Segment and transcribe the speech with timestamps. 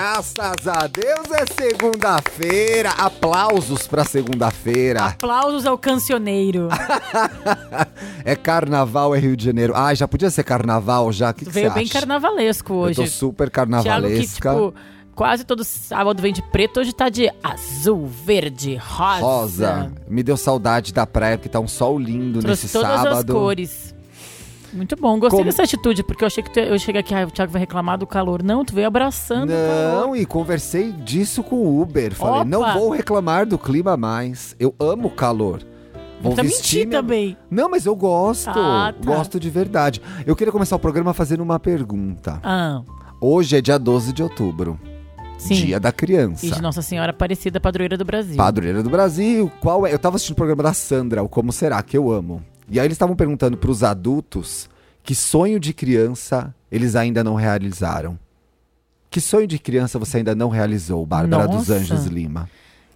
[0.00, 2.88] Graças a Deus é segunda-feira.
[2.92, 5.04] Aplausos pra segunda-feira.
[5.04, 6.70] Aplausos ao cancioneiro.
[8.24, 9.74] é carnaval, é Rio de Janeiro.
[9.76, 11.34] Ai, já podia ser carnaval já.
[11.34, 11.92] Que que Veio bem acha?
[11.92, 12.98] carnavalesco hoje.
[12.98, 14.50] Eu tô super Thiago que, carnavalesca.
[14.54, 14.74] tipo,
[15.14, 19.20] quase todo sábado vem de preto, hoje tá de azul, verde, rosa.
[19.20, 19.92] Rosa.
[20.08, 23.18] Me deu saudade da praia, porque tá um sol lindo Trouxe nesse todas sábado.
[23.18, 23.94] as cores.
[24.72, 27.26] Muito bom, gostei Como- dessa atitude, porque eu achei que tu- eu cheguei aqui, ah,
[27.26, 28.42] o Thiago vai reclamar do calor.
[28.42, 30.06] Não, tu veio abraçando o calor.
[30.06, 32.14] Não, e conversei disso com o Uber.
[32.14, 32.44] Falei, Opa!
[32.44, 34.54] não vou reclamar do clima mais.
[34.60, 35.62] Eu amo o calor.
[36.22, 37.36] Vou Tá vestir minha- também.
[37.50, 38.50] Não, mas eu gosto.
[38.50, 39.04] Ah, tá.
[39.16, 40.02] Gosto de verdade.
[40.26, 42.38] Eu queria começar o programa fazendo uma pergunta.
[42.42, 42.82] Ah,
[43.22, 44.78] Hoje é dia 12 de outubro.
[45.38, 45.54] sim.
[45.54, 46.44] Dia da criança.
[46.44, 48.36] E de Nossa Senhora Aparecida, padroeira do Brasil.
[48.36, 49.50] Padroeira do Brasil.
[49.60, 49.92] Qual é?
[49.94, 52.42] Eu tava assistindo o programa da Sandra, o Como Será, que eu amo.
[52.70, 54.70] E aí eles estavam perguntando pros adultos
[55.02, 58.18] que sonho de criança eles ainda não realizaram.
[59.10, 61.74] Que sonho de criança você ainda não realizou, Bárbara dos Nossa.
[61.74, 62.48] Anjos Lima?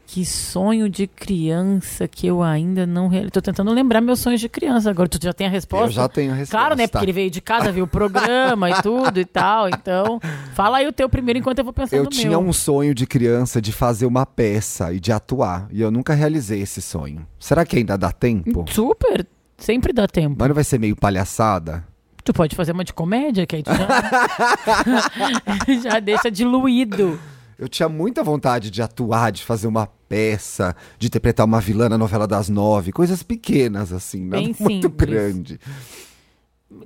[0.06, 3.30] Que sonho de criança que eu ainda não realizei.
[3.32, 4.90] Tô tentando lembrar meus sonhos de criança.
[4.90, 5.86] Agora tu já tem a resposta?
[5.86, 6.56] Eu já tenho a resposta.
[6.56, 6.86] Claro, né?
[6.86, 9.68] Porque ele veio de casa, viu o programa e tudo e tal.
[9.68, 10.20] Então,
[10.54, 12.40] fala aí o teu primeiro enquanto eu vou pensando Eu no tinha meu.
[12.40, 15.66] um sonho de criança de fazer uma peça e de atuar.
[15.72, 17.26] E eu nunca realizei esse sonho.
[17.40, 18.66] Será que ainda dá tempo?
[18.70, 19.26] Super.
[19.64, 20.36] Sempre dá tempo.
[20.38, 21.82] Mas não vai ser meio palhaçada?
[22.22, 23.88] Tu pode fazer uma de comédia, que aí tu já,
[25.90, 27.18] já deixa diluído.
[27.58, 31.96] Eu tinha muita vontade de atuar, de fazer uma peça, de interpretar uma vilã na
[31.96, 35.10] novela das nove, coisas pequenas, assim, nada Bem muito simples.
[35.10, 35.60] grande.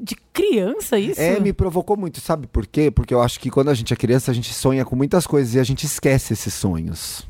[0.00, 1.20] De criança, isso?
[1.20, 2.92] É, me provocou muito, sabe por quê?
[2.92, 5.54] Porque eu acho que quando a gente é criança, a gente sonha com muitas coisas
[5.56, 7.26] e a gente esquece esses sonhos.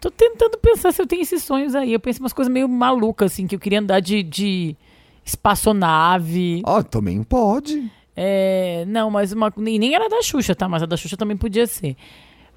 [0.00, 1.92] Tô tentando pensar se eu tenho esses sonhos aí.
[1.92, 4.76] Eu penso umas coisas meio malucas, assim, que eu queria andar de, de
[5.24, 6.62] espaçonave.
[6.64, 7.90] Ó, também pode.
[8.14, 9.52] É, não, mas uma.
[9.56, 10.68] Nem, nem era da Xuxa, tá?
[10.68, 11.96] Mas a da Xuxa também podia ser.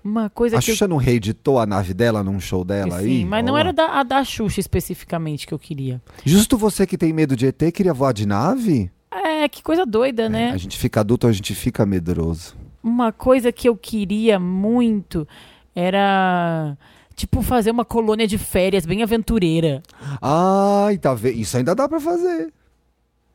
[0.03, 0.67] Uma coisa A que.
[0.67, 3.19] Xuxa não reeditou a nave dela num show eu, dela aí?
[3.19, 6.01] sim, mas não era da, a da Xuxa especificamente que eu queria.
[6.23, 8.89] Justo você que tem medo de ET queria voar de nave?
[9.11, 10.51] É, que coisa doida, né?
[10.51, 12.55] A gente fica adulto, a gente fica medroso.
[12.81, 15.27] Uma coisa que eu queria muito
[15.75, 16.77] era.
[17.19, 19.83] Tipo, fazer uma colônia de férias bem aventureira.
[20.21, 21.35] Ai, tá vendo?
[21.37, 22.47] Isso ainda dá pra fazer.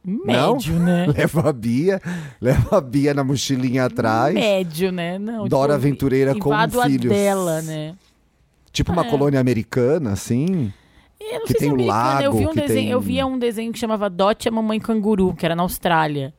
[0.02, 1.06] Médio, né?
[1.14, 2.00] Leva a Bia,
[2.40, 4.34] leva a Bia na mochilinha atrás.
[4.34, 5.18] Médio, né?
[5.18, 7.12] Não, Dora Aventureira com invado filhos.
[7.12, 7.94] dela, né?
[8.72, 9.10] Tipo uma É.
[9.10, 10.72] colônia americana, assim.
[11.20, 12.90] Eu não Que sei tem se é um americana, eu lago, vi um desenho, tem-
[12.90, 16.32] eu via um desenho que chamava Dot a Mamãe Canguru, que era na Austrália.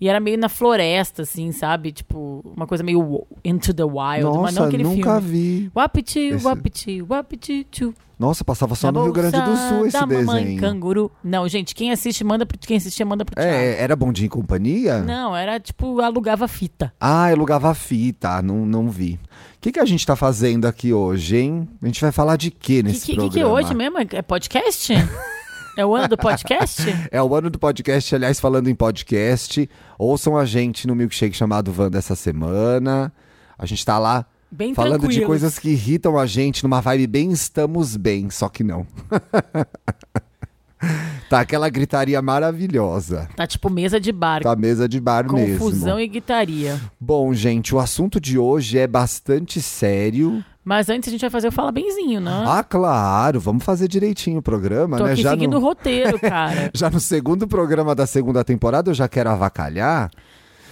[0.00, 1.92] E era meio na floresta, assim, sabe?
[1.92, 5.28] Tipo, uma coisa meio Into the Wild, mas não Nossa, aquele nunca filme.
[5.30, 5.70] vi.
[5.74, 7.94] Wapiti, Esse- wapiti, wapiti, tchu.
[8.18, 11.10] Nossa, passava só Na no Rio Grande do Sul esse da mamãe canguru.
[11.24, 13.50] Não, gente, quem assiste, manda pro, quem assistia, manda pro Thiago.
[13.50, 14.98] É, era Bom Dia em Companhia?
[15.00, 16.92] Não, era tipo, alugava fita.
[17.00, 19.18] Ah, alugava fita, não, não vi.
[19.56, 21.68] O que, que a gente tá fazendo aqui hoje, hein?
[21.82, 23.32] A gente vai falar de quê Que, nesse que, que, programa?
[23.32, 23.96] que é hoje mesmo?
[23.98, 24.92] É podcast?
[25.80, 26.82] é o ano do podcast?
[27.10, 29.68] É o ano do podcast, aliás, falando em podcast.
[29.98, 33.12] Ouçam a gente no milkshake chamado Wanda essa semana.
[33.58, 37.30] A gente tá lá Bem falando de coisas que irritam a gente numa vibe bem
[37.30, 38.86] estamos bem, só que não.
[41.30, 43.28] tá aquela gritaria maravilhosa.
[43.34, 44.42] Tá tipo mesa de bar.
[44.42, 46.00] Tá mesa de bar Confusão mesmo.
[46.00, 46.80] e gritaria.
[47.00, 50.44] Bom, gente, o assunto de hoje é bastante sério.
[50.70, 52.44] Mas antes a gente vai fazer o Fala Benzinho, né?
[52.46, 55.14] Ah, claro, vamos fazer direitinho o programa, Tô né?
[55.14, 56.70] aqui Já seguindo o no, roteiro, cara.
[56.72, 60.12] já no segundo programa da segunda temporada eu já quero avacalhar.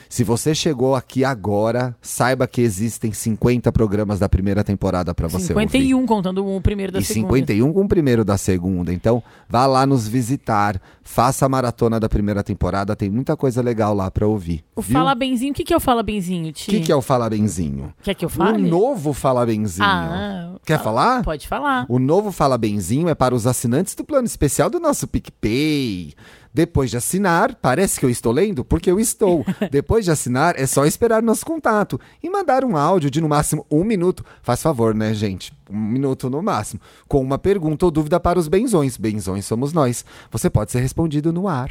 [0.09, 5.53] Se você chegou aqui agora, saiba que existem 50 programas da primeira temporada pra você
[5.53, 5.69] ouvir.
[5.69, 7.29] 51, contando o primeiro da e segunda.
[7.29, 8.93] 51 com o primeiro da segunda.
[8.93, 13.95] Então, vá lá nos visitar, faça a maratona da primeira temporada, tem muita coisa legal
[13.95, 14.65] lá pra ouvir.
[14.75, 14.95] O viu?
[14.95, 16.71] Fala Benzinho, o que, que é o Fala Benzinho, O Ti?
[16.71, 17.93] que, que é o Fala Benzinho?
[18.03, 18.69] Quer que eu O fale?
[18.69, 19.87] novo Fala Benzinho.
[19.87, 21.23] Ah, Quer falar?
[21.23, 21.85] Pode falar.
[21.89, 26.15] O novo Fala Benzinho é para os assinantes do plano especial do nosso PicPay.
[26.59, 28.65] Depois de assinar, parece que eu estou lendo?
[28.65, 29.47] Porque eu estou.
[29.71, 33.65] Depois de assinar, é só esperar nosso contato e mandar um áudio de no máximo
[33.71, 34.25] um minuto.
[34.43, 35.53] Faz favor, né, gente?
[35.71, 36.81] Um minuto no máximo.
[37.07, 38.97] Com uma pergunta ou dúvida para os benzões.
[38.97, 40.05] Benzões somos nós.
[40.33, 41.71] Você pode ser respondido no ar.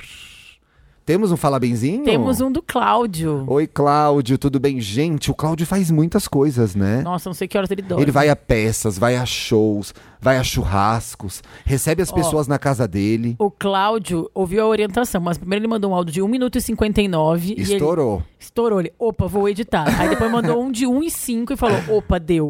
[1.07, 2.04] Temos um Fala Benzinho?
[2.04, 3.45] Temos um do Cláudio.
[3.48, 4.81] Oi, Cláudio, tudo bem?
[4.81, 7.01] Gente, o Cláudio faz muitas coisas, né?
[7.01, 8.04] Nossa, não sei que horas ele dorme.
[8.04, 12.86] Ele vai a peças, vai a shows, vai a churrascos, recebe as pessoas na casa
[12.86, 13.38] dele.
[13.39, 16.62] O Cláudio ouviu a orientação, mas primeiro ele mandou um áudio de 1 minuto e
[16.62, 17.51] 59.
[17.51, 18.21] e ele- Estourou.
[18.38, 18.92] Estourou ele.
[19.00, 19.86] Opa, vou editar.
[20.01, 22.50] Aí depois mandou um de 1 e 5 e falou: opa, deu.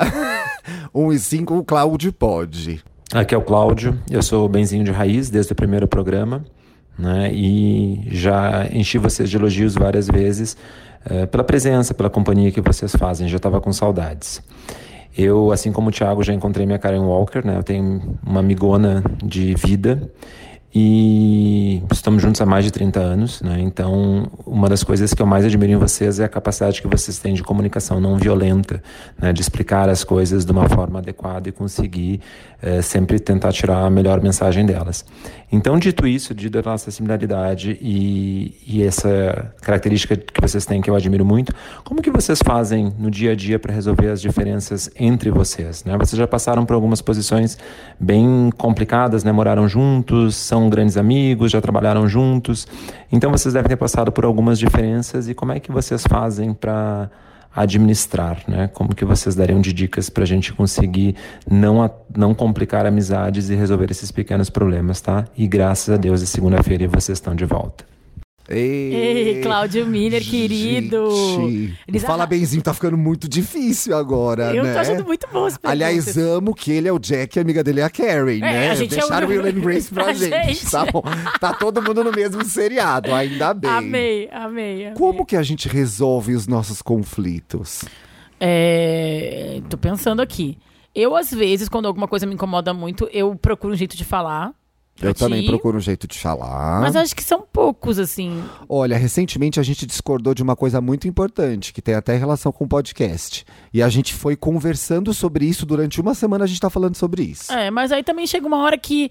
[0.91, 2.83] 1 e 5, o Cláudio pode.
[3.13, 6.43] Aqui é o Cláudio, eu sou o Benzinho de Raiz desde o primeiro programa,
[6.97, 7.31] né?
[7.33, 10.57] E já enchi vocês de elogios várias vezes
[11.05, 14.41] eh, pela presença, pela companhia que vocês fazem, já estava com saudades.
[15.17, 17.57] Eu, assim como o Thiago, já encontrei minha Karen Walker, né?
[17.57, 20.11] Eu tenho uma amigona de vida
[20.79, 23.59] e estamos juntos há mais de 30 anos, né?
[23.59, 27.17] Então, uma das coisas que eu mais admiro em vocês é a capacidade que vocês
[27.17, 28.83] têm de comunicação não violenta,
[29.19, 29.33] né?
[29.33, 32.21] De explicar as coisas de uma forma adequada e conseguir
[32.61, 35.03] eh, sempre tentar tirar a melhor mensagem delas.
[35.51, 40.89] Então, dito isso, dito a nossa similaridade e, e essa característica que vocês têm que
[40.89, 41.53] eu admiro muito,
[41.85, 45.97] como que vocês fazem no dia a dia para resolver as diferenças entre vocês, né?
[45.97, 47.57] Vocês já passaram por algumas posições
[47.99, 49.31] bem complicadas, né?
[49.31, 52.67] Moraram juntos, são grandes amigos, já trabalharam juntos.
[53.11, 57.09] Então vocês devem ter passado por algumas diferenças e como é que vocês fazem para
[57.55, 58.69] administrar, né?
[58.71, 61.15] Como que vocês dariam de dicas para a gente conseguir
[61.49, 65.25] não, não complicar amizades e resolver esses pequenos problemas, tá?
[65.35, 67.96] E graças a Deus, é segunda-feira e vocês estão de volta.
[68.49, 71.09] Ei, Cláudio Miller, querido.
[71.35, 74.73] Gente, Eles Fala arra- Benzinho tá ficando muito difícil agora, Eu né?
[74.73, 77.63] tô achando muito bom as Aliás, amo que ele é o Jack e a amiga
[77.63, 78.69] dele é a Carrie, né?
[78.71, 80.71] a gente é Deixaram o- o Will and Grace pra pra gente, gente.
[80.71, 81.03] tá bom?
[81.41, 83.69] Tá todo mundo no mesmo seriado, ainda bem.
[83.69, 84.93] Amei, amei, amei.
[84.95, 87.83] Como que a gente resolve os nossos conflitos?
[88.39, 90.57] É, tô pensando aqui.
[90.95, 94.51] Eu, às vezes, quando alguma coisa me incomoda muito, eu procuro um jeito de falar.
[95.01, 96.81] Eu também ti, procuro um jeito de falar.
[96.81, 98.43] Mas acho que são poucos, assim.
[98.67, 102.65] Olha, recentemente a gente discordou de uma coisa muito importante, que tem até relação com
[102.65, 103.45] o podcast.
[103.73, 107.23] E a gente foi conversando sobre isso durante uma semana, a gente tá falando sobre
[107.23, 107.51] isso.
[107.51, 109.09] É, mas aí também chega uma hora que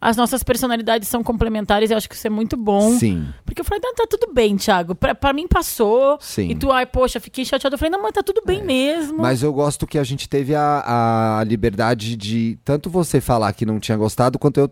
[0.00, 2.96] as nossas personalidades são complementares e eu acho que isso é muito bom.
[2.96, 3.26] Sim.
[3.44, 4.94] Porque eu falei, não, tá tudo bem, Thiago.
[4.94, 6.18] Pra, pra mim passou.
[6.20, 6.48] Sim.
[6.48, 6.52] É.
[6.52, 7.74] E tu, ai, poxa, fiquei chateado.
[7.74, 9.18] Eu falei, não, mas tá tudo bem mesmo.
[9.18, 13.66] Mas eu gosto que a gente teve a, a liberdade de tanto você falar que
[13.66, 14.70] não tinha gostado, quanto eu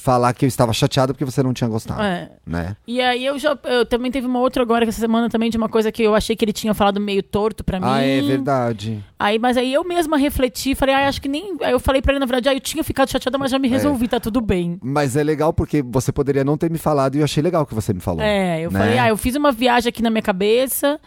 [0.00, 2.02] falar que eu estava chateado porque você não tinha gostado.
[2.02, 2.30] É.
[2.46, 2.76] Né?
[2.86, 3.56] E aí eu já.
[3.64, 6.34] Eu também teve uma outra agora essa semana também de uma coisa que eu achei
[6.34, 7.86] que ele tinha falado meio torto pra mim.
[7.88, 9.04] Ah, é verdade.
[9.18, 11.56] Aí, mas aí eu mesma refleti, falei, ah, acho que nem.
[11.62, 13.68] Aí eu falei pra ele, na verdade, ah, eu tinha ficado chateada, mas já me
[13.68, 14.78] resolvi, tá tudo bem.
[14.82, 17.74] Mas é legal porque você poderia não ter me falado e eu achei legal que
[17.74, 18.22] você me falou.
[18.22, 18.78] É, eu né?
[18.78, 20.98] falei, ah, eu fiz uma viagem aqui na minha cabeça.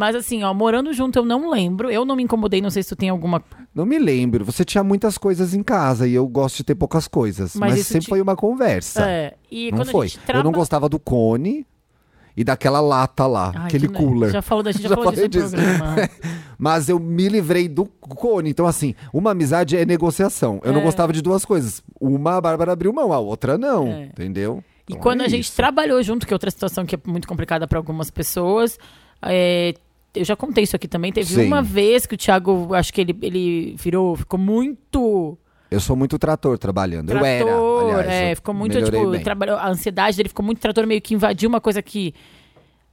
[0.00, 1.90] Mas assim, ó, morando junto eu não lembro.
[1.90, 3.44] Eu não me incomodei, não sei se tu tem alguma.
[3.74, 4.46] Não me lembro.
[4.46, 7.54] Você tinha muitas coisas em casa e eu gosto de ter poucas coisas.
[7.54, 9.02] Mas Mas, sempre te- foi uma conversa.
[9.06, 9.34] É.
[9.50, 10.06] E não foi.
[10.06, 10.42] a gente Eu traba...
[10.44, 11.66] não gostava do cone
[12.34, 14.30] e daquela lata lá, Ai, aquele cooler.
[14.30, 15.50] Já falou da gente, já, Já falou disso disso.
[15.50, 15.96] programa.
[16.56, 18.48] Mas eu me livrei do cone.
[18.48, 20.60] Então, assim, uma amizade é negociação.
[20.64, 20.84] Eu não É.
[20.84, 21.82] gostava de duas coisas.
[22.00, 23.86] Uma, a Bárbara abriu mão, a outra não.
[23.88, 24.04] É.
[24.06, 24.64] Entendeu?
[24.88, 25.56] E Então quando é a gente isso.
[25.56, 28.78] trabalhou junto, que é outra situação que é muito complicada para algumas pessoas,
[29.22, 29.74] é,
[30.14, 31.12] eu já contei isso aqui também.
[31.12, 31.46] Teve Sim.
[31.46, 35.38] uma vez que o Thiago, acho que ele, ele virou, ficou muito
[35.70, 37.08] Eu sou muito trator trabalhando.
[37.08, 38.08] trator, eu era, aliás.
[38.08, 41.48] é, eu ficou muito, tipo, trabalhou, a ansiedade dele ficou muito trator, meio que invadiu
[41.48, 42.14] uma coisa que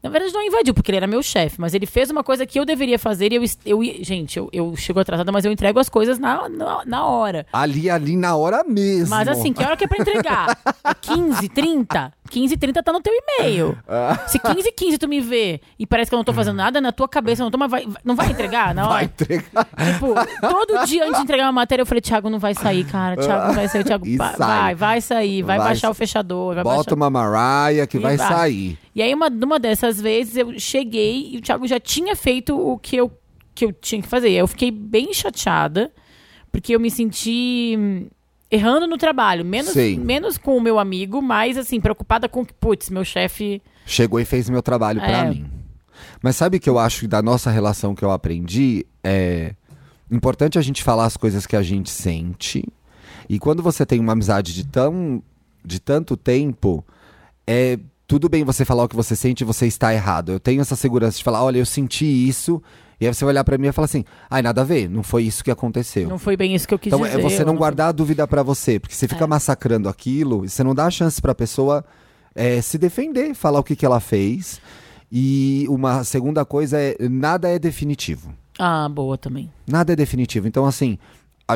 [0.03, 2.59] na verdade não invadiu, porque ele era meu chefe, mas ele fez uma coisa que
[2.59, 5.89] eu deveria fazer e eu, eu gente, eu, eu chego atrasada, mas eu entrego as
[5.89, 7.45] coisas na, na, na hora.
[7.51, 9.09] Ali, ali, na hora mesmo.
[9.09, 10.57] Mas assim, que hora que é pra entregar?
[10.87, 12.13] É 15, 30?
[12.27, 13.77] 15, 30 tá no teu e-mail.
[14.27, 16.91] Se 15, 15 tu me vê e parece que eu não tô fazendo nada, na
[16.91, 18.93] tua cabeça não tô, mas vai, não vai entregar na hora?
[18.93, 19.67] Vai entregar.
[19.93, 23.15] Tipo, todo dia antes de entregar uma matéria eu falei, Thiago, não vai sair, cara.
[23.17, 23.83] Thiago, não vai sair.
[23.83, 24.75] Thiago, E vai, sai.
[24.75, 25.41] vai, sair.
[25.41, 26.55] Vai, Vai baixar o fechador.
[26.55, 26.93] Vai Bota baixar...
[26.95, 28.27] uma Mariah que E vai vai.
[28.27, 28.77] sair.
[28.93, 32.77] E aí, uma, numa dessas vezes, eu cheguei e o Thiago já tinha feito o
[32.77, 33.11] que eu,
[33.53, 34.31] que eu tinha que fazer.
[34.31, 35.91] Eu fiquei bem chateada,
[36.51, 38.07] porque eu me senti hum,
[38.49, 39.43] errando no trabalho.
[39.45, 39.99] Menos, Sim.
[39.99, 43.61] menos com o meu amigo, mas assim, preocupada com que, putz, meu chefe.
[43.85, 45.29] Chegou e fez meu trabalho pra É.
[45.29, 45.45] mim.
[46.21, 48.85] Mas sabe o que eu acho da nossa relação que eu aprendi?
[49.03, 49.53] É
[50.11, 52.63] importante a gente falar as coisas que a gente sente.
[53.29, 55.21] E quando você tem uma amizade de tão
[55.65, 56.85] de tanto tempo,
[57.45, 57.77] é
[58.07, 60.31] tudo bem você falar o que você sente e você está errado.
[60.31, 62.61] Eu tenho essa segurança de falar, olha, eu senti isso.
[62.99, 65.03] E aí você vai olhar pra mim e falar assim: "Ai, nada a ver, não
[65.03, 66.07] foi isso que aconteceu".
[66.09, 67.19] Não foi bem isso que eu quis Então dizer.
[67.19, 69.27] é você eu não guardar a dúvida pra você, porque você fica É.
[69.27, 71.85] massacrando aquilo e você não dá a chance pra pessoa
[72.35, 74.59] é, se defender, falar o que, que ela fez.
[75.11, 78.33] E uma segunda coisa é nada é definitivo.
[78.59, 79.51] Ah, boa também.
[79.67, 80.47] Nada é definitivo.
[80.47, 80.97] Então, assim,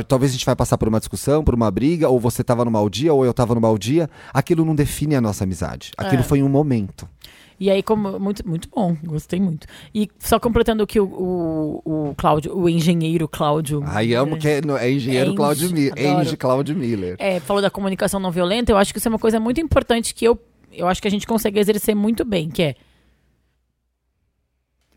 [0.08, 2.72] talvez a gente vai passar por uma discussão, por uma briga, ou você tava no
[2.72, 4.10] mau dia, ou eu tava no mau dia.
[4.34, 5.92] Aquilo não define a nossa amizade.
[5.98, 6.26] Aquilo É.
[6.26, 7.08] foi um momento.
[7.62, 8.20] E aí, como.
[8.20, 9.68] Muito, muito bom, gostei muito.
[9.94, 13.84] E só completando o que o, o, o Cláudio, o engenheiro Cláudio.
[13.86, 16.38] Aí amo que é, é engenheiro Enge, Cláudio Miller.
[16.38, 17.16] Cláudio Miller.
[17.20, 20.16] é, falou da comunicação não violenta, eu acho que isso é uma coisa muito importante
[20.16, 20.40] que eu,
[20.74, 22.76] eu acho que a gente consegue exercer muito bem, que é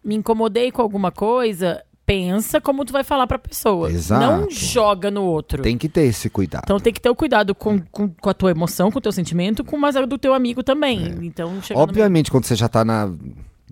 [0.02, 3.90] me incomodei com alguma coisa, pensa como tu vai falar pra pessoa.
[3.90, 4.20] Exato.
[4.24, 5.62] Não joga no outro.
[5.62, 6.64] Tem que ter esse cuidado.
[6.64, 9.12] Então tem que ter o cuidado com, com, com a tua emoção, com o teu
[9.12, 11.18] sentimento, com mais a do teu amigo também.
[11.22, 13.10] Então, chegando Obviamente, quando você já tá na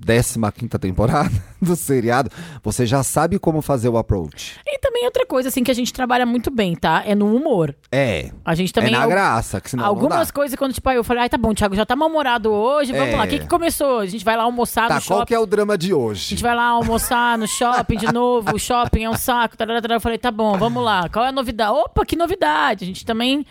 [0.06, 1.30] 15 temporada
[1.60, 2.30] do seriado,
[2.62, 4.58] você já sabe como fazer o approach.
[4.66, 7.02] E também outra coisa, assim, que a gente trabalha muito bem, tá?
[7.06, 7.74] É no humor.
[7.90, 8.30] É.
[8.44, 8.92] A gente também.
[8.94, 11.38] é na al- graça, que senão não Algumas coisas, quando, tipo, eu falei, ai, tá
[11.38, 13.16] bom, Thiago, já tá mal-humorado hoje, vamos É.
[13.16, 13.24] lá.
[13.24, 14.00] O que, que começou?
[14.00, 15.26] A gente vai lá almoçar Tá, no qual shopping.
[15.28, 16.30] que é o drama de A hoje?
[16.30, 19.56] gente vai lá almoçar no shopping de novo, o shopping é um saco.
[19.56, 19.96] tarará, tarará.
[19.96, 21.08] Eu falei, tá bom, vamos lá.
[21.08, 21.70] Qual é a novidade?
[21.72, 22.84] Opa, que novidade!
[22.84, 23.44] A gente também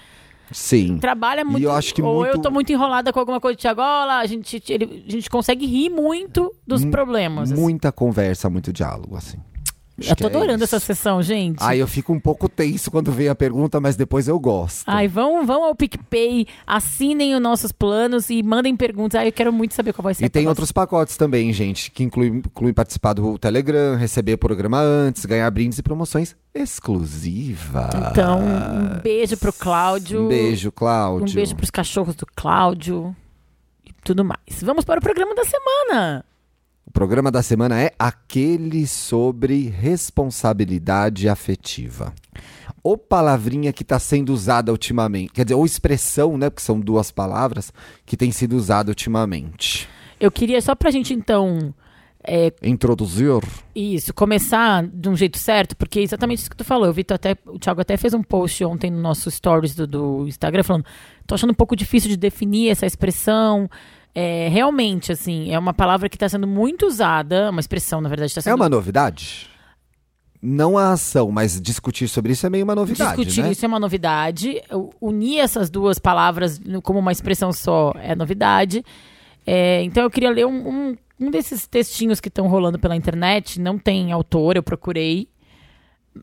[0.52, 0.98] Sim.
[0.98, 1.64] trabalha muito.
[1.64, 4.26] eu acho que ou eu muito- tô muito enrolada com alguma coisa olha lá, a
[4.26, 7.52] gente, ele- a gente consegue rir muito dos problemas.
[7.52, 7.62] assim.
[7.62, 9.38] Muita conversa, muito diálogo, assim.
[10.02, 10.76] Acho Eu tô é adorando isso.
[10.76, 11.60] essa sessão, gente.
[11.62, 14.84] Aí eu fico um pouco tenso quando vem a pergunta, mas depois eu gosto.
[14.88, 19.20] Ai, vão, vão ao PicPay, assinem os nossos planos e mandem perguntas.
[19.20, 22.04] Ai, eu quero muito saber qual vai ser E tem outros pacotes também, gente, que
[22.04, 27.90] incluem, incluem participar do Telegram, receber programa antes, ganhar brindes e promoções exclusivas.
[28.12, 30.26] Então, um beijo pro Cláudio.
[30.26, 31.28] Um beijo, Cláudio.
[31.30, 33.16] Um beijo pros cachorros do Cláudio.
[33.86, 34.62] E tudo mais.
[34.62, 36.26] Vamos para o programa da semana.
[36.86, 42.14] O programa da semana é aquele sobre responsabilidade afetiva.
[42.84, 45.32] Ou palavrinha que está sendo usada ultimamente.
[45.32, 46.50] Quer dizer, ou expressão, né?
[46.50, 47.72] Porque são duas palavras
[48.06, 49.88] que tem sido usada ultimamente.
[50.20, 51.74] Eu queria só pra gente, então,
[52.24, 53.42] é, Introduzir.
[53.76, 56.88] isso, começar de um jeito certo, porque é exatamente isso que tu falou.
[56.90, 60.28] O Vitor até, o Thiago até fez um post ontem no nosso stories do, do
[60.28, 60.86] Instagram falando,
[61.26, 63.70] tô achando um pouco difícil de definir essa expressão.
[64.14, 68.32] É, realmente, assim, é uma palavra que está sendo muito usada, uma expressão, na verdade,
[68.32, 69.50] está sendo É uma novidade?
[70.42, 73.52] Não a ação, mas discutir sobre isso é meio uma novidade, Discutir né?
[73.52, 74.60] isso é uma novidade.
[75.00, 78.84] Unir essas duas palavras como uma expressão só é novidade.
[79.46, 83.62] É, então eu queria ler um, um, um desses textinhos que estão rolando pela internet.
[83.62, 85.30] Não tem autor, eu procurei.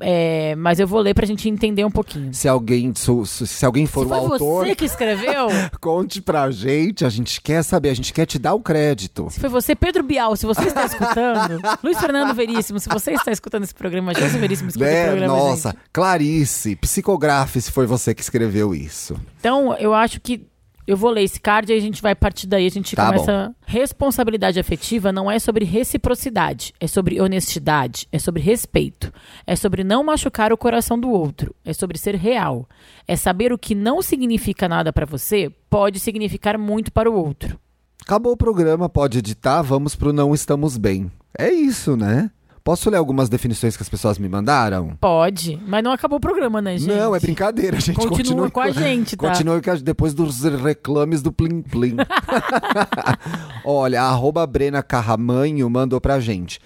[0.00, 2.32] É, mas eu vou ler pra gente entender um pouquinho.
[2.34, 3.10] Se alguém, se,
[3.46, 5.46] se- alguém for Se o foi autor, você que escreveu,
[5.80, 7.04] conte pra gente.
[7.06, 9.28] A gente quer saber, a gente quer te dar o crédito.
[9.30, 13.32] se foi você, Pedro Bial, se você está escutando, Luiz Fernando Veríssimo, se você está
[13.32, 15.06] escutando esse programa, José Veríssimo, escuta o Né?
[15.06, 15.80] programa, Nossa, gente.
[15.90, 19.16] Clarice, psicografe se foi você que escreveu isso.
[19.40, 20.46] Então, eu acho que
[20.88, 23.54] eu vou ler esse card e a gente vai partir daí, a gente Tá começa.
[23.66, 29.12] Responsabilidade afetiva não é sobre reciprocidade, é sobre honestidade, é sobre respeito,
[29.46, 32.66] é sobre não machucar o coração do outro, é sobre ser real,
[33.06, 37.60] é saber o que não significa nada pra você pode significar muito para o outro.
[38.00, 41.12] Acabou o programa, pode editar, vamos pro Não Estamos Bem.
[41.38, 42.30] É isso, né?
[42.68, 44.94] Posso ler algumas definições que as pessoas me mandaram?
[45.00, 46.94] Pode, mas não acabou o programa, né, gente?
[46.94, 47.96] Não, é brincadeira, gente.
[47.96, 49.26] Continua Continue com a gente, tá?
[49.26, 51.96] Continue com a- depois dos reclames do Plim Plim.
[53.64, 56.60] Olha, a arroba Brena Carramanho mandou pra gente.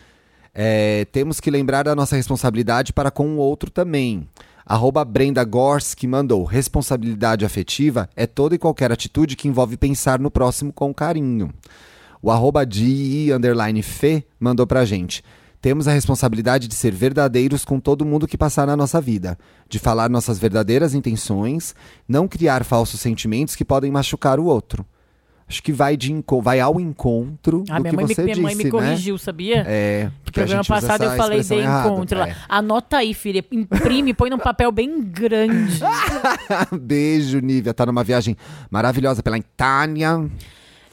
[0.52, 4.26] É, temos que lembrar da nossa responsabilidade para com o outro também.
[4.66, 6.42] Arroba Brenda Gorski mandou.
[6.42, 11.54] Responsabilidade afetiva é toda e qualquer atitude que envolve pensar no próximo com carinho.
[12.20, 15.22] O arroba DI underline Fê mandou pra gente.
[15.62, 19.38] Temos a responsabilidade de ser verdadeiros com todo mundo que passar na nossa vida,
[19.68, 21.72] de falar nossas verdadeiras intenções,
[22.06, 24.84] não criar falsos sentimentos que podem machucar o outro.
[25.48, 28.42] Acho que vai, de vai ao encontro Ah, do que mãe, me, você minha disse,
[28.44, 28.70] mãe me né?
[28.70, 29.64] corrigiu, sabia?
[29.68, 31.88] É, No programa passado eu falei de errada.
[31.88, 32.28] encontro lá.
[32.28, 32.36] É.
[32.48, 33.44] Anota aí, filha.
[33.52, 35.78] Imprime, põe num papel bem grande.
[36.80, 37.74] Beijo, Nívia.
[37.74, 38.36] Tá numa viagem
[38.70, 40.28] maravilhosa pela Itália.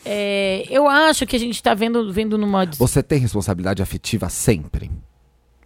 [0.06, 2.66] É, eu acho que a gente tá vendo, vendo numa.
[2.66, 4.90] Você tem responsabilidade afetiva sempre?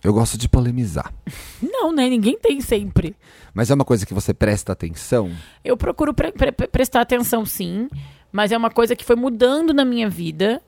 [0.04, 1.14] Eu gosto de polemizar.
[1.62, 2.10] Não, né?
[2.10, 3.16] Ninguém tem sempre.
[3.54, 5.32] Mas é uma coisa que você presta atenção?
[5.64, 7.88] Eu procuro pre- pre- prestar atenção, sim.
[8.32, 10.62] Mas é uma coisa que foi mudando na minha vida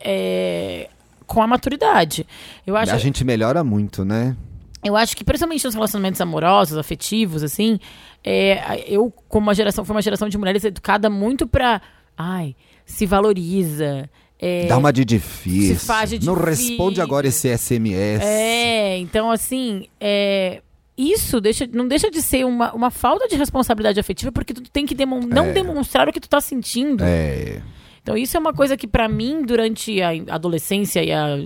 [0.00, 0.88] é,
[1.26, 2.26] com a maturidade.
[2.66, 4.36] Eu acho, A gente melhora muito, né?
[4.82, 7.78] eu acho que, principalmente nos relacionamentos amorosos, afetivos, assim,
[8.24, 11.80] é, eu, como uma geração, foi uma geração de mulheres educada muito pra.
[12.16, 12.56] Ai,
[12.88, 14.08] se valoriza.
[14.40, 15.76] é, Dá uma de difícil.
[15.76, 16.68] se faz de Não difícil.
[16.70, 18.24] responde agora esse SMS.
[18.24, 20.60] É, então assim, é,
[20.96, 24.86] isso deixa, não deixa de ser uma, uma falta de responsabilidade afetiva, porque tu tem
[24.86, 27.04] que demon- não demonstrar o que tu tá sentindo.
[27.04, 27.60] É.
[28.02, 31.38] Então isso é uma coisa que pra mim, durante a adolescência e a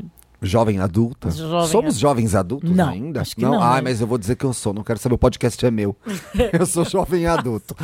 [0.43, 1.31] Jovem adulta?
[1.31, 1.93] Jovem Somos adulta.
[1.99, 3.21] jovens adultos Não, ainda?
[3.21, 3.81] acho que não, Ah, né?
[3.83, 4.73] mas eu vou dizer que eu sou.
[4.73, 5.97] Não quero saber, o podcast é meu.
[6.59, 7.77] eu sou jovem adulto.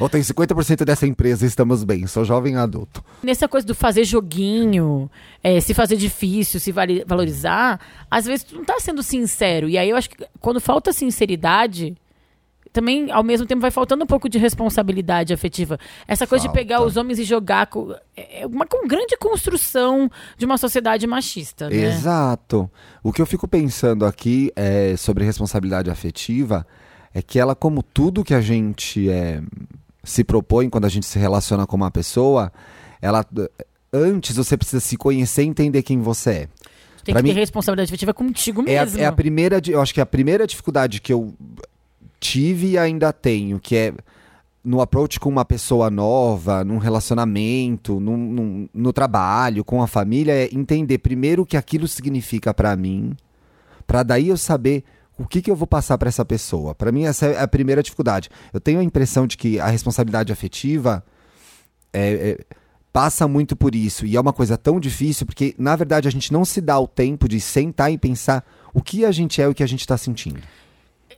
[0.00, 2.06] Ou tenho 50% dessa empresa estamos bem.
[2.06, 3.04] Sou jovem adulto.
[3.22, 5.10] Nessa coisa do fazer joguinho,
[5.42, 6.72] é, se fazer difícil, se
[7.06, 7.80] valorizar,
[8.10, 9.68] às vezes tu não tá sendo sincero.
[9.68, 11.96] E aí eu acho que quando falta sinceridade,
[12.72, 15.78] também ao mesmo tempo vai faltando um pouco de responsabilidade afetiva.
[16.08, 16.58] Essa coisa de Falta.
[16.58, 21.68] pegar os homens e jogar com, é uma com grande construção de uma sociedade machista,
[21.68, 21.76] né?
[21.76, 22.70] Exato.
[23.02, 26.66] O que eu fico pensando aqui é, sobre responsabilidade afetiva
[27.14, 29.42] é que ela, como tudo que a gente é,
[30.02, 32.50] se propõe quando a gente se relaciona com uma pessoa,
[33.02, 33.24] ela
[33.92, 36.48] antes você precisa se conhecer e entender quem você é.
[37.04, 39.00] Tem Pra que ter mim- responsabilidade afetiva contigo É a, mesmo.
[39.00, 41.34] é a primeira, eu acho que é a primeira dificuldade que eu
[42.22, 43.92] tive e ainda tenho, que é
[44.64, 50.32] no approach com uma pessoa nova, num relacionamento, num, num- no trabalho, com a família,
[50.32, 53.16] é entender primeiro o que aquilo significa pra mim,
[53.88, 54.84] pra daí eu saber
[55.18, 56.74] o que, que eu vou passar pra essa pessoa.
[56.76, 58.28] Pra mim essa é a primeira dificuldade.
[58.52, 61.04] Eu tenho a impressão de que a responsabilidade afetiva
[61.92, 62.44] é- é,
[62.92, 64.06] passa muito por isso.
[64.06, 66.86] E é uma coisa tão difícil, porque, na verdade, a gente não se dá o
[66.86, 69.80] tempo de sentar e pensar o que a gente é e o que a gente
[69.80, 70.40] está sentindo.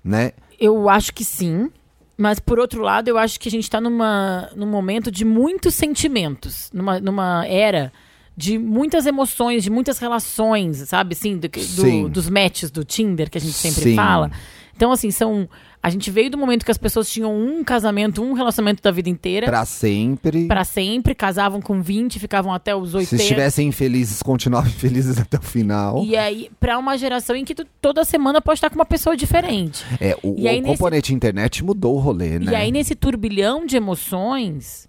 [0.02, 0.32] Né?
[0.64, 1.70] Eu acho que sim.
[2.16, 5.74] Mas, por outro lado, eu acho que a gente está numa, num momento de muitos
[5.74, 6.70] sentimentos.
[6.72, 7.92] Numa, numa era
[8.36, 11.14] de muitas emoções, de muitas relações, sabe?
[11.14, 13.96] Assim, do, do- dos matches do Tinder, que a gente sempre Sim.
[13.96, 14.30] fala.
[14.76, 15.48] Então, assim, são.
[15.82, 19.08] A gente veio do momento que as pessoas tinham um casamento, um relacionamento da vida
[19.08, 19.46] inteira.
[19.46, 20.46] Pra sempre.
[20.46, 23.16] Pra sempre, casavam com 20, ficavam até os 80.
[23.16, 26.02] Se estivessem infelizes, continuavam infelizes até o final.
[26.02, 29.14] E aí, pra uma geração em que tu, toda semana pode estar com uma pessoa
[29.16, 29.84] diferente.
[30.00, 32.52] É, o, E o nesse- componente internet mudou o rolê, né?
[32.52, 34.88] E aí, nesse turbilhão de emoções,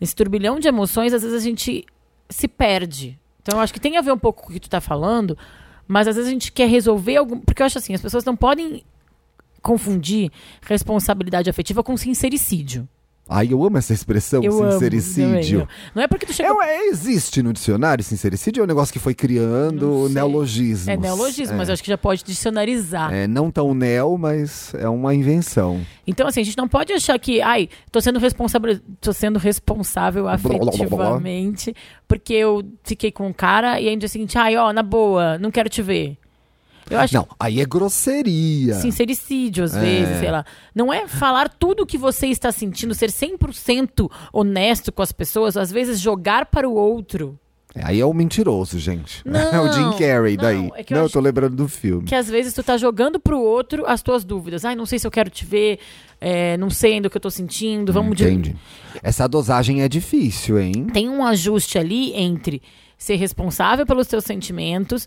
[0.00, 1.86] nesse turbilhão de emoções, às vezes a gente
[2.28, 3.18] se perde.
[3.40, 5.38] Então, eu acho que tem a ver um pouco com o que tu tá falando,
[5.86, 7.38] mas às vezes a gente quer resolver algum.
[7.38, 8.82] Porque eu acho assim, as pessoas não podem
[9.62, 10.30] confundir
[10.62, 12.88] responsabilidade afetiva com sincericídio.
[13.28, 15.60] Ai, eu amo essa expressão, eu sincericídio.
[15.60, 15.68] amo.
[15.94, 16.48] Não é porque tu chega.
[16.64, 18.62] É, é, existe no dicionário sincericídio?
[18.62, 20.88] É um negócio que foi criando neologismos.
[20.88, 23.12] É neologismo, mas eu acho que já pode dicionarizar.
[23.12, 25.84] É, não tão neo, mas é uma invenção.
[26.06, 30.26] Então, assim, a gente não pode achar que, ai, tô sendo responsável, tô sendo responsável
[30.26, 31.74] afetivamente
[32.06, 35.36] porque eu fiquei com um cara e aí no dia seguinte, ai, ó, na boa,
[35.36, 36.16] não quero te ver.
[36.90, 38.74] Eu acho Não, aí é grosseria.
[38.74, 39.80] sincericídio, às É.
[39.80, 40.44] vezes, sei lá.
[40.74, 45.56] Não é falar tudo o que você está sentindo, ser 100% honesto com as pessoas,
[45.56, 47.38] às vezes jogar para o outro.
[47.74, 49.22] É, Aí é o mentiroso, gente.
[49.28, 50.70] é o Não, Jim Carrey não, daí.
[50.76, 52.06] é não, eu tô lembrando do filme.
[52.06, 54.64] Que às vezes tu tá jogando pro outro as tuas dúvidas.
[54.64, 55.78] Ai, não sei se eu quero te ver,
[56.20, 58.56] é, não sei ainda o que eu tô sentindo, vamos de- Entende?
[59.02, 60.86] Essa dosagem é difícil, hein?
[60.92, 62.62] tem um ajuste ali entre
[62.96, 65.06] ser responsável pelos teus sentimentos,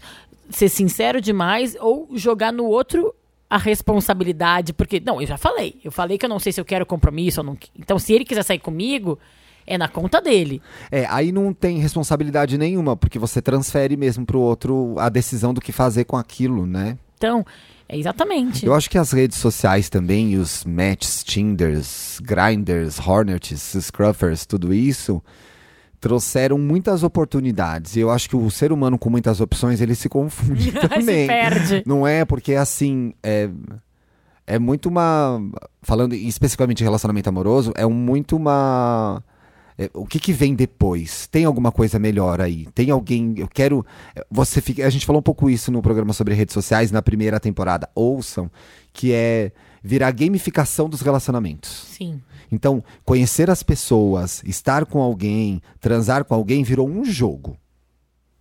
[0.52, 3.14] ser sincero demais ou jogar no outro
[3.50, 6.66] a responsabilidade, porque não, eu já falei, eu falei que eu não sei se eu
[6.66, 7.58] quero compromisso ou não.
[7.78, 9.20] Então, se ele quiser sair comigo,
[9.68, 10.62] é na conta dele.
[10.90, 15.60] É, aí não tem responsabilidade nenhuma, porque você transfere mesmo pro outro a decisão do
[15.60, 16.98] que fazer com aquilo, né?
[17.18, 17.46] Então,
[17.90, 18.66] é exatamente.
[18.66, 25.22] Eu acho que as redes sociais também, os matches, Tinders, Grinders, Hornets, Scruffers, tudo isso,
[26.02, 27.96] trouxeram muitas oportunidades.
[27.96, 31.22] E eu acho que o ser humano com muitas opções, ele se confunde também.
[31.22, 31.84] se perde.
[31.86, 33.48] Não é porque assim, é,
[34.48, 35.40] é muito uma.
[35.84, 39.24] Falando especificamente de relacionamento amoroso, é muito uma.
[39.78, 41.28] é, o que, que vem depois?
[41.28, 42.68] Tem alguma coisa melhor aí?
[42.74, 43.36] Tem alguém.
[43.38, 43.86] Eu quero.
[44.30, 44.86] Você fica.
[44.86, 47.88] A gente falou um pouco isso no programa sobre redes sociais na primeira temporada.
[47.94, 48.50] Ouçam,
[48.92, 49.52] que é
[49.84, 51.88] virar gamificação dos relacionamentos.
[51.96, 52.22] Sim.
[52.52, 57.58] Então, conhecer as pessoas, estar com alguém, transar com alguém virou um jogo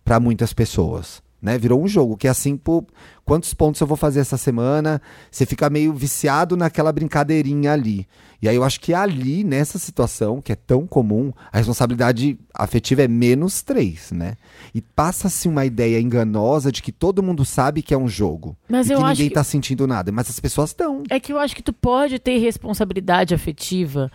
[0.03, 1.23] para muitas pessoas.
[1.41, 1.57] Né?
[1.57, 2.85] Virou um jogo que é assim, pô,
[3.25, 5.01] quantos pontos eu vou fazer essa semana?
[5.31, 8.05] Você fica meio viciado naquela brincadeirinha ali.
[8.39, 13.01] E aí eu acho que ali, nessa situação, que é tão comum, a responsabilidade afetiva
[13.03, 14.35] é menos três, né?
[14.73, 18.55] E passa-se uma ideia enganosa de que todo mundo sabe que é um jogo.
[18.69, 20.11] Mas e eu que acho ninguém que- tá sentindo nada.
[20.11, 21.01] Mas as pessoas estão.
[21.09, 24.11] É que eu acho que tu pode ter responsabilidade afetiva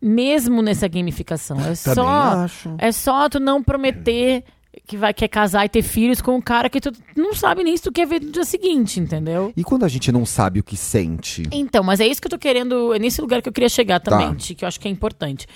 [0.00, 1.56] mesmo nessa gamificação.
[1.58, 2.74] É Também só acho.
[2.78, 4.44] é só tu não prometer
[4.86, 7.76] que vai quer casar e ter filhos com um cara que tu não sabe nem
[7.76, 9.52] se tu quer ver no dia seguinte, entendeu?
[9.56, 11.42] E quando a gente não sabe o que sente?
[11.52, 14.00] Então, mas é isso que eu tô querendo, é nesse lugar que eu queria chegar
[14.00, 14.54] também, Tá.
[14.54, 15.46] Que eu acho que é importante.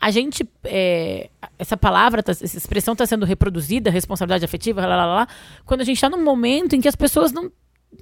[0.00, 5.06] A gente, é, essa palavra, tá- essa expressão está sendo reproduzida, responsabilidade afetiva, lá, lá,
[5.06, 5.28] lá,
[5.64, 7.50] quando a gente está num momento em que as pessoas não,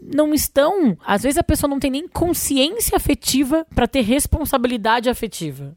[0.02, 5.76] não estão, às vezes a pessoa não tem nem consciência afetiva para ter responsabilidade afetiva.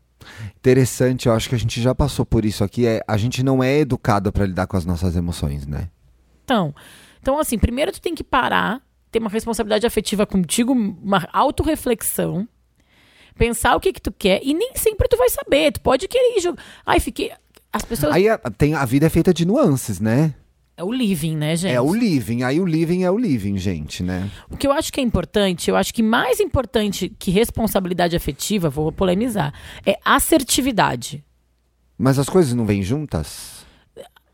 [0.57, 2.85] Interessante, eu acho que a gente já passou por isso aqui.
[2.85, 5.89] É, a gente não é educado para lidar com as nossas emoções, né?
[6.49, 6.73] chatão.
[7.21, 12.47] Então, assim, primeiro tu tem que parar, ter uma responsabilidade afetiva contigo, uma autorreflexão,
[13.37, 15.71] pensar o que que tu quer, e nem sempre tu vai saber.
[15.73, 16.63] Tu pode querer jogar.
[16.85, 17.31] Ai, fiquei.
[17.71, 18.15] As pessoas.
[18.15, 20.33] Aí a, tem, a vida é feita de nuances, né?
[20.79, 21.73] É o living, né, gente?
[21.73, 22.43] É o living.
[22.43, 24.31] Aí o living é o living, gente, né?
[24.49, 28.69] O que eu acho que é importante, eu acho que mais importante que responsabilidade afetiva,
[28.69, 29.53] vou polemizar,
[29.85, 31.21] é assertividade.
[31.97, 33.65] Mas as coisas não vêm juntas?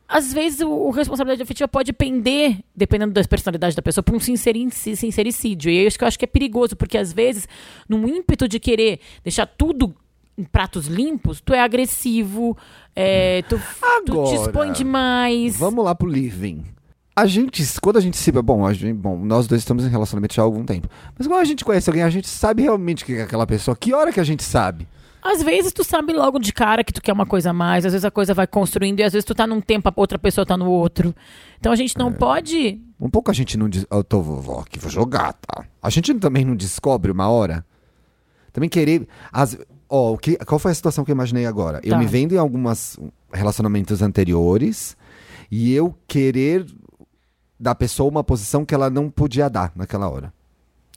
[0.08, 4.20] Às vezes o, o responsabilidade afetiva pode pender, dependendo da personalidade da pessoa, para um
[4.20, 5.72] sinceri- sincericídio.
[5.72, 7.48] E é isso que eu acho que é perigoso, porque às vezes,
[7.90, 9.96] num ímpeto de querer deixar tudo
[10.38, 12.58] em pratos limpos, tu é agressivo,
[12.96, 15.58] é, tu, tu te Agora, expõe demais.
[15.58, 16.64] Vamos lá pro living.
[17.16, 18.30] A gente, quando a gente se.
[18.32, 20.90] Bom, a gente, bom, nós dois estamos em relacionamento já há algum tempo.
[21.18, 23.76] Mas quando a gente conhece alguém, a gente sabe realmente que é aquela pessoa.
[23.78, 24.86] Que hora que a gente sabe?
[25.24, 27.94] Às vezes tu sabe logo de cara que tu quer uma coisa a mais, às
[27.94, 30.46] vezes a coisa vai construindo e às vezes tu tá num tempo, a outra pessoa
[30.46, 31.16] tá no outro.
[31.58, 32.80] Então a gente não pode.
[33.00, 33.68] Um pouco a gente não.
[33.70, 35.66] des- Eu tô, vou, vou aqui, vou jogar, tá?
[35.82, 37.66] A gente também não descobre uma hora.
[38.54, 39.08] Também querer.
[39.32, 39.58] As,
[39.90, 41.80] ó, o que, qual foi a situação que eu imaginei agora?
[41.84, 41.98] Eu Tá.
[41.98, 42.98] me vendo em alguns
[43.32, 44.96] relacionamentos anteriores
[45.52, 46.66] e eu querer
[47.60, 50.34] da pessoa uma posição que ela não podia dar naquela hora.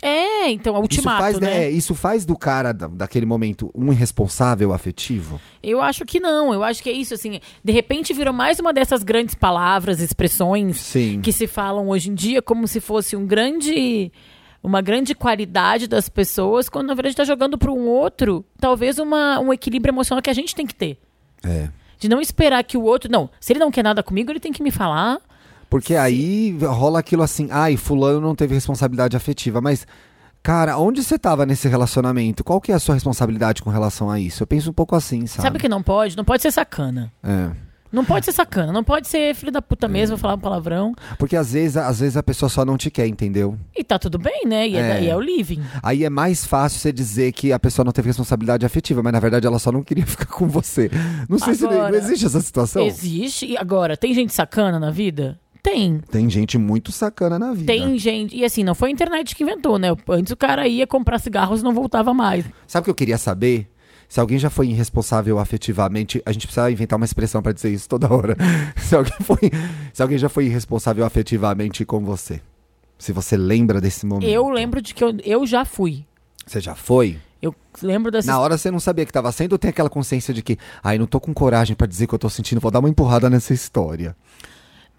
[0.00, 1.64] É, então, é ultimato, isso faz, né?
[1.64, 5.40] é, isso faz do cara da- daquele momento um irresponsável afetivo?
[5.60, 6.54] Eu acho que não.
[6.54, 7.40] Eu acho que é isso, assim.
[7.64, 11.20] De repente virou mais uma dessas grandes palavras, expressões Sim.
[11.20, 14.12] que se falam hoje em dia como se fosse um grande.
[14.62, 19.38] Uma grande qualidade das pessoas, quando na verdade está jogando para um outro, talvez uma,
[19.38, 20.98] um equilíbrio emocional que a gente tem que ter.
[21.44, 21.68] É.
[21.98, 23.10] De não esperar que o outro.
[23.10, 25.18] Não, se ele não quer nada comigo, ele tem que me falar.
[25.70, 29.86] Porque aí rola aquilo assim, ai, fulano não teve responsabilidade afetiva, mas
[30.42, 32.42] cara, onde você tava nesse relacionamento?
[32.42, 34.42] Qual que é a sua responsabilidade com relação a isso?
[34.42, 35.42] Eu penso um pouco assim, sabe?
[35.42, 36.16] Sabe o que não pode?
[36.16, 37.12] Não pode ser sacana.
[37.22, 37.67] É.
[37.90, 38.72] Não pode ser sacana.
[38.72, 40.94] Não pode ser filho da puta mesmo, falar um palavrão.
[41.18, 43.56] Porque às vezes, às vezes a pessoa só não te quer, entendeu?
[43.76, 44.68] E tá tudo bem, né?
[44.68, 44.88] E é, É.
[44.88, 45.62] daí é o living.
[45.82, 49.20] Aí é mais fácil você dizer que a pessoa não teve responsabilidade afetiva, mas na
[49.20, 50.90] verdade ela só não queria ficar com você.
[51.28, 52.82] Não sei se Agora, não existe essa situação.
[52.86, 53.46] Existe.
[53.46, 55.38] E agora, tem gente sacana na vida?
[55.62, 56.00] Tem.
[56.10, 57.66] Tem gente muito sacana na vida.
[57.66, 58.34] Tem gente.
[58.34, 59.88] E assim, não foi a internet que inventou, né?
[60.08, 62.44] Antes o cara ia comprar cigarros e não voltava mais.
[62.66, 63.68] Sabe o que eu queria saber?
[64.08, 67.88] Se alguém já foi irresponsável afetivamente, a gente precisa inventar uma expressão pra dizer isso
[67.88, 68.36] toda hora.
[68.76, 69.38] se, alguém foi,
[69.92, 72.40] se alguém já foi irresponsável afetivamente com você.
[72.98, 74.28] Se você lembra desse momento.
[74.28, 76.06] Eu lembro de que eu, eu já fui.
[76.46, 77.18] Você já foi?
[77.40, 78.32] Eu lembro dessa.
[78.32, 80.98] Na hora você não sabia que tava sendo ou tem aquela consciência de que, ai,
[80.98, 83.28] não tô com coragem pra dizer o que eu tô sentindo, vou dar uma empurrada
[83.28, 84.16] nessa história.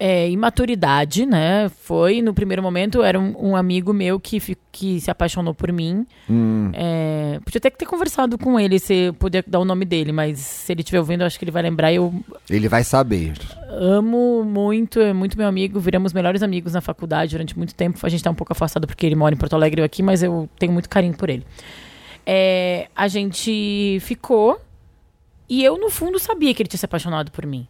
[0.02, 1.68] É, imaturidade, né?
[1.68, 4.40] Foi, no primeiro momento, era um, um amigo meu que,
[4.72, 6.06] que se apaixonou por mim.
[6.26, 10.10] Hum, É, podia até ter conversado com ele, se eu puder dar o nome dele,
[10.10, 11.92] mas se ele estiver ouvindo, acho que ele vai lembrar.
[11.92, 12.14] Eu
[12.48, 13.34] ele vai saber.
[13.68, 15.78] amo muito, é muito meu amigo.
[15.78, 17.98] Viramos melhores amigos na faculdade durante muito tempo.
[18.02, 20.02] A gente tá um pouco afastado porque ele mora em Porto Alegre e eu aqui,
[20.02, 21.44] mas eu tenho muito carinho por ele.
[22.24, 24.58] É, a gente ficou
[25.46, 27.66] e eu, no fundo, sabia que ele tinha se apaixonado por mim.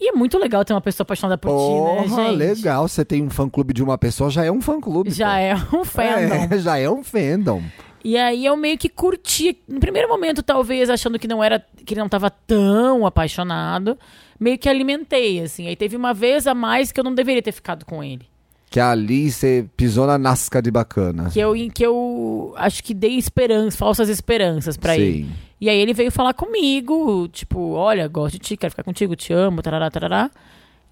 [0.00, 2.36] E é muito legal ter uma pessoa apaixonada por ti, né, Porra, gente?
[2.36, 2.86] legal.
[2.88, 5.10] Você tem um fã-clube de uma pessoa, já é um fã-clube.
[5.10, 5.38] Já pô.
[5.38, 6.54] é um fandom.
[6.54, 7.62] É, já é um fandom.
[8.04, 11.94] E aí eu meio que curti, no primeiro momento talvez achando que não era, que
[11.94, 13.98] ele não tava tão apaixonado,
[14.38, 15.66] meio que alimentei assim.
[15.66, 18.26] Aí teve uma vez a mais que eu não deveria ter ficado com ele.
[18.70, 21.30] Que ali você pisou na nasca de bacana.
[21.30, 25.24] Que eu que eu acho que dei esperança, falsas esperanças pra ele.
[25.24, 25.32] Sim.
[25.60, 29.32] E aí ele veio falar comigo, tipo, olha, gosto de ti, quero ficar contigo, te
[29.32, 30.30] amo, tarará, tarará.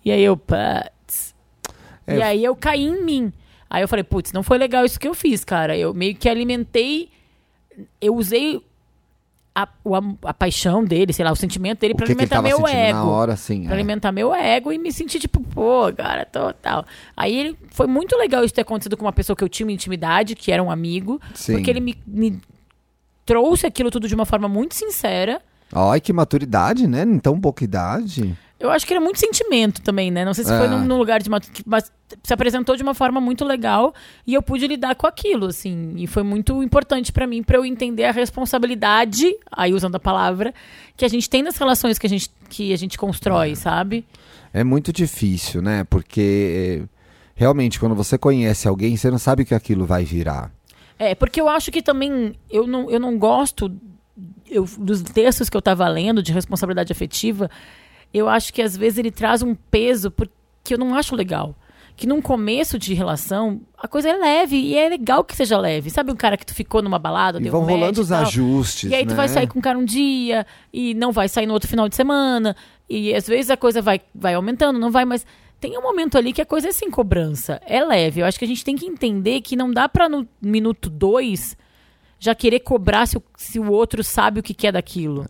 [0.05, 1.35] E aí eu, putz.
[2.07, 2.17] É.
[2.17, 3.33] E aí eu caí em mim.
[3.69, 5.77] Aí eu falei, putz, não foi legal isso que eu fiz, cara.
[5.77, 7.11] Eu meio que alimentei,
[8.01, 8.61] eu usei
[9.59, 12.99] a, o am- a paixão dele, sei lá, o sentimento dele ele alimentar meu ego.
[12.99, 13.63] na hora, assim.
[13.63, 13.75] Pra é.
[13.75, 16.85] alimentar meu ego e me sentir tipo, pô, cara, total.
[17.17, 19.73] Aí ele foi muito legal isso ter acontecido com uma pessoa que eu tinha uma
[19.73, 21.55] intimidade, que era um amigo, Sim.
[21.55, 22.39] porque ele me, me
[23.25, 25.41] trouxe aquilo tudo de uma forma muito sincera.
[25.73, 27.03] Ai, que maturidade, né?
[27.03, 28.37] Em tão pouca idade.
[28.59, 30.25] Eu acho que era muito sentimento também, né?
[30.25, 30.59] Não sei se É.
[30.59, 31.93] foi num, num lugar de que- mas
[32.23, 33.93] se apresentou de uma forma muito legal
[34.27, 35.93] e eu pude lidar com aquilo, assim.
[35.97, 40.55] E foi muito importante pra mim pra eu entender a responsabilidade, aí usando a palavra,
[40.97, 44.05] que a gente tem nas relações que a gente que a gente constrói, sabe?
[44.55, 45.85] É muito difícil, né?
[45.85, 46.89] Porque é,
[47.35, 50.51] realmente, quando você conhece alguém, você não sabe o que aquilo vai virar.
[50.99, 53.71] É, porque eu acho que também eu não, eu não gosto
[54.49, 57.51] eu, dos textos que eu tava lendo de responsabilidade afetiva,
[58.13, 60.13] eu acho que às vezes ele traz um peso
[60.65, 61.55] que eu não acho legal.
[61.97, 65.89] Que num começo de relação, a coisa é leve e é legal que seja leve.
[65.89, 68.09] Sabe um cara que tu ficou numa balada, E deu vão um rolando e os
[68.11, 68.21] tal?
[68.23, 68.91] ajustes.
[68.91, 69.33] E aí tu vai né?
[69.33, 72.55] sair com o cara um dia e não vai sair no outro final de semana.
[72.89, 75.25] E às vezes a coisa vai, vai aumentando, não vai, mas
[75.59, 78.21] tem um momento ali que a coisa é sem cobrança, é leve.
[78.21, 81.57] Eu acho que a gente tem que entender que não dá pra no minuto dois
[82.19, 85.27] já querer cobrar se o, se o outro sabe o que quer daquilo.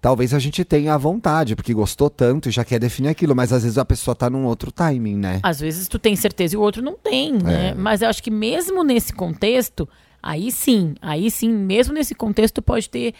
[0.00, 3.52] Talvez a gente tenha a vontade, porque gostou tanto e já quer definir aquilo, mas
[3.52, 5.40] às vezes a pessoa tá num outro timing, né?
[5.42, 7.74] Às vezes tu tem certeza e o outro não tem, né?
[7.74, 9.88] Mas eu acho que mesmo nesse contexto,
[10.22, 13.14] aí sim, aí sim, mesmo nesse contexto, pode ter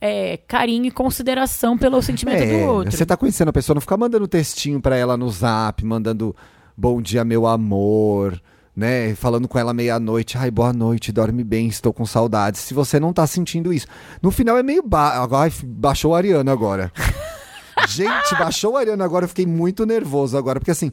[0.00, 2.92] é, carinho e consideração pelo sentimento do outro.
[2.92, 6.34] Você tá conhecendo a pessoa, não ficar mandando textinho pra ela no zap, mandando
[6.76, 8.40] bom dia, meu amor,
[8.74, 9.14] né?
[9.14, 12.60] Falando com ela meia-noite, ai, boa noite, dorme bem, estou com saudades.
[12.60, 13.86] Se você não tá sentindo isso.
[14.22, 14.82] No final é meio.
[14.82, 15.26] Ba...
[15.32, 16.92] Ai, baixou o Ariano agora.
[17.88, 20.92] Gente, baixou o Ariano agora, eu fiquei muito nervoso agora, porque assim,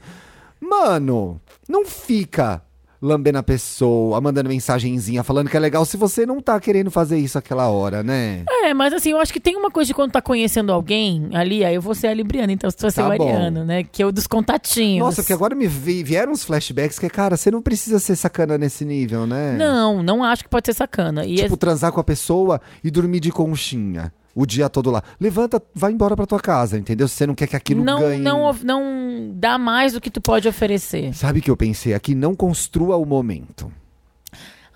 [0.59, 2.61] mano, não fica
[3.01, 7.17] lambendo a pessoa, mandando mensagenzinha, falando que é legal se você não tá querendo fazer
[7.17, 8.43] isso aquela hora, né?
[8.49, 11.63] É, mas assim, eu acho que tem uma coisa de quando tá conhecendo alguém ali,
[11.63, 13.11] aí eu vou ser a Libriana, então você vai ser Tá o.
[13.11, 13.83] Ariano, né?
[13.83, 15.05] Que é o dos contatinhos.
[15.05, 18.57] Nossa, porque agora me vi- vieram uns flashbacks que, cara, você não precisa ser sacana
[18.57, 19.55] nesse nível, né?
[19.57, 21.25] Não, não acho que pode ser sacana.
[21.25, 24.11] E Tipo, é- transar com a pessoa e dormir de conchinha.
[24.39, 25.01] O dia todo lá.
[25.19, 27.07] Levanta, vai embora pra tua casa, entendeu?
[27.07, 28.21] Se você não quer que aquilo não, ganhe.
[28.21, 31.11] não, não dá mais do que tu pode oferecer.
[31.15, 32.13] Sabe o que eu pensei aqui?
[32.13, 33.71] Não construa o momento.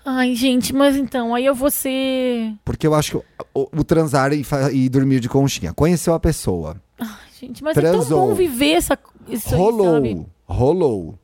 [0.04, 2.54] Ai, gente, mas então, aí eu vou ser.
[2.64, 3.16] Porque eu acho que
[3.54, 5.72] o, o- transar e, e dormir de conchinha.
[5.72, 6.76] Conheceu a pessoa.
[7.40, 8.28] Gente, mas é tão Transou.
[8.28, 8.98] bom viver essa.
[9.28, 9.94] Isso aí, rolou.
[9.94, 10.26] sabe?
[10.44, 11.18] rolou.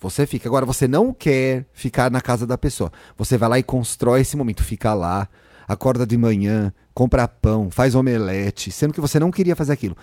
[0.00, 0.48] Você fica.
[0.48, 2.92] Agora, você não quer ficar na casa da pessoa.
[3.18, 4.62] Você vai lá e constrói esse momento.
[4.62, 5.28] Fica lá,
[5.72, 9.96] acorda de manhã, compra pão, faz omelete, sendo que você não queria fazer aquilo.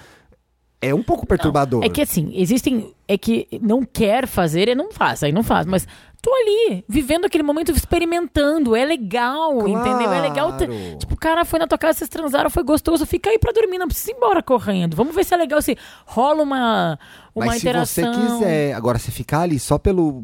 [0.80, 1.84] É um pouco perturbador.
[1.84, 2.94] É que assim, existem.
[3.08, 5.66] É que não quer fazer, e não faz, aí não faz.
[5.66, 5.88] Mas
[6.22, 8.76] tô ali, vivendo aquele momento, experimentando.
[8.76, 10.12] É legal, entendeu?
[10.14, 10.54] É legal.
[10.56, 10.98] ter- Claro.
[11.00, 13.08] tipo, o cara foi na tua casa, vocês transaram, foi gostoso.
[13.08, 14.96] Fica aí pra dormir, não precisa ir embora correndo.
[14.96, 15.76] Vamos ver se é legal, se
[16.06, 17.00] rola uma,
[17.34, 18.38] uma Mas se você interação.
[18.38, 20.24] quiser, agora se ficar ali só pelo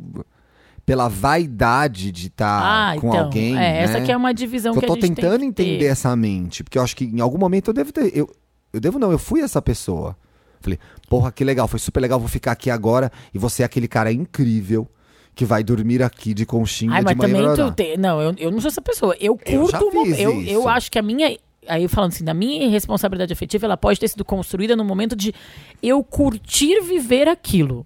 [0.85, 3.21] pela vaidade de estar Ah, com então.
[3.25, 3.81] alguém, é, né?
[3.83, 6.63] essa aqui é uma divisão eu que tô a gente tentando que entender essa mente,
[6.63, 8.29] porque eu acho que em algum momento eu devo ter eu,
[8.73, 10.15] eu devo não, eu fui essa pessoa.
[10.59, 13.87] Falei, porra, que legal, foi super legal, vou ficar aqui agora e você é aquele
[13.87, 14.87] cara incrível
[15.35, 17.55] que vai dormir aqui de conchinha Ai, de mas manhã.
[17.55, 17.97] também tu tem.
[17.97, 19.15] Não, eu, eu não sou essa pessoa.
[19.19, 19.91] Eu Eu curto.
[19.91, 20.51] fiz eu, isso.
[20.51, 21.37] eu acho que a minha.
[21.67, 25.33] Aí falando assim, da minha responsabilidade afetiva, ela pode ter sido construída no momento de
[25.81, 27.85] eu curtir viver aquilo.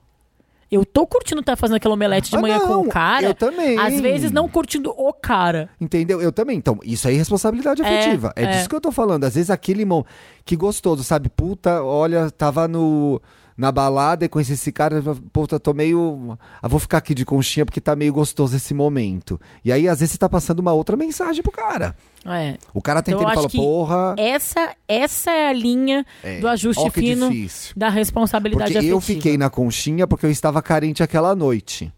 [0.70, 3.28] Eu tô curtindo estar fazendo aquela omelete de Ah, manhã com não, o cara.
[3.28, 3.80] eu também.
[3.80, 5.70] Às vezes não curtindo o cara.
[5.80, 6.22] Entendeu?
[6.22, 6.58] Eu também.
[6.58, 8.34] Então, isso aí é responsabilidade É, afetiva.
[8.36, 8.52] É, é.
[8.52, 9.24] disso que eu tô falando.
[9.24, 10.06] Às vezes aquele irmão
[10.44, 11.30] que gostoso, sabe?
[11.30, 13.22] Puta, olha, tava no,
[13.58, 15.02] na balada e conheci esse cara,
[15.34, 16.38] puta, tô meio.
[16.62, 19.42] Ah, vou ficar aqui de conchinha porque tá meio gostoso esse momento.
[19.66, 21.96] E aí, às vezes, você tá passando uma outra mensagem pro cara.
[22.24, 22.58] É.
[22.74, 24.16] O cara Então, tenta eu e fala, acho que porra.
[24.18, 26.40] Essa, essa é a linha É.
[26.40, 27.74] do ajuste fino difícil.
[27.76, 29.16] da responsabilidade Porque eu afetiva.
[29.20, 31.92] fiquei na conchinha porque eu estava carente aquela noite.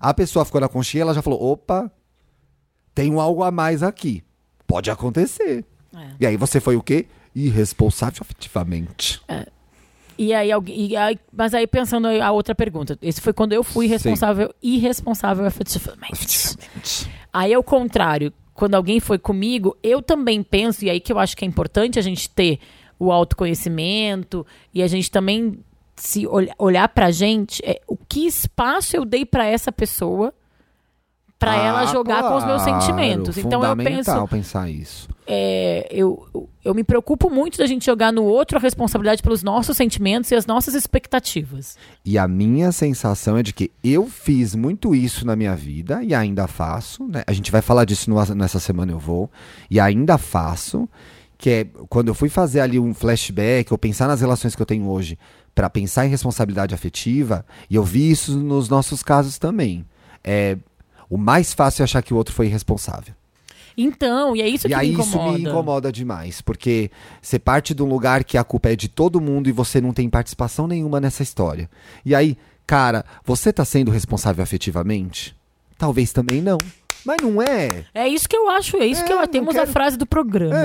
[0.00, 1.90] A pessoa ficou na conchinha ela já falou: opa,
[2.94, 4.24] tem algo a mais aqui.
[4.66, 5.64] Pode acontecer.
[5.94, 6.06] É.
[6.20, 7.06] E aí você foi o quê?
[7.34, 9.20] Irresponsável afetivamente.
[10.18, 12.98] E aí, alguém, e aí- mas aí pensando a outra pergunta.
[13.00, 13.92] Esse foi quando eu fui Sim.
[13.92, 16.56] responsável, irresponsável afetivamente.
[17.32, 21.36] Aí ao contrário, quando alguém foi comigo, eu também penso, e aí que eu acho
[21.36, 22.58] que é importante a gente ter
[22.98, 25.60] o autoconhecimento e a gente também
[25.94, 30.32] se olh- olhar pra gente, é, o que espaço eu dei pra essa pessoa
[31.38, 32.80] pra ela Ah, jogar com os meus claro.
[32.82, 33.38] sentimentos.
[33.38, 35.08] Então eu penso, pensar isso.
[35.26, 39.42] é, eu, eu- eu me preocupo muito da gente jogar no outro a responsabilidade pelos
[39.42, 41.76] nossos sentimentos e as nossas expectativas.
[42.04, 46.14] E a minha sensação é de que eu fiz muito isso na minha vida e
[46.14, 47.06] ainda faço.
[47.06, 47.22] né?
[47.26, 49.30] A gente vai falar disso no- nessa semana, eu vou.
[49.70, 50.88] E ainda faço.
[51.40, 54.66] Que é quando eu fui fazer ali um flashback ou pensar nas relações que eu
[54.66, 55.16] tenho hoje
[55.54, 59.86] para pensar em responsabilidade afetiva, e eu vi isso nos nossos casos também.
[60.24, 60.58] É,
[61.08, 63.14] o mais fácil é achar que o outro foi irresponsável.
[63.76, 65.38] Então, e é isso e que aí me isso incomoda.
[65.38, 66.90] me incomoda demais, porque
[67.22, 69.92] você parte de um lugar que a culpa é de todo mundo e você não
[69.92, 71.70] tem participação nenhuma nessa história.
[72.04, 75.36] E aí, cara, você tá sendo responsável afetivamente?
[75.78, 76.58] Talvez também não.
[77.04, 77.84] Mas não é.
[77.94, 79.96] É isso que eu acho, é isso É, que eu, não temos a quero- frase
[79.96, 80.56] do programa.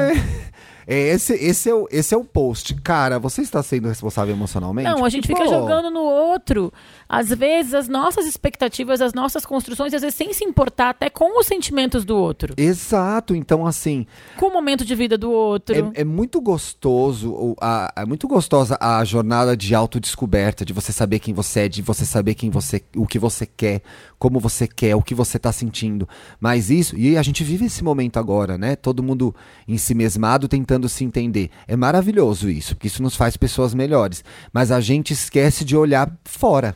[0.86, 2.73] É esse, esse, é o, esse é o post.
[2.82, 4.89] Cara, você está sendo responsável emocionalmente?
[4.89, 6.73] Não, a gente fica jogando no outro.
[7.15, 11.39] Às vezes, as nossas expectativas, as nossas construções, às vezes sem se importar até com
[11.39, 12.56] os sentimentos do outro.
[12.58, 15.91] Exato, então assim, Com o momento de vida do outro.
[15.95, 21.19] É, é muito gostoso, a- é muito gostosa a jornada de autodescoberta, de você saber
[21.19, 23.82] quem você é, de você saber quem você, o que você quer,
[24.17, 26.10] como você quer, o que você tá sentindo.
[26.39, 28.76] Mas isso, e a gente vive esse momento agora, né?
[28.76, 29.36] Todo mundo
[29.67, 31.52] em si mesmado tentando se entender.
[31.67, 34.23] É maravilhoso isso, porque isso nos faz pessoas melhores.
[34.52, 36.76] Mas a gente esquece de olhar fora.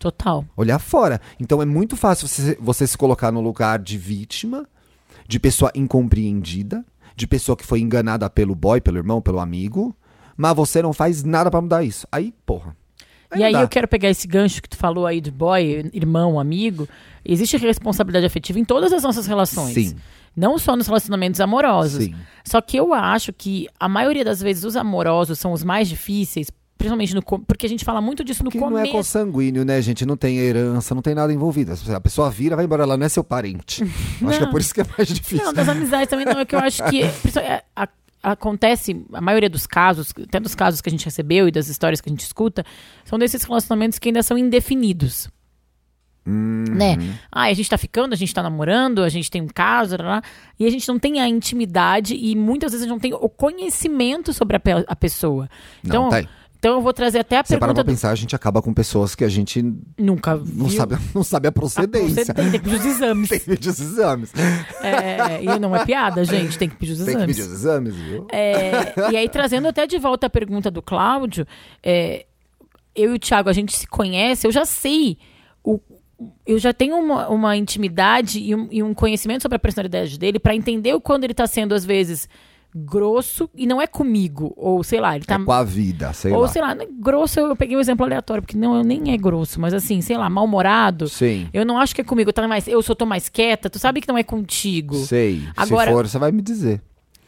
[0.00, 0.46] Total.
[0.56, 1.20] Olhar fora.
[1.38, 4.66] Então é muito fácil você, você se colocar no lugar de vítima,
[5.28, 6.82] de pessoa incompreendida,
[7.14, 9.94] de pessoa que foi enganada pelo boy, pelo irmão, pelo amigo,
[10.34, 12.08] mas você não faz nada pra mudar isso.
[12.10, 12.74] Aí, porra.
[13.34, 13.60] e não aí dá.
[13.60, 16.88] eu quero pegar esse gancho que tu falou aí do boy, irmão, amigo.
[17.22, 19.74] Existe responsabilidade afetiva em todas as nossas relações.
[19.74, 19.96] Sim.
[20.34, 22.04] Não só nos relacionamentos amorosos.
[22.04, 22.14] Sim.
[22.42, 26.50] Só que eu acho que a maioria das vezes os amorosos são os mais difíceis,
[26.80, 28.92] principalmente no porque a gente fala muito disso no Que não é começo.
[28.92, 30.06] consanguíneo, né, gente?
[30.06, 31.72] Não tem herança, não tem nada envolvido.
[31.94, 33.84] A pessoa vira, vai embora, ela não é seu parente.
[34.26, 35.44] Acho que é por isso que é mais difícil.
[35.44, 36.40] Não, das amizades também não.
[36.40, 37.02] É que eu acho que
[37.38, 37.88] é, a-
[38.22, 42.00] acontece, a maioria dos casos, até dos casos que a gente recebeu e das histórias
[42.00, 42.64] que a gente escuta,
[43.04, 45.28] são desses relacionamentos que ainda são indefinidos.
[46.26, 46.96] Hum, Né?
[47.32, 50.20] Ah, a gente tá ficando, a gente tá namorando, a gente tem um caso, lá,
[50.58, 53.28] e a gente não tem a intimidade e muitas vezes a gente não tem o
[53.28, 55.48] conhecimento sobre a, pe- a pessoa.
[55.82, 56.28] Então, Não, tem.
[56.60, 57.74] Então eu vou trazer até a Você para pergunta.
[57.74, 59.60] pra do- pensar, a gente acaba com pessoas que a gente
[59.98, 60.70] Nunca não viu.
[60.78, 62.24] sabe, não sabe a procedência.
[62.26, 63.28] Você tem, tem que pedir os exames.
[63.30, 64.32] Tem que pedir os exames.
[64.82, 67.36] É, e não é piada, gente, tem que pedir os Tem que exames.
[67.36, 68.26] pedir os exames, viu?
[68.30, 71.46] É, e aí, trazendo até de volta a pergunta do Cláudio,
[71.82, 72.26] é,
[72.94, 75.16] eu e o Thiago, a gente se conhece, eu já sei,
[75.64, 75.80] o,
[76.46, 80.38] eu já tenho uma, uma intimidade e um, e um conhecimento sobre a personalidade dele
[80.38, 82.28] para entender o quando ele tá sendo, às vezes,
[82.74, 85.34] grosso e não é comigo, ou sei lá, ele tá.
[85.34, 86.48] É com a vida, sei ou lá.
[86.48, 89.74] sei lá, né, grosso eu peguei um exemplo aleatório, porque não, nem é grosso, mas
[89.74, 91.08] assim, sei lá, mal-humorado.
[91.08, 91.48] Sim.
[91.52, 94.00] Eu não acho que é comigo, tá mais, eu só tô mais quieta, tu sabe
[94.00, 94.94] que não é contigo.
[94.96, 95.42] Sei.
[95.56, 96.80] Agora- Se for, você vai me dizer.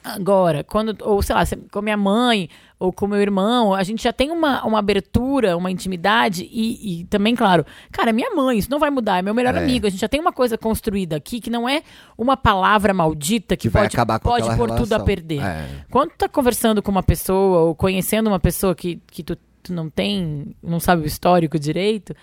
[0.05, 2.49] Agora, quando, ou sei lá, com minha mãe
[2.83, 7.05] ou com meu irmão, a gente já tem uma, uma abertura, uma intimidade e, e
[7.05, 9.59] também, claro, cara, é minha mãe, isso não vai mudar, é meu melhor É.
[9.59, 9.87] amigo.
[9.87, 11.83] A gente já tem uma coisa construída aqui que não é
[12.19, 15.05] uma palavra maldita que, Que vai pode, acabar com pode pôr tudo a relação.
[15.05, 15.41] perder.
[15.43, 15.69] É.
[15.91, 19.73] Quando tu tá conversando com uma pessoa ou conhecendo uma pessoa que, que tu, tu
[19.73, 22.15] não tem, não sabe o histórico direito,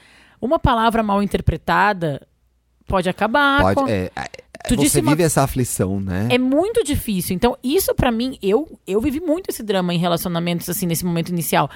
[0.41, 2.21] uma palavra mal interpretada
[2.85, 3.81] pode acabar com...
[3.81, 4.27] Pode, é, é,
[4.67, 6.27] Tu você disse uma- vive essa aflição, né?
[6.31, 7.35] É muito difícil.
[7.35, 11.29] Então, isso pra mim, eu, eu vivi muito esse drama em relacionamentos, assim, nesse momento
[11.29, 11.69] inicial.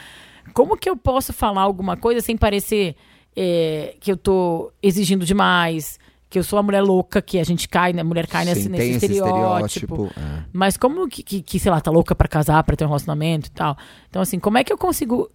[0.54, 2.96] Como que eu posso falar alguma coisa sem parecer
[3.36, 5.98] é, que eu tô exigindo demais,
[6.30, 8.02] que eu sou a mulher louca, que a gente cai, né?
[8.02, 9.93] A mulher cai nesse, Sim, nesse tem esse estereótipo.
[9.96, 10.43] estereótipo, é.
[10.52, 13.48] Mas como que, que, que, sei lá, tá louca pra casar, pra ter um relacionamento
[13.48, 13.78] e tal.
[14.10, 15.32] Então, assim, como é que eu consigo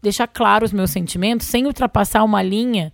[0.00, 2.92] deixar claro os meus sentimentos sem ultrapassar uma linha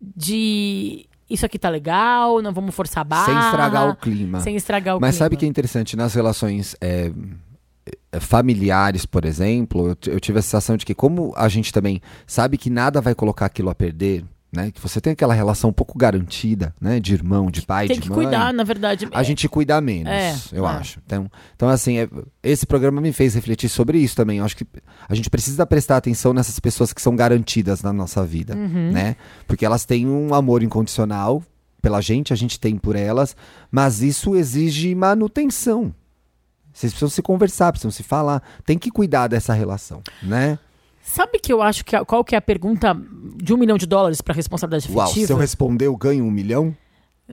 [0.00, 3.26] de isso aqui tá legal, não vamos forçar a barra.
[3.26, 4.40] Sem estragar o clima.
[4.40, 5.24] Sem estragar o Mas clima.
[5.24, 7.10] sabe que é interessante nas relações é,
[8.12, 12.00] é, familiares, por exemplo, eu, eu tive a sensação de que como a gente também
[12.26, 14.70] sabe que nada vai colocar aquilo a perder, né?
[14.70, 17.00] Que você tem aquela relação um pouco garantida, né?
[17.00, 18.18] De irmão, de pai, Tem de que mãe.
[18.18, 19.08] cuidar, na verdade.
[19.10, 20.70] A gente cuida menos, É, eu é.
[20.70, 21.00] acho.
[21.06, 22.08] Então, então assim, é-
[22.42, 24.38] esse programa me fez refletir sobre isso também.
[24.38, 24.66] Eu acho que
[25.08, 28.92] a gente precisa prestar atenção nessas pessoas que são garantidas na nossa vida, Uhum.
[28.92, 29.16] né?
[29.46, 31.42] Porque elas têm um amor incondicional
[31.80, 33.34] pela gente, a gente tem por elas,
[33.70, 35.94] mas isso exige manutenção.
[36.72, 38.42] Vocês precisam se conversar, precisam se falar.
[38.64, 40.58] Tem que cuidar dessa relação, né?
[41.02, 42.96] Sabe que eu acho que a- qual que é a pergunta
[43.36, 46.74] de um milhão de dólares pra responsabilidade Uau, se eu responder, eu ganho um milhão?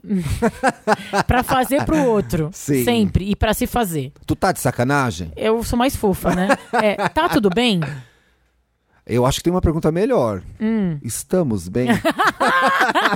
[1.26, 2.48] Pra fazer pro outro.
[2.52, 2.84] Sim.
[2.84, 3.28] Sempre.
[3.28, 4.12] E pra se fazer.
[4.26, 5.30] Tu tá de sacanagem?
[5.36, 6.48] Eu sou mais fofa, né?
[6.72, 7.80] É, tá tudo bem?
[9.06, 10.42] Eu acho que tem uma pergunta melhor.
[10.60, 10.98] Hum.
[11.02, 11.88] Estamos bem?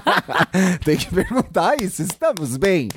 [0.85, 2.03] tem que perguntar isso.
[2.03, 2.89] Estamos bem?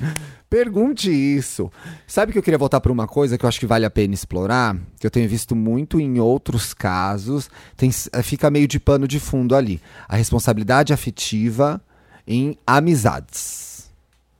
[0.48, 1.70] Pergunte isso.
[2.06, 4.14] Sabe que eu queria voltar para uma coisa que eu acho que vale a pena
[4.14, 4.76] explorar?
[4.98, 7.50] Que eu tenho visto muito em outros casos.
[7.76, 7.90] Tem,
[8.22, 9.80] fica meio de pano de fundo ali.
[10.08, 11.80] A responsabilidade afetiva
[12.26, 13.90] em amizades.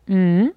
[0.08, 0.52] Hum.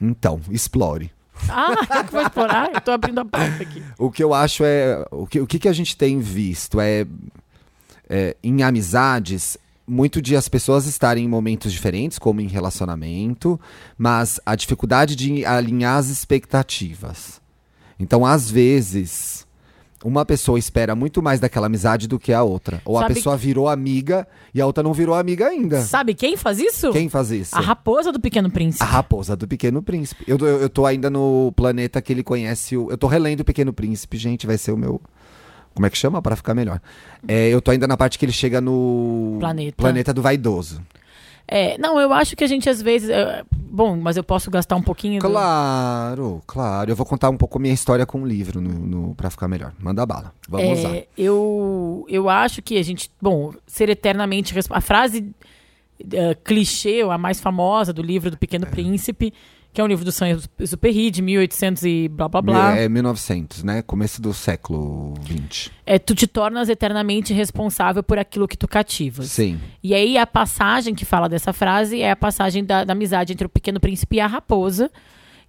[0.00, 1.10] Então, explore.
[1.48, 2.70] Ah, que vou explorar?
[2.72, 3.82] Eu tô abrindo a pauta aqui.
[3.98, 5.04] O que eu acho é.
[5.10, 7.06] O que, o que, que a gente tem visto é,
[8.08, 8.36] é.
[8.42, 13.60] Em amizades, muito de as pessoas estarem em momentos diferentes, como em relacionamento,
[13.98, 17.40] mas a dificuldade de alinhar as expectativas.
[17.98, 19.46] Então, às vezes.
[20.02, 22.80] Uma pessoa espera muito mais daquela amizade do que a outra.
[22.86, 25.82] Ou a Sabe pessoa virou amiga e a outra não virou amiga ainda.
[25.82, 26.90] Sabe quem faz isso?
[26.90, 27.54] Quem faz isso?
[27.54, 28.82] A raposa do Pequeno Príncipe.
[28.82, 30.24] A raposa do Pequeno Príncipe.
[30.26, 32.78] Eu, eu, eu tô ainda no planeta que ele conhece.
[32.78, 34.46] O, eu tô relendo o Pequeno Príncipe, gente.
[34.46, 35.00] Vai ser o meu.
[35.74, 36.22] Como é que chama?
[36.22, 36.80] Para ficar melhor.
[37.28, 39.36] É, eu tô ainda na parte que ele chega no.
[39.38, 39.76] Planeta.
[39.76, 40.80] Planeta do Vaidoso.
[41.46, 43.10] É, não, eu acho que a gente às vezes.
[43.10, 45.20] é, bom, mas eu posso gastar um pouquinho.
[45.20, 46.90] do- Claro, claro.
[46.90, 49.48] Eu vou contar um pouco a minha história com o livro no, no, pra ficar
[49.48, 49.72] melhor.
[49.78, 50.32] Manda bala.
[50.48, 51.02] Vamos É, lá.
[51.16, 53.10] eu, eu acho que a gente.
[53.20, 54.54] Bom, ser eternamente.
[54.70, 55.30] A frase
[56.12, 59.32] eh, clichê, ou a mais famosa do livro do Pequeno Príncipe,
[59.72, 62.76] que é um livro do Saint-Exupéry, de 1800 e blá blá blá.
[62.76, 63.82] É 1900, né?
[63.82, 65.70] Começo do século 20.
[65.86, 69.30] É, tu te tornas eternamente responsável por aquilo que tu cativas.
[69.30, 69.60] Sim.
[69.82, 73.46] E aí a passagem que fala dessa frase é a passagem da, da amizade entre
[73.46, 74.90] o pequeno príncipe e a raposa.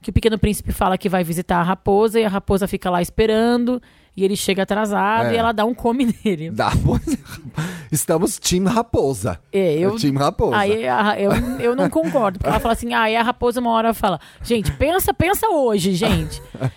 [0.02, 3.02] Que o pequeno príncipe fala que vai visitar a raposa e a raposa fica lá
[3.02, 3.82] esperando.
[4.18, 5.34] E ele chega atrasado É.
[5.36, 6.49] e ela dá um come nele.
[6.52, 6.72] Dá,
[7.91, 9.39] Estamos Team Raposa.
[9.52, 10.58] É, eu, Team Raposa.
[10.58, 13.70] Aí a- eu, eu não concordo, porque ela fala assim, ah, aí a raposa uma
[13.72, 16.41] hora fala, gente, pensa, pensa hoje, gente.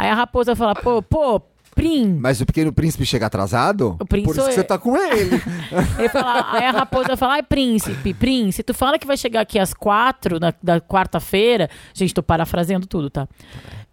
[0.00, 1.42] Aí a raposa fala, pô, pô,
[1.78, 2.18] Prim.
[2.20, 3.96] Mas o pequeno príncipe chega atrasado?
[4.00, 5.40] O príncipe Por isso que é- você tá com ele.
[5.96, 9.60] Ele fala, aí a raposa fala, ai, príncipe, príncipe, tu fala que vai chegar aqui
[9.60, 11.70] às quatro da, da quarta-feira.
[11.94, 13.28] Gente, tô parafraseando tudo, tá?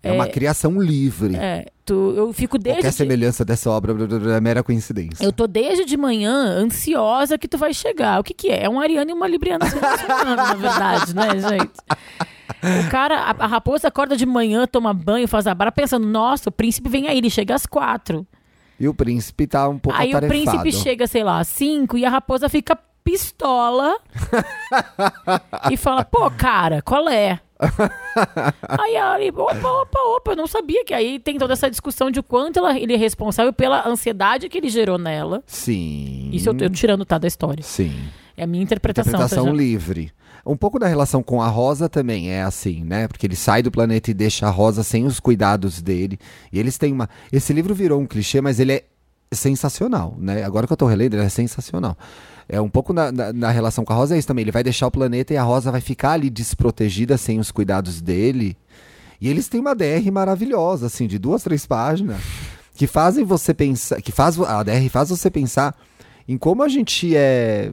[0.01, 1.35] É, uma criação livre.
[1.35, 2.81] É, tu, eu fico desde.
[2.81, 3.93] Qualquer semelhança dessa obra
[4.35, 5.23] é mera coincidência.
[5.23, 8.19] Eu tô desde de manhã ansiosa que tu vai chegar.
[8.19, 8.63] O que que é?
[8.63, 9.65] É um ariano e uma libriana
[10.35, 11.71] na verdade, né, gente?
[12.85, 16.49] O cara, a, a raposa acorda de manhã, toma banho, faz a barra, pensando, nossa,
[16.49, 18.25] o príncipe vem aí, ele chega às quatro.
[18.79, 20.61] E o príncipe tá um pouco aí o atarefado.
[20.61, 23.97] príncipe chega, sei lá, às cinco, e a raposa fica pistola
[25.71, 27.39] e fala, pô, cara, qual é?
[28.67, 32.11] aí ela, ele, opa, opa, opa, eu não sabia que aí tem toda essa discussão
[32.11, 35.41] de o quanto ela, ele é responsável pela ansiedade que ele gerou nela.
[35.45, 36.31] Sim.
[36.33, 37.63] Isso eu tô tirando, tá, da história.
[37.63, 37.93] Sim.
[38.35, 39.13] É a minha interpretação.
[39.13, 39.57] Interpretação tá, já?
[40.45, 43.07] Um pouco da relação com a Rosa também é assim, né?
[43.07, 46.19] Porque ele sai do planeta e deixa a Rosa sem os cuidados dele.
[46.53, 47.09] E eles têm uma.
[47.31, 48.83] Esse livro virou um clichê, mas ele é
[49.33, 50.43] sensacional, né?
[50.43, 51.97] Agora que eu tô relendo, ele é sensacional.
[52.47, 54.43] É um pouco na, na- na relação com a Rosa é isso também.
[54.43, 58.01] Ele vai deixar o planeta e a Rosa vai ficar ali desprotegida sem os cuidados
[58.01, 58.55] dele.
[59.19, 62.17] E eles têm uma DR maravilhosa, assim, de duas, três páginas,
[62.75, 63.99] que fazem você pensar.
[64.01, 65.75] Que faz, a DR faz você pensar
[66.27, 67.71] em como a gente é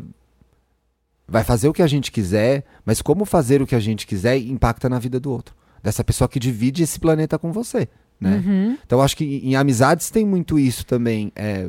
[1.26, 4.38] vai fazer o que a gente quiser, mas como fazer o que a gente quiser
[4.38, 5.54] impacta na vida do outro.
[5.82, 7.88] Dessa pessoa que divide esse planeta com você,
[8.20, 8.42] né?
[8.44, 8.78] Uhum.
[8.86, 11.32] Então acho que em amizades tem muito isso também.
[11.34, 11.68] é,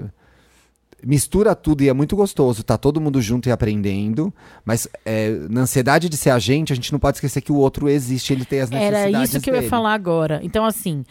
[1.05, 4.33] mistura tudo e é muito gostoso, tá todo mundo junto e aprendendo,
[4.63, 7.55] mas é, na ansiedade de ser a gente, a gente não pode esquecer que o
[7.55, 9.69] outro existe, ele tem as necessidades Era isso que eu ia dele.
[9.69, 10.39] falar agora.
[10.43, 11.03] Então, assim,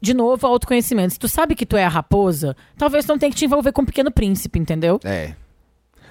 [0.00, 1.12] de novo, autoconhecimento.
[1.12, 3.72] Se tu sabe que tu é a raposa, talvez tu não tenha que te envolver
[3.72, 4.98] com o pequeno príncipe, entendeu?
[5.04, 5.34] É.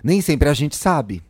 [0.04, 1.24] Nem sempre a gente sabe.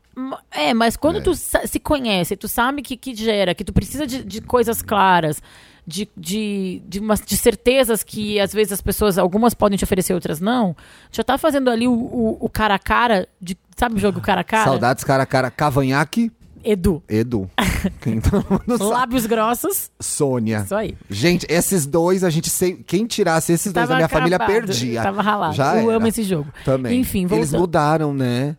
[0.51, 1.21] É, mas quando É.
[1.21, 5.41] tu se conhece, tu sabe que, que gera, que tu precisa de, de coisas claras,
[5.87, 10.13] de, de, de, umas, de certezas que às vezes as pessoas, algumas podem te oferecer,
[10.13, 10.75] outras não.
[11.11, 14.41] Já tá fazendo ali o, o, o cara a cara, de, sabe o jogo cara
[14.41, 14.65] a cara?
[14.65, 16.31] Saudades cara a cara, cavanhaque,
[16.63, 17.01] Edu.
[17.09, 17.49] Edu.
[18.05, 18.43] Então.
[18.89, 20.61] Lábios grossos, Sônia.
[20.63, 20.95] isso aí.
[21.09, 22.75] Gente, esses dois, a gente sei.
[22.75, 25.01] Quem tirasse esses dois da minha família acabado, perdia.
[25.01, 25.55] Tava ralado.
[25.55, 25.97] Já eu era.
[25.97, 26.51] amo esse jogo.
[26.63, 26.99] Também.
[26.99, 27.59] Enfim, Eles voltando.
[27.59, 28.55] mudaram, né?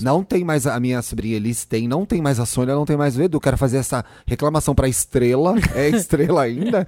[0.00, 2.96] Não tem mais a minha sobrinha Elis tem, não tem mais a Sônia, não tem
[2.96, 3.40] mais o Edu.
[3.40, 5.54] Quero fazer essa reclamação pra Estrela.
[5.74, 6.86] É Estrela ainda?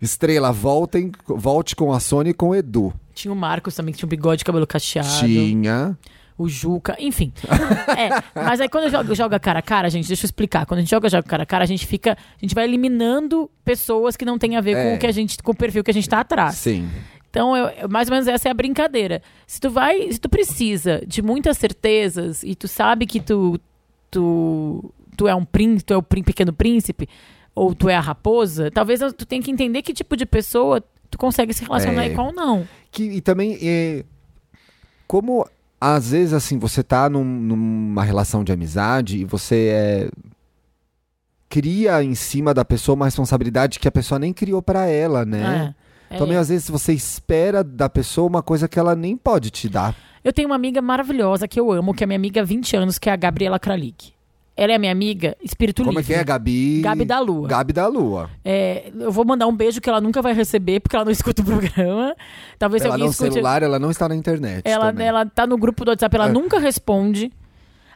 [0.00, 2.92] Estrela, voltem, volte com a Sônia e com o Edu.
[3.14, 5.08] Tinha o Marcos também, que tinha um bigode, cabelo cacheado.
[5.20, 5.96] Tinha.
[6.36, 7.32] O Juca, enfim.
[7.96, 10.66] É, mas aí quando joga, joga cara a cara, gente, deixa eu explicar.
[10.66, 12.12] Quando a gente joga, joga cara a cara, a gente fica.
[12.12, 14.82] A gente vai eliminando pessoas que não tem a ver É.
[14.90, 15.40] com o que a gente.
[15.40, 16.56] com o perfil que a gente tá atrás.
[16.56, 16.88] Sim.
[17.34, 19.20] Então, eu- mais ou menos essa é a brincadeira.
[19.44, 23.58] Se tu vai, se tu precisa de muitas certezas e tu sabe que tu
[24.08, 27.08] tu, tu é um príncipe, tu é o pequeno príncipe
[27.52, 30.80] ou tu é a raposa, talvez tu tenha que entender que tipo de pessoa
[31.10, 32.12] tu consegue se relacionar É.
[32.12, 32.68] e qual não.
[32.92, 34.04] Que, e também, é,
[35.08, 35.44] como
[35.80, 40.10] às vezes assim, você tá num- numa relação de amizade e você é,
[41.48, 45.74] cria em cima da pessoa uma responsabilidade que a pessoa nem criou pra ela, né?
[45.80, 45.83] É.
[46.14, 46.18] É.
[46.18, 49.94] Também às vezes você espera da pessoa uma coisa que ela nem pode te dar.
[50.22, 52.98] Eu tenho uma amiga maravilhosa que eu amo, que é minha amiga há 20 anos,
[52.98, 54.12] que é a Gabriela Kralik.
[54.56, 56.14] Ela é minha amiga, espírito Como é livre.
[56.14, 56.80] que é, Gabi?
[56.80, 57.48] Gabi da Lua.
[57.48, 58.30] Gabi da Lua.
[58.44, 61.42] É, eu vou mandar um beijo que ela nunca vai receber, porque ela não escuta
[61.42, 62.14] o programa.
[62.56, 63.32] Talvez Ela alguém no escute.
[63.32, 64.62] celular, ela não está na internet.
[64.64, 65.08] Ela, também.
[65.08, 66.32] ela tá no grupo do WhatsApp, ela É.
[66.32, 67.32] nunca responde.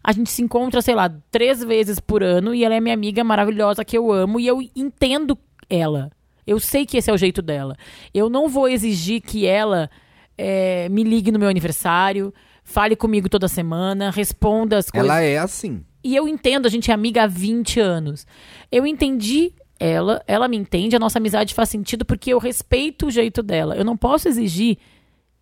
[0.03, 3.23] A gente se encontra, sei lá, três vezes por ano e ela é minha amiga
[3.23, 5.39] maravilhosa que eu amo e eu entendo
[5.71, 6.11] ela.
[6.49, 7.77] Eu sei que esse é o jeito dela.
[8.15, 9.91] Eu não vou exigir que ela
[10.37, 12.33] é, me ligue no meu aniversário,
[12.65, 15.09] fale comigo toda semana, responda as coisas.
[15.11, 15.85] Ela é assim.
[16.03, 18.27] E eu entendo, a gente é amiga há 20 anos.
[18.73, 23.11] Eu entendi ela, ela me entende, a nossa amizade faz sentido porque eu respeito o
[23.11, 23.77] jeito dela.
[23.77, 24.77] Eu não posso exigir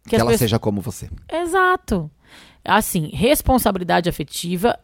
[0.04, 0.38] que, Que, ela pessoas.
[0.40, 1.08] seja como você.
[1.32, 2.10] Exato.
[2.64, 4.78] Assim, responsabilidade afetiva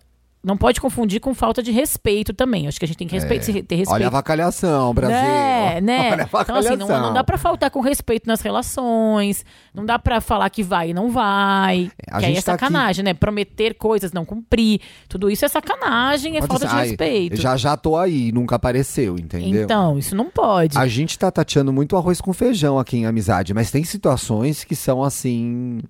[0.45, 2.67] não pode confundir com falta de respeito também.
[2.67, 3.93] Acho que a gente tem que respeito, se- ter respeito.
[3.95, 5.17] Olha a vacalhação, Brasil.
[5.17, 6.11] Né, né?
[6.13, 9.99] Olha a Então, assim, não, não dá pra faltar com respeito nas relações, não dá
[10.01, 11.91] pra falar que vai e não vai.
[12.11, 13.15] A que aí é tá sacanagem, né?
[13.15, 14.81] Prometer coisas, não cumprir.
[15.09, 17.37] Tudo isso é sacanagem, é Pode falta dizer, de "Ai, respeito.
[17.41, 19.63] Já já tô aí, nunca apareceu, entendeu?
[19.63, 20.77] Então, isso não pode.
[20.77, 24.75] A gente tá tateando muito arroz com feijão aqui em amizade, mas tem situações que
[24.75, 25.81] são assim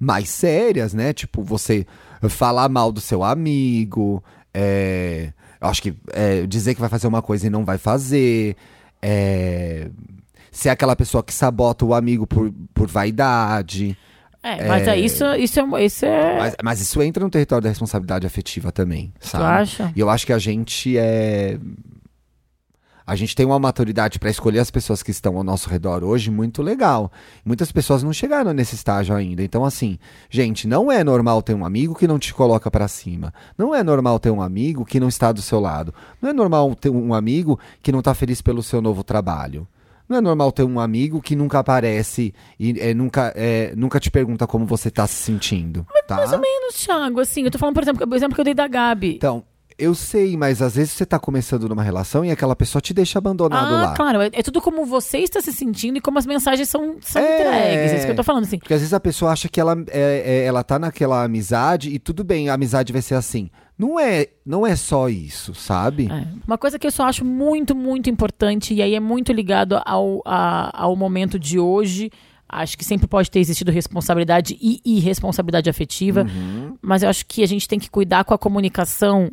[0.00, 1.12] mais sérias, né?
[1.12, 1.86] Tipo, você
[2.22, 7.46] falar mal do seu amigo, é, acho que é, dizer que vai fazer uma coisa
[7.46, 8.56] e não vai fazer,
[9.00, 9.88] é,
[10.50, 13.96] ser aquela pessoa que sabota o amigo por, por vaidade.
[14.42, 15.84] É, mas é, isso, isso é.
[15.84, 16.38] Isso é...
[16.38, 19.44] Mas, mas isso entra no território da responsabilidade afetiva também, sabe?
[19.44, 19.92] acha?
[19.94, 21.58] E eu acho que a gente é.
[23.08, 26.30] A gente tem uma maturidade para escolher as pessoas que estão ao nosso redor hoje
[26.30, 27.10] muito legal.
[27.42, 29.42] Muitas pessoas não chegaram nesse estágio ainda.
[29.42, 29.98] Então, assim,
[30.28, 33.32] gente, não é normal ter um amigo que não te coloca para cima.
[33.56, 35.94] Não é normal ter um amigo que não está do seu lado.
[36.20, 39.66] Não é normal ter um amigo que não está feliz pelo seu novo trabalho.
[40.06, 44.10] Não é normal ter um amigo que nunca aparece e é, nunca, é, nunca te
[44.10, 45.86] pergunta como você está se sentindo.
[46.06, 46.16] tá?
[46.16, 48.54] Mais ou menos, Thiago, assim, eu tô falando, por exemplo, o exemplo que eu dei
[48.54, 49.16] da Gabi.
[49.16, 49.44] Então,
[49.78, 53.18] eu sei, mas às vezes você tá começando numa relação e aquela pessoa te deixa
[53.18, 53.94] abandonado ah, lá.
[53.94, 57.22] claro, é, é tudo como você está se sentindo e como as mensagens são, são
[57.22, 57.34] É.
[57.40, 57.92] entregues.
[57.92, 58.58] É isso que eu tô falando, assim.
[58.58, 61.98] Porque às vezes a pessoa acha que ela, é, é- ela tá naquela amizade e
[61.98, 63.50] tudo bem, a amizade vai ser assim.
[63.78, 66.08] Não é, não é só isso, sabe?
[66.10, 66.26] É.
[66.46, 70.20] Uma coisa que eu só acho muito, muito importante, e aí é muito ligado ao,
[70.26, 72.10] a- ao momento de hoje.
[72.50, 76.76] Acho que sempre pode ter existido responsabilidade e irresponsabilidade afetiva, Uhum.
[76.82, 79.30] mas eu acho que a gente tem que cuidar com a comunicação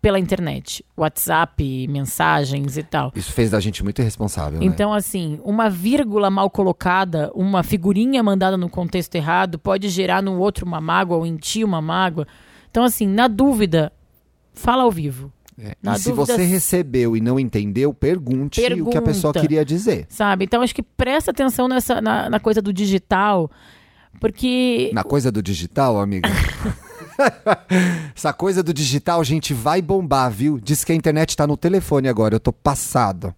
[0.00, 3.10] pela internet, WhatsApp, mensagens e tal.
[3.16, 4.64] Isso fez da gente muito irresponsável, né?
[4.66, 10.38] Então, assim, uma vírgula mal colocada, uma figurinha mandada no contexto errado, pode gerar no
[10.38, 12.26] outro uma mágoa ou em ti uma mágoa.
[12.70, 13.92] Então, assim, na dúvida,
[14.54, 15.32] fala ao vivo.
[15.60, 15.74] É.
[15.82, 19.40] na E se dúvida- você recebeu e não entendeu, pergunte o que a pessoa Pergunta.
[19.40, 20.06] queria dizer.
[20.08, 20.44] Sabe?
[20.44, 23.50] Então, acho que presta atenção nessa, na, na coisa do digital,
[24.20, 24.92] porque.
[24.94, 26.28] Na coisa do digital, amigo.
[28.14, 30.58] Essa coisa do digital, gente, vai bombar, viu?
[30.58, 33.34] Diz que a internet tá no telefone agora, eu tô passado.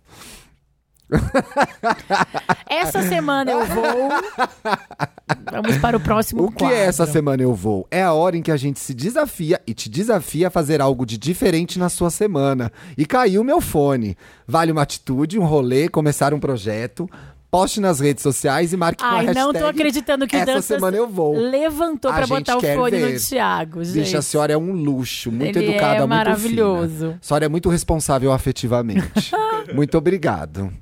[2.69, 3.85] Essa semana eu vou.
[5.51, 7.13] Vamos para o próximo O que é essa quadro.
[7.13, 7.87] semana eu vou?
[7.91, 11.05] É a hora em que a gente se desafia e te desafia a fazer algo
[11.05, 12.71] de diferente na sua semana.
[12.97, 14.17] E caiu meu fone.
[14.47, 17.09] Vale uma atitude, um rolê, começar um projeto.
[17.51, 20.47] Poste nas redes sociais e marque com a Ai, não tô acreditando que o Essa
[20.47, 21.37] Dantas semana eu vou.
[21.37, 23.15] levantou A pra gente botar o fone ver.
[23.15, 23.99] no Thiago, gente.
[23.99, 27.07] Bicha, a senhora é um luxo, muito Ele educada, é muito maravilhoso.
[27.07, 27.19] fina.
[27.21, 29.33] A senhora é muito responsável afetivamente.
[29.75, 30.73] muito obrigado.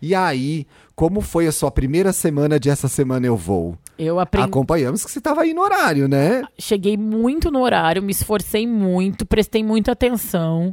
[0.00, 3.76] E aí, como foi a sua primeira semana de Essa Semana Eu Vou?
[3.98, 4.46] Eu aprendi.
[4.46, 6.44] Acompanhamos que você estava aí no horário, né?
[6.56, 10.72] cheguei muito no horário, me esforcei muito, prestei muita atenção.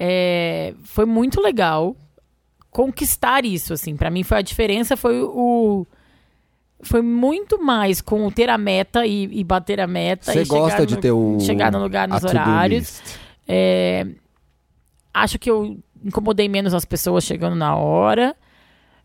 [0.00, 1.94] É, foi muito legal
[2.70, 3.96] conquistar isso, assim.
[3.96, 5.86] Para mim foi a diferença, foi o
[6.82, 10.32] foi muito mais com ter a meta e, e bater a meta.
[10.32, 13.02] Você e chegar gosta de no- ter o chegar no lugar nos horários.
[13.46, 14.06] É,
[15.12, 18.34] acho que eu incomodei menos as pessoas chegando na hora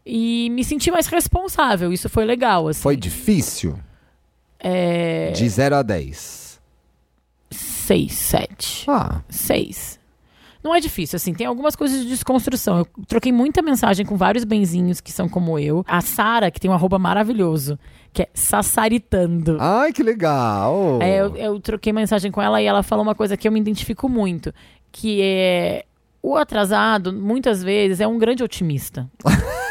[0.05, 1.91] e me senti mais responsável.
[1.91, 2.81] Isso foi legal, assim.
[2.81, 3.77] Foi difícil?
[4.59, 6.61] É, De 0 a 10.
[7.51, 8.85] seis, sete.
[8.89, 9.94] Ah, Seis.
[10.65, 12.79] Não é difícil, assim, tem algumas coisas de desconstrução.
[12.79, 15.85] Eu troquei muita mensagem com vários benzinhos que são como eu.
[15.87, 17.77] A Sara, que tem um arroba maravilhoso,
[18.11, 19.57] que é Sassaritando.
[19.59, 20.99] ai, que legal.
[21.03, 23.59] É, eu, eu troquei mensagem com ela e ela falou uma coisa que eu me
[23.59, 24.51] identifico muito,
[24.91, 25.85] que é
[26.19, 29.07] o atrasado, muitas vezes, é um grande otimista.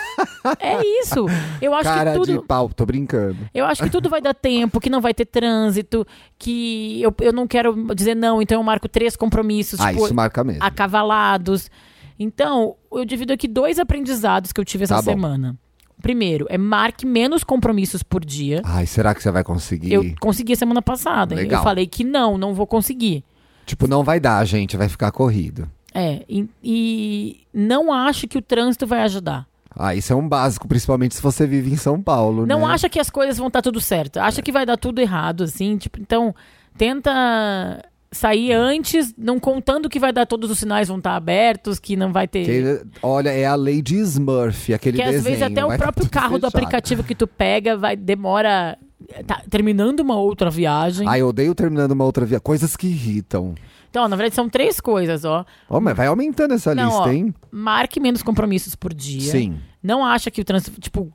[0.60, 1.26] é isso.
[1.60, 2.40] Eu acho Cara que tudo.
[2.40, 3.36] de pau, tô brincando.
[3.54, 6.06] Eu acho que tudo vai dar tempo, que não vai ter trânsito,
[6.38, 10.14] que eu, eu não quero dizer não, então eu marco três compromissos, Ah, tipo, isso
[10.14, 10.62] marca mesmo.
[10.62, 11.70] acavalados.
[12.18, 15.56] Então, eu divido aqui dois aprendizados que eu tive essa Tá semana.
[16.00, 18.60] Primeiro, é marque menos compromissos por dia.
[18.64, 19.92] Ai, será que você vai conseguir?
[19.92, 21.34] Eu consegui semana passada.
[21.34, 21.60] Legal.
[21.60, 23.24] Eu falei que não, não vou conseguir.
[23.64, 25.68] Tipo, não vai dar, gente, vai ficar corrido.
[25.94, 29.46] É, e, e não acho que o trânsito vai ajudar.
[29.76, 32.66] Ah, isso é um básico, principalmente se você vive em São Paulo, Não né?
[32.74, 34.18] acha que as coisas vão estar tudo certo.
[34.18, 35.76] Acha que vai dar tudo errado, assim.
[35.76, 36.34] Tipo, então,
[36.76, 41.96] tenta sair antes, não contando que vai dar todos os sinais vão estar abertos, que
[41.96, 42.44] não vai ter.
[42.44, 45.24] Que, olha, é a lei de Smurf, aquele Que às desenho.
[45.24, 46.56] vezes até o tá próprio carro do fechado.
[46.56, 48.78] aplicativo que tu pega vai demora
[49.26, 51.06] tá terminando uma outra viagem.
[51.08, 52.38] Ai, eu odeio terminando uma outra via.
[52.38, 53.54] Coisas que irritam.
[53.94, 55.46] Então, na verdade são três coisas, ó.
[55.70, 57.32] Ó, mas vai aumentando essa Não, lista, ó, hein?
[57.48, 59.30] Marque menos compromissos por dia.
[59.30, 59.56] Sim.
[59.80, 61.12] Não acha que o trânsito, tipo,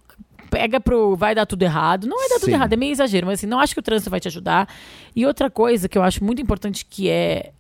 [0.50, 2.08] pega pro vai dar tudo errado.
[2.08, 2.54] Não vai dar tudo Sim.
[2.54, 4.74] errado, é meio exagero, mas assim, não acho que o trânsito vai te ajudar.
[5.14, 7.52] E outra coisa que eu acho muito importante que é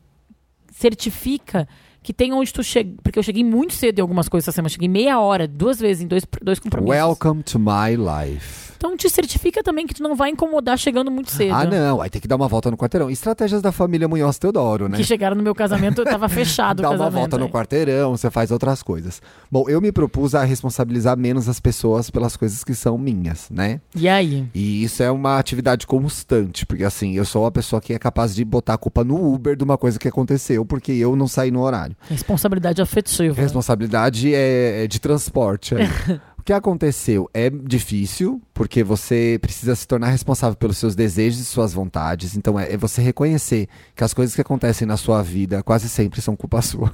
[0.71, 1.67] certifica
[2.01, 2.93] que tem onde tu chega.
[3.03, 4.69] Porque eu cheguei muito cedo em algumas coisas essa semana.
[4.69, 6.95] Cheguei meia hora, duas vezes, em dois, dois compromissos.
[6.95, 8.69] Welcome to my life.
[8.79, 11.53] Então te certifica também que tu não vai incomodar chegando muito cedo.
[11.53, 13.09] Ah, não, aí tem que dar uma volta no quarteirão.
[13.09, 14.95] Estratégias da família Munhoz Teodoro, né?
[14.95, 17.49] Que chegaram no meu casamento, eu tava fechado Dá uma volta no é.
[17.49, 19.21] quarteirão, você faz outras coisas.
[19.51, 23.81] Bom, eu me propus a responsabilizar menos as pessoas pelas coisas que são minhas, né?
[23.93, 24.47] E aí?
[24.55, 28.33] E isso é uma atividade constante, porque assim, eu sou uma pessoa que é capaz
[28.33, 31.51] de botar a culpa no Uber de uma coisa que aconteceu, porque eu não saí
[31.51, 31.88] no horário.
[32.09, 33.39] Responsabilidade afetiva.
[33.41, 35.75] Responsabilidade é, é de transporte.
[36.37, 41.45] o que aconteceu é difícil, porque você precisa se tornar responsável pelos seus desejos e
[41.45, 42.35] suas vontades.
[42.35, 46.21] Então é, é você reconhecer que as coisas que acontecem na sua vida quase sempre
[46.21, 46.91] são culpa sua.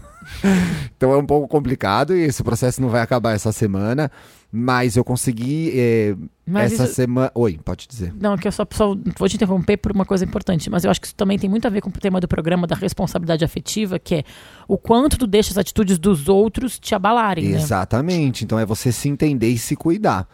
[0.95, 4.11] então é um pouco complicado e esse processo não vai acabar essa semana.
[4.51, 7.31] Mas eu consegui é, Mas essa isso- semana.
[7.33, 8.13] Oi, pode dizer.
[8.17, 11.01] Não, que eu só, só vou te interromper por uma coisa importante, mas eu acho
[11.01, 13.97] que isso também tem muito a ver com o tema do programa da responsabilidade afetiva,
[13.99, 14.23] que é
[14.67, 17.57] o quanto tu deixa as atitudes dos outros te abalarem, né?
[17.57, 18.45] Exatamente.
[18.45, 20.25] Então é você se entender e se cuidar.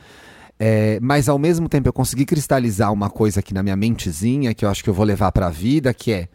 [0.63, 4.63] É, mas ao mesmo tempo eu consegui cristalizar uma coisa aqui na minha mentezinha que
[4.63, 6.29] eu acho que eu vou levar pra vida, que é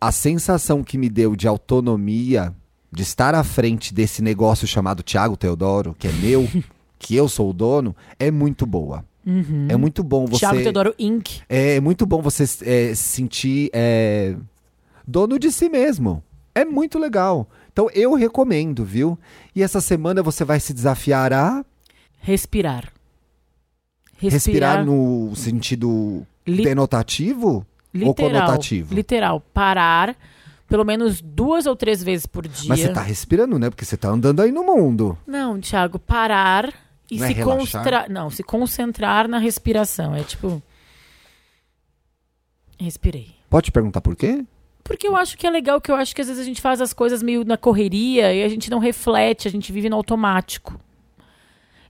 [0.00, 2.54] a sensação que me deu de autonomia,
[2.92, 6.48] de estar à frente desse negócio chamado Tiago Teodoro, que é meu,
[6.96, 9.04] que eu sou o dono, é muito boa.
[9.68, 10.38] É muito bom você.
[10.38, 11.40] Thiago Teodoro Inc.
[11.48, 14.36] É muito bom você é, se sentir é,
[15.04, 16.22] dono de si mesmo.
[16.54, 17.48] É muito legal.
[17.72, 19.18] Então eu recomendo, viu?
[19.56, 21.64] E essa semana você vai se desafiar a
[22.24, 22.91] Respirar.
[24.28, 27.64] Respirar, no sentido Li- denotativo ou
[27.94, 28.94] literal, conotativo?
[28.94, 29.40] Literal.
[29.52, 30.16] Parar
[30.68, 32.68] pelo menos duas ou três vezes por dia.
[32.68, 33.68] Mas você tá respirando, né?
[33.68, 35.18] Porque você tá andando aí no mundo.
[35.26, 36.72] Não, Thiago, parar
[37.10, 37.58] e Não é se relaxar?
[37.58, 38.10] concentrar.
[38.10, 40.14] Não, se concentrar na respiração.
[40.14, 40.62] É tipo.
[42.78, 43.34] Respirei.
[43.50, 44.44] Pode perguntar por quê?
[44.82, 46.80] Porque eu acho que é legal, que eu acho que às vezes a gente faz
[46.80, 50.80] as coisas meio na correria e a gente não reflete, a gente vive no automático.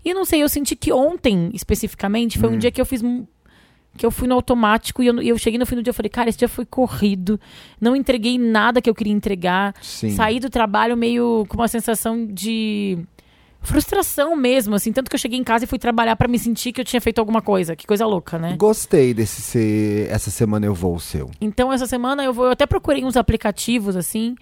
[0.05, 3.03] E eu não sei, eu senti que ontem, especificamente, foi um dia que eu fiz.
[3.95, 6.09] Que eu fui no automático e eu, eu cheguei no fim do dia e falei,
[6.09, 7.39] cara, esse dia foi corrido.
[7.79, 9.75] Não entreguei nada que eu queria entregar.
[9.83, 10.11] Sim.
[10.11, 12.99] Saí do trabalho meio com uma sensação de
[13.61, 14.93] frustração mesmo, assim.
[14.93, 17.01] Tanto que eu cheguei em casa e fui trabalhar pra me sentir que eu tinha
[17.01, 17.77] feito alguma coisa.
[17.77, 18.57] Que coisa louca, né?
[18.57, 20.11] Gostei desse ser.
[20.11, 21.31] Essa semana eu vou o seu.
[21.41, 22.47] Então, essa semana eu vou.
[22.47, 24.35] Eu até procurei uns aplicativos, assim.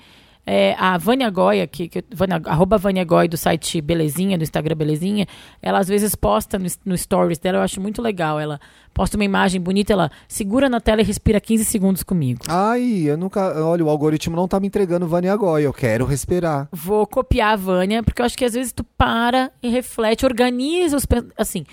[0.47, 4.75] É, a Vânia Goya, que, que, Vânia, arroba Vânia Goy do site Belezinha, do Instagram
[4.75, 5.27] Belezinha,
[5.63, 8.41] ela às vezes posta no, no stories dela, eu acho muito legal.
[8.41, 8.59] Ela
[8.93, 12.41] posta uma imagem bonita, ela segura na tela e respira 15 segundos comigo.
[12.49, 13.65] Ai, eu nunca.
[13.65, 15.63] Olha, o algoritmo não tá me entregando Vânia Goy.
[15.63, 16.69] Eu quero respirar.
[16.73, 20.97] Vou copiar a Vânia, porque eu acho que às vezes tu para e reflete, organiza
[20.97, 21.07] os.
[21.37, 21.65] Assim,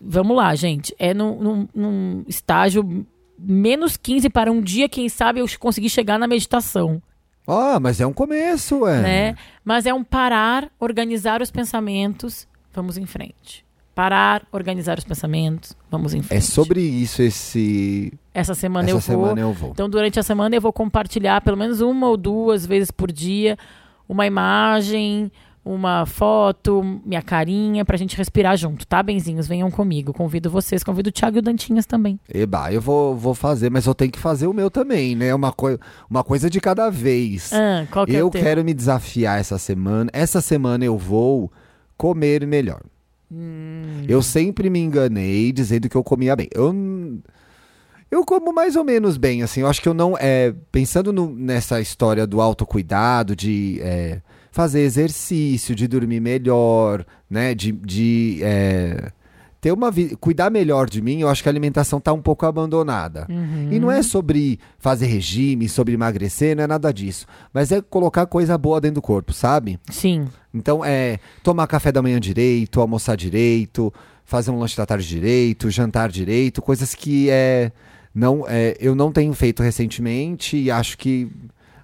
[0.00, 0.94] vamos lá, gente.
[0.98, 3.06] É num, num, num estágio
[3.38, 7.00] menos 15 para um dia, quem sabe eu conseguir chegar na meditação.
[7.48, 9.00] Ah, mas é um começo, é.
[9.00, 9.34] né?
[9.64, 13.64] Mas é um parar, organizar os pensamentos, vamos em frente.
[13.94, 16.38] Parar, organizar os pensamentos, vamos em frente.
[16.38, 18.12] É sobre isso esse.
[18.32, 19.26] Essa semana Essa eu vou.
[19.26, 19.70] semana eu vou.
[19.70, 23.56] Então, durante a semana eu vou compartilhar pelo menos uma ou duas vezes por dia
[24.08, 25.30] uma imagem,
[25.70, 29.46] uma foto, minha carinha, pra gente respirar junto, tá, benzinhos?
[29.46, 30.12] Venham comigo.
[30.12, 32.18] Convido vocês, convido o Thiago e o Dantinhas também.
[32.32, 35.34] Eba, eu vou, vou fazer, mas eu tenho que fazer o meu também, né?
[35.34, 37.52] Uma, coi uma coisa de cada vez.
[37.52, 38.40] Ah, qual que é eu teu?
[38.42, 40.10] quero me desafiar essa semana.
[40.12, 41.52] Essa semana eu vou
[41.96, 42.80] comer melhor.
[43.30, 44.04] Hum.
[44.08, 46.48] Eu sempre me enganei dizendo que eu comia bem.
[46.54, 46.74] Eu,
[48.10, 49.60] eu como mais ou menos bem, assim.
[49.60, 50.16] Eu acho que eu não.
[50.18, 54.22] É, pensando no- nessa história do autocuidado, de é,
[54.58, 57.54] fazer exercício, de dormir melhor, né?
[57.54, 57.70] De.
[57.70, 59.12] de é,
[59.60, 63.24] ter uma cuidar melhor de mim, eu acho que a alimentação tá um pouco abandonada.
[63.28, 63.68] Uhum.
[63.70, 67.24] E não é sobre fazer regime, sobre emagrecer, não é nada disso.
[67.54, 69.78] Mas é colocar coisa boa dentro do corpo, sabe?
[69.90, 70.26] Sim.
[70.52, 73.94] Então é tomar café da manhã direito, almoçar direito,
[74.24, 77.70] fazer um lanche da tarde direito, jantar direito, coisas que é
[78.12, 81.30] não é, eu não tenho feito recentemente e acho que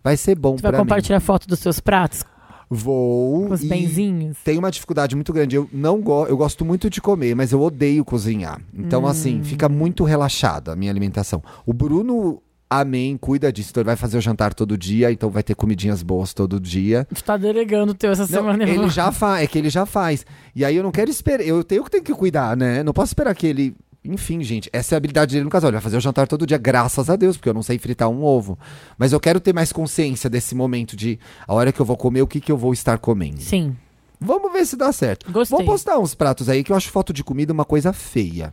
[0.03, 0.85] vai ser bom Você vai para mim.
[0.85, 2.25] compartilhar foto dos seus pratos
[2.71, 4.37] Vou com os benzinhos?
[4.45, 5.57] tenho uma dificuldade muito grande.
[5.57, 8.61] Eu não go eu gosto muito de comer, mas eu odeio cozinhar.
[8.77, 9.45] Então assim, Hum.
[9.45, 11.43] fica muito relaxada a minha alimentação.
[11.67, 12.41] O Bruno
[12.71, 13.71] Amém, cuida disso.
[13.71, 17.07] Então ele vai fazer o jantar todo dia, então vai ter comidinhas boas todo dia.
[17.15, 18.65] Tu tá delegando o teu essa Não, semana.
[18.65, 20.27] ele já faz, é que ele já faz.
[20.57, 22.83] E aí eu não quero esperar, eu tenho que ter que cuidar, né?
[22.83, 23.77] Não posso esperar que ele.
[24.05, 25.71] Enfim, gente, essa é a habilidade dele no casal.
[25.71, 28.09] Ele vai fazer o jantar todo dia, graças a Deus, porque eu não sei fritar
[28.11, 28.59] um ovo.
[28.99, 32.21] Mas eu quero ter mais consciência desse momento de a hora que eu vou comer,
[32.21, 33.41] o que, que eu vou estar comendo.
[33.41, 33.75] Sim.
[34.21, 35.31] Vamos ver se dá certo.
[35.33, 35.57] Gostei.
[35.57, 38.53] Vou postar uns pratos aí que eu acho foto de comida uma coisa feia.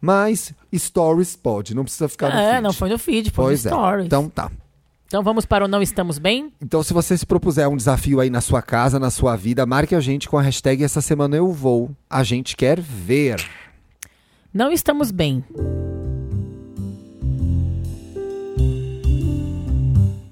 [0.00, 2.62] Mas stories pode, não precisa ficar no É, feed.
[2.62, 3.74] não foi no feed, foi Pois no é.
[3.74, 4.06] stories.
[4.06, 4.22] Então...
[5.06, 5.20] Então tá.
[5.24, 6.52] vamos para o Não Estamos Bem?
[6.60, 9.94] Então, se você se propuser um desafio aí na sua casa, na sua vida, marque
[9.94, 11.90] a gente com a hashtag Essa Semana Eu Vou.
[12.10, 13.42] A gente quer ver.
[14.52, 15.44] Não estamos bem.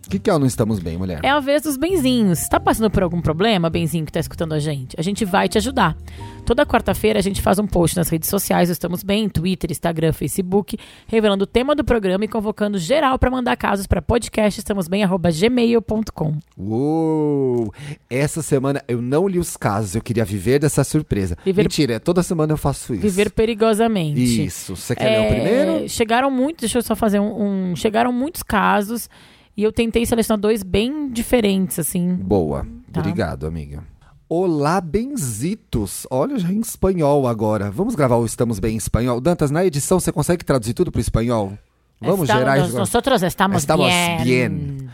[0.07, 1.19] O que, que é o Não Estamos Bem, mulher?
[1.25, 2.41] É a vez dos benzinhos.
[2.41, 4.95] Está passando por algum problema, benzinho que está escutando a gente?
[4.97, 5.97] A gente vai te ajudar.
[6.45, 10.79] Toda quarta-feira a gente faz um post nas redes sociais, Estamos Bem, Twitter, Instagram, Facebook,
[11.09, 16.35] revelando o tema do programa e convocando geral para mandar casos para podcastestamosbem@gmail.com.
[16.57, 17.75] Uou!
[18.09, 21.37] Essa semana eu não li os casos, eu queria viver dessa surpresa.
[21.45, 23.03] Viver- Mentira, toda semana eu faço isso.
[23.03, 24.45] Viver perigosamente.
[24.47, 24.77] Isso.
[24.77, 25.89] Você quer ler o É, primeiro?
[25.89, 29.11] Chegaram muitos, deixa eu só fazer um, um- Chegaram muitos casos
[29.57, 32.15] e eu tentei selecionar dois bem diferentes, assim.
[32.15, 32.67] Boa.
[32.93, 33.01] Tá.
[33.01, 33.83] Obrigado, amiga.
[34.29, 36.07] Olá, benzitos.
[36.11, 37.71] Olha, já em espanhol agora.
[37.71, 39.21] Vamos gravar o Estamos Bem em espanhol.
[39.21, 41.53] Dantas, na edição você consegue traduzir tudo para espanhol?
[42.01, 44.23] Vamos Estamos- gerar nós- Nosotros estamos, Estamos bien.
[44.25, 44.89] bien.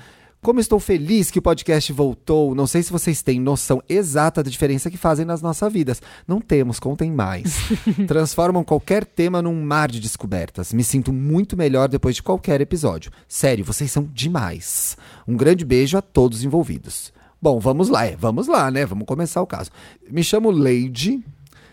[0.45, 2.53] Como estou feliz que o podcast voltou.
[2.53, 6.03] Não sei se vocês têm noção exata da diferença que fazem nas nossas vidas.
[6.27, 7.59] Não temos, contem mais.
[8.09, 10.73] Transformam qualquer tema num mar de descobertas.
[10.73, 13.13] Me sinto muito melhor depois de qualquer episódio.
[13.29, 14.97] Sério, vocês são demais.
[15.29, 17.13] Um grande beijo a todos envolvidos.
[17.41, 18.85] Bom, vamos lá, é, vamos lá, né?
[18.85, 19.71] Vamos começar o caso.
[20.11, 21.23] Me chamo Leide,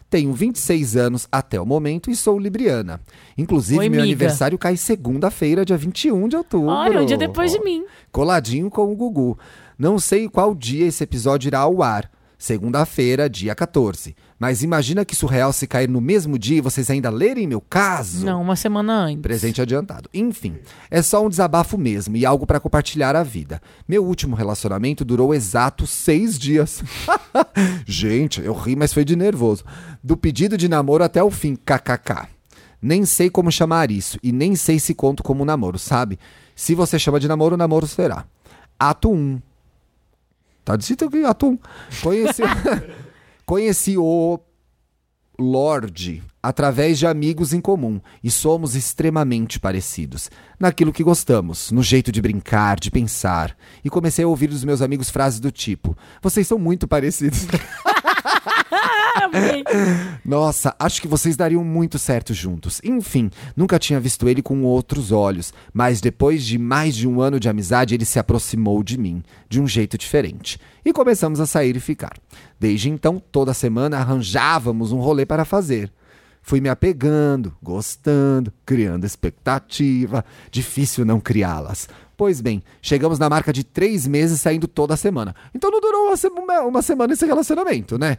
[0.10, 3.00] tenho 26 anos até o momento e sou libriana.
[3.38, 4.04] Inclusive, Oi, meu miga.
[4.04, 6.68] aniversário cai segunda-feira, dia 21 de outubro.
[6.70, 7.86] Olha, um dia depois de mim.
[8.12, 9.38] Coladinho com o Gugu.
[9.78, 12.10] Não sei qual dia esse episódio irá ao ar.
[12.38, 14.16] Segunda-feira, dia 14.
[14.40, 18.26] Mas imagina que surreal se cair no mesmo dia e vocês ainda lerem meu caso.
[18.26, 19.22] Não, uma semana antes.
[19.22, 20.10] Presente adiantado.
[20.14, 20.56] Enfim,
[20.90, 23.62] é só um desabafo mesmo e algo pra compartilhar a vida.
[23.86, 26.82] Meu último relacionamento durou exato seis dias.
[27.86, 29.66] Gente, eu ri, mas foi de nervoso.
[30.02, 32.30] Do pedido de namoro até o fim, kkk.
[32.82, 36.18] Nem sei como chamar isso e nem sei se conto como namoro, sabe?
[36.56, 38.26] Se você chama de namoro, namoro será.
[38.80, 39.42] Ato 1.
[40.64, 41.60] Tá dito aqui, ato 1.
[42.02, 42.42] Conheci,
[43.50, 44.40] conheci o
[45.40, 50.30] Lorde através de amigos em comum e somos extremamente parecidos
[50.60, 53.58] naquilo que gostamos, no jeito de brincar, de pensar.
[53.84, 57.48] E comecei a ouvir dos meus amigos frases do tipo: Vocês são muito parecidos.
[60.26, 62.80] Nossa, acho que vocês dariam muito certo juntos.
[62.84, 67.40] Enfim, nunca tinha visto ele com outros olhos, mas depois de mais de um ano
[67.40, 70.60] de amizade, ele se aproximou de mim, de um jeito diferente.
[70.86, 72.14] E começamos a sair e ficar.
[72.60, 75.92] Desde então, toda semana arranjávamos um rolê para fazer.
[76.42, 80.24] Fui me apegando, gostando, criando expectativa.
[80.50, 81.88] Difícil não criá-las.
[82.18, 85.36] Pois bem, chegamos na marca de três meses saindo toda semana.
[85.54, 88.18] Então não durou uma- uma semana esse relacionamento, né?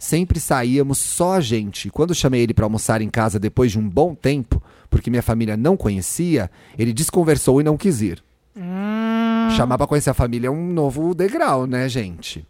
[0.00, 1.88] Sempre saíamos só a gente.
[1.88, 5.22] E Quando chamei ele para almoçar em casa depois de um bom tempo, porque minha
[5.22, 8.24] família não conhecia, ele desconversou e não quis ir.
[9.56, 12.46] Chamar pra conhecer a família é um novo degrau, né, gente?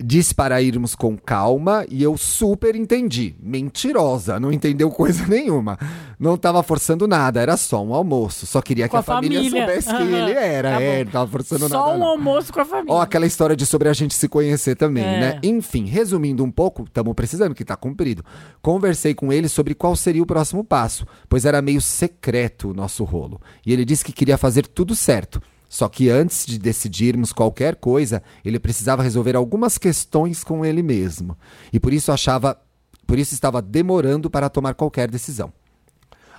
[0.00, 3.34] Disse para irmos com calma e eu super entendi.
[3.42, 5.76] Mentirosa, não entendeu coisa nenhuma.
[6.20, 8.46] Não tava forçando nada, era só um almoço.
[8.46, 9.58] Só queria que Com a, a família, família.
[9.66, 10.70] soubesse quem Aham, ele era.
[10.70, 11.96] tá é, não tava forçando Só nada.
[11.96, 12.06] um não.
[12.08, 12.94] almoço com a família.
[12.94, 15.20] Ó, aquela história de sobre a gente se conhecer também, É.
[15.20, 15.40] né?
[15.42, 18.24] Enfim, resumindo um pouco, estamos precisando, que tá cumprido.
[18.62, 23.02] Conversei com ele sobre qual seria o próximo passo, pois era meio secreto o nosso
[23.02, 23.40] rolo.
[23.66, 25.42] E ele disse que queria fazer tudo certo.
[25.68, 31.36] Só que antes de decidirmos qualquer coisa, ele precisava resolver algumas questões com ele mesmo.
[31.72, 32.58] E por isso achava.
[33.06, 35.52] Por isso estava demorando para tomar qualquer decisão.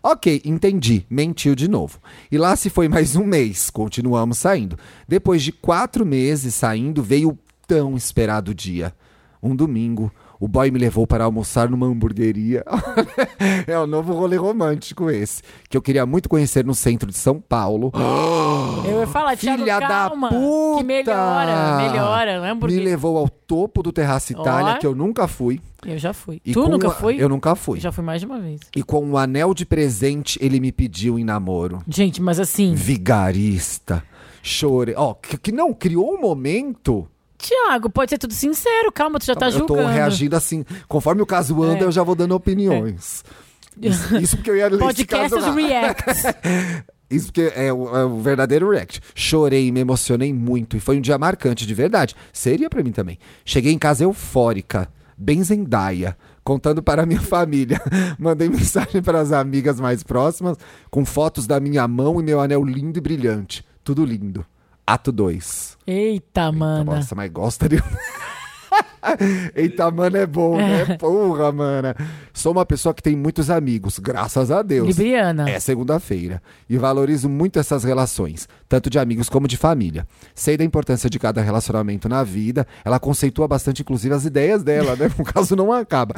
[0.02, 1.06] Ok, entendi.
[1.10, 2.00] Mentiu de novo.
[2.32, 3.70] E lá se foi mais um mês.
[3.70, 4.78] Continuamos saindo.
[5.08, 8.94] Depois de quatro meses saindo, veio o tão esperado dia.
[9.42, 12.64] Um domingo, o boy me levou para almoçar numa hamburgueria.
[13.68, 15.42] é o novo rolê romântico esse.
[15.70, 17.92] Que eu queria muito conhecer no centro de São Paulo.
[18.88, 20.30] Eu ia falar, Thiago, Filha da calma.
[20.30, 20.78] puta!
[20.80, 22.84] Que melhora, melhora, não é Me hambúrguer.
[22.84, 25.60] levou ao topo do Terraço Itália, que eu nunca fui.
[25.86, 26.42] Eu já fui.
[26.46, 27.16] E tu nunca a- foi?
[27.22, 27.80] Eu nunca fui.
[27.80, 28.60] Já fui mais de uma vez.
[28.76, 31.80] E com um anel de presente, ele me pediu em namoro.
[31.88, 34.04] Gente, mas assim, Vigarista.
[34.42, 34.96] Chorei.
[34.98, 37.08] Ó, que, que não, criou um momento.
[37.40, 38.92] Tiago, pode ser tudo sincero.
[38.92, 39.82] Calma, tu já tá eu julgando.
[39.82, 40.64] tô reagindo assim.
[40.88, 41.88] Conforme o caso anda, É.
[41.88, 43.24] eu já vou dando opiniões.
[43.82, 45.36] Isso, isso porque eu ia ler esse caso.
[45.52, 46.24] Reacts.
[47.10, 49.02] Isso porque é o, é o verdadeiro react.
[49.16, 52.16] Chorei, me emocionei muito e foi um dia marcante de verdade.
[52.32, 53.18] Seria pra mim também.
[53.44, 54.88] Cheguei em casa eufórica,
[55.18, 57.82] bem zendaia, contando para a minha família.
[58.20, 60.56] Mandei mensagem para as amigas mais próximas
[60.92, 63.66] com fotos da minha mão e meu anel lindo e brilhante.
[63.84, 64.46] Tudo lindo.
[64.90, 65.78] Ato 2.
[65.86, 66.96] Eita, mana.
[66.96, 67.76] Nossa, mas gosta de.
[69.56, 70.98] Eita, mano, é bom, né?
[70.98, 71.96] Porra, mana.
[72.34, 74.88] Sou uma pessoa que tem muitos amigos, graças a Deus.
[74.88, 75.48] Libriana.
[75.48, 76.42] É segunda-feira.
[76.68, 80.08] E valorizo muito essas relações, tanto de amigos como de família.
[80.34, 82.66] Sei da importância de cada relacionamento na vida.
[82.84, 85.12] Ela conceitua bastante, inclusive, as ideias dela, né?
[85.20, 86.16] O caso não acaba.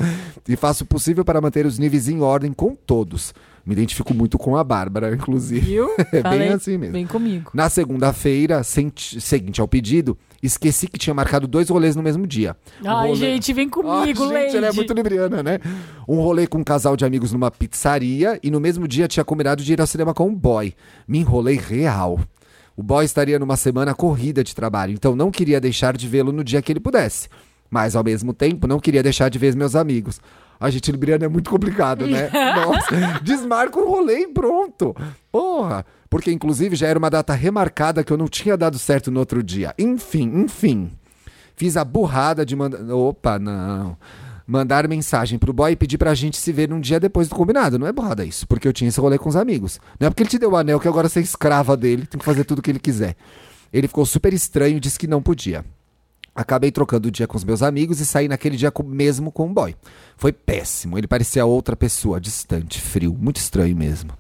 [0.48, 3.34] E faço o possível para manter os níveis em ordem com todos.
[3.66, 5.62] Me identifico muito com a Bárbara, inclusive.
[5.62, 5.90] Viu?
[6.12, 6.94] É Falei, bem assim mesmo.
[6.94, 7.52] Vem comigo.
[7.54, 12.56] Na segunda-feira, seguinte ao pedido, esqueci que tinha marcado dois rolês no mesmo dia.
[12.84, 14.58] Um Ai, rolê- gente, vem comigo, gente, Leide.
[14.58, 15.60] ela é muito libriana, né?
[16.08, 19.64] Um rolê com um casal de amigos numa pizzaria e no mesmo dia tinha combinado
[19.64, 20.74] de ir ao cinema com um boy.
[21.08, 22.20] Me enrolei real.
[22.76, 26.44] O boy estaria numa semana corrida de trabalho, então não queria deixar de vê-lo no
[26.44, 27.30] dia que ele pudesse.
[27.70, 30.20] Mas, ao mesmo tempo, não queria deixar de ver meus amigos.
[30.62, 32.30] A gente, libriana é muito complicado, né?
[32.56, 34.96] Nossa, desmarca o rolê e pronto.
[35.32, 35.84] Porra.
[36.08, 39.42] Porque, inclusive, já era uma data remarcada que eu não tinha dado certo no outro
[39.42, 39.74] dia.
[39.80, 40.92] Enfim, enfim.
[41.56, 42.80] Fiz a burrada de mandar.
[42.94, 43.98] Opa, não.
[44.46, 47.80] Mandar mensagem pro boy e pedir pra gente se ver um dia depois do combinado.
[47.80, 49.80] Não é burrada isso, porque eu tinha esse rolê com os amigos.
[50.00, 52.20] Não é porque ele te deu o anel que agora você é escrava dele, tem
[52.20, 53.16] que fazer tudo o que ele quiser.
[53.74, 55.66] Ele ficou super estranho e disse que não podia.
[56.34, 59.54] Acabei trocando o dia com os meus amigos e saí naquele dia mesmo com o
[59.54, 59.76] boy.
[60.16, 60.98] Foi péssimo.
[60.98, 64.12] Ele parecia outra pessoa, distante, frio, muito estranho mesmo.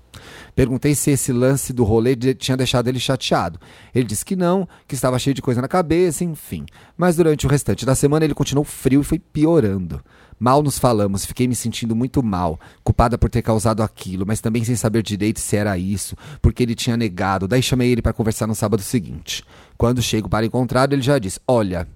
[0.53, 3.59] Perguntei se esse lance do rolê de- tinha deixado ele chateado.
[3.95, 6.65] Ele disse que não, que estava cheio de coisa na cabeça, enfim.
[6.97, 10.03] Mas durante o restante da semana ele continuou frio e foi piorando.
[10.37, 14.63] Mal nos falamos, fiquei me sentindo muito mal, culpada por ter causado aquilo, mas também
[14.63, 17.47] sem saber direito se era isso, porque ele tinha negado.
[17.47, 19.43] Daí chamei ele para conversar no sábado seguinte.
[19.77, 21.87] Quando chego para encontrar, ele já disse: Olha,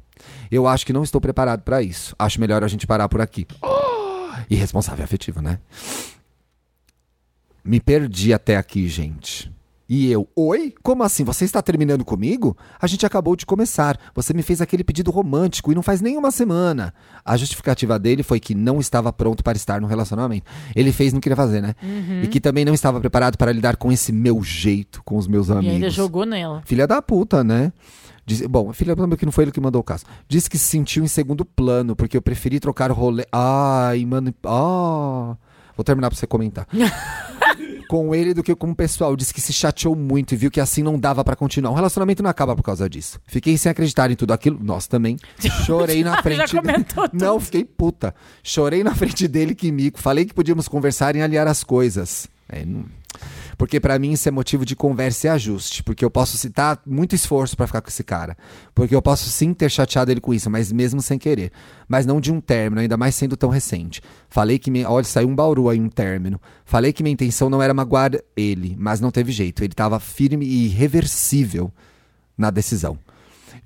[0.52, 2.16] eu acho que não estou preparado para isso.
[2.18, 3.46] Acho melhor a gente parar por aqui.
[4.50, 5.60] Irresponsável afetivo, né?
[7.64, 9.52] Me perdi até aqui, gente.
[9.88, 10.74] E eu, oi?
[10.82, 11.24] Como assim?
[11.24, 12.58] Você está terminando comigo?
[12.82, 14.00] A gente acabou de começar.
[14.16, 16.92] Você me fez aquele pedido romântico e não faz nem uma semana.
[17.24, 20.46] A justificativa dele foi que não estava pronto para estar no relacionamento.
[20.76, 21.76] Ele fez e não queria fazer, né?
[22.24, 25.50] E que também não estava preparado para lidar com esse meu jeito com os meus
[25.50, 25.74] E amigos.
[25.76, 26.64] ainda jogou nela.
[26.66, 27.72] Filha da puta, né?
[28.26, 30.04] Diz- bom, filha que não foi ele que mandou o caso.
[30.28, 33.26] Disse que se sentiu em segundo plano, porque eu preferi trocar o rolê.
[33.32, 34.34] Ai, mano.
[34.44, 35.36] Ah.
[35.78, 36.68] Vou terminar pra você comentar.
[37.88, 39.16] com ele do que com o pessoal.
[39.16, 41.72] Disse que se chateou muito e viu que assim não dava pra continuar.
[41.72, 43.20] Um relacionamento não acaba por causa disso.
[43.28, 44.58] Fiquei sem acreditar em tudo aquilo.
[44.62, 45.18] Nós também.
[45.66, 46.52] Chorei na frente.
[46.52, 47.24] Já comentou tudo.
[47.24, 48.16] Não, fiquei puta.
[48.44, 50.00] Chorei na frente dele que mico.
[50.00, 52.28] Falei que podíamos conversar e alinhar as coisas.
[52.50, 52.86] É, não...
[53.58, 55.84] Porque pra mim isso é motivo de conversa e ajuste.
[55.84, 58.38] Porque eu posso citar muito esforço pra ficar com esse cara.
[58.74, 61.52] Porque eu posso sim ter chateado ele com isso, mas mesmo sem querer.
[61.88, 64.02] Mas não de um término, ainda mais sendo tão recente.
[64.30, 64.70] Falei que.
[64.72, 64.86] Me...
[64.86, 66.40] Olha, saiu um bauru aí, um término.
[66.66, 69.64] Falei que minha intenção não era magoar ele, mas não teve jeito.
[69.64, 71.72] Ele tava firme e irreversível
[72.38, 72.98] na decisão.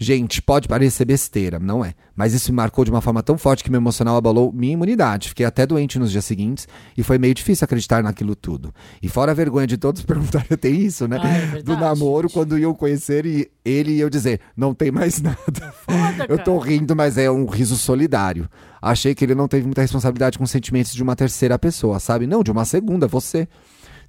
[0.01, 1.93] Gente, pode parecer besteira, não é.
[2.15, 5.27] Mas isso me marcou de uma forma tão forte que meu emocional abalou minha imunidade.
[5.27, 8.73] Fiquei até doente nos dias seguintes e foi meio difícil acreditar naquilo tudo.
[9.03, 11.19] E fora a vergonha de todos perguntarem, tem isso, né?
[11.21, 14.89] Ah, é Do verdade, namoro, quando iam conhecer e ele e eu dizer, não tem
[14.89, 15.37] mais nada.
[15.85, 18.49] Foda, Eu tô rindo, mas é um riso solidário.
[18.81, 22.25] Achei que ele não teve muita responsabilidade com os sentimentos de uma terceira pessoa, sabe?
[22.25, 23.49] Não, de uma segunda, você.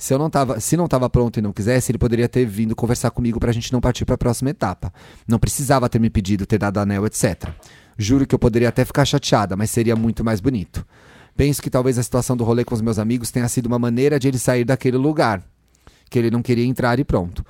[0.00, 2.74] Se eu não tava, se não tava pronto e não quisesse, ele poderia ter vindo
[2.74, 4.90] conversar comigo pra gente não partir pra próxima etapa.
[5.28, 7.50] Não precisava ter me pedido, ter dado anel, etc.
[7.98, 10.86] Juro que eu poderia até ficar chateada, mas seria muito mais bonito.
[11.36, 14.18] Penso que talvez a situação do rolê com os meus amigos tenha sido uma maneira
[14.18, 15.42] de ele sair daquele lugar
[16.08, 17.44] que ele não queria entrar e pronto.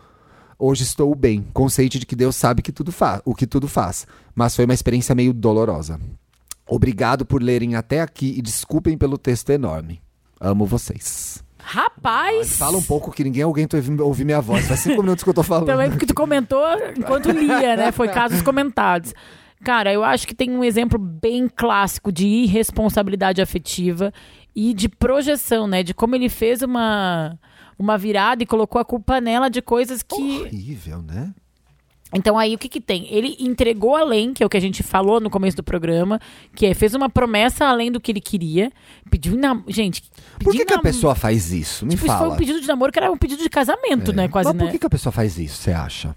[0.59, 2.92] Hoje estou bem, consciente de que Deus sabe que tudo
[3.24, 6.01] o que tudo faz, mas foi uma experiência meio dolorosa.
[6.66, 10.03] Obrigado por lerem até aqui e desculpem pelo texto enorme.
[10.40, 11.48] Amo vocês.
[11.72, 12.56] Rapaz!
[12.58, 13.64] Fala um pouco que ninguém alguém
[14.00, 14.66] ouve minha voz.
[14.66, 15.66] Faz cinco minutos que eu tô falando.
[15.66, 16.66] Também porque tu comentou
[16.96, 17.92] enquanto lia, né?
[17.92, 19.14] Foi casos comentados.
[19.62, 24.12] Cara, eu acho que tem um exemplo bem clássico de irresponsabilidade afetiva
[24.52, 25.84] e de projeção, né?
[25.84, 27.38] De como ele fez uma,
[27.78, 30.40] uma virada e colocou a culpa nela de coisas que.
[30.40, 31.32] Horrível, né?
[32.12, 33.06] Então aí o que que tem?
[33.12, 36.20] Ele entregou além, que é o que a gente falou no começo do programa,
[36.54, 38.72] que é fez uma promessa além do que ele queria,
[39.11, 39.62] pediu nam...
[39.68, 40.02] gente,
[40.42, 41.84] Por que, que a pessoa faz isso?
[41.84, 42.34] Me Tipo, isso foi fala.
[42.34, 44.28] um pedido de namoro que era um pedido de casamento, né?
[44.28, 44.72] Quase, Mas por né?
[44.72, 46.16] que, que a pessoa faz isso, você acha?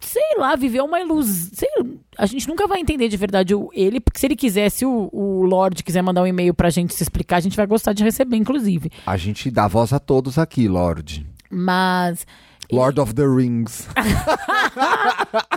[0.00, 1.98] sei lá, viveu uma ilusão.
[2.16, 5.08] A gente nunca vai entender de verdade o, ele, porque se ele quiser, se o,
[5.12, 8.04] o Lorde quiser mandar um e-mail pra gente se explicar, a gente vai gostar de
[8.04, 8.90] receber, inclusive.
[9.06, 11.26] A gente dá voz a todos aqui, Lorde.
[11.50, 12.26] Mas.
[12.72, 13.86] Lord of the Rings.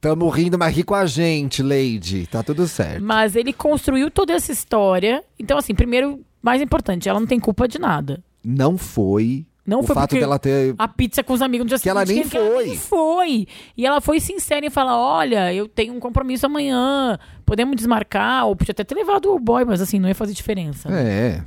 [0.00, 2.26] Tamo rindo, mas ri com a gente, Lady.
[2.26, 3.02] Tá tudo certo.
[3.02, 5.22] Mas ele construiu toda essa história.
[5.38, 8.22] Então, assim, primeiro, mais importante, ela não tem culpa de nada.
[8.44, 10.74] Não foi Não o foi fato dela ter.
[10.78, 12.66] a pizza com os amigos no dia Que ela seguinte, nem ela foi.
[12.66, 13.48] nem foi.
[13.76, 18.54] E ela foi sincera em falar: olha, eu tenho um compromisso amanhã, podemos desmarcar, ou
[18.54, 20.88] podia até ter levado o boy, mas assim, não ia fazer diferença.
[20.92, 21.42] É.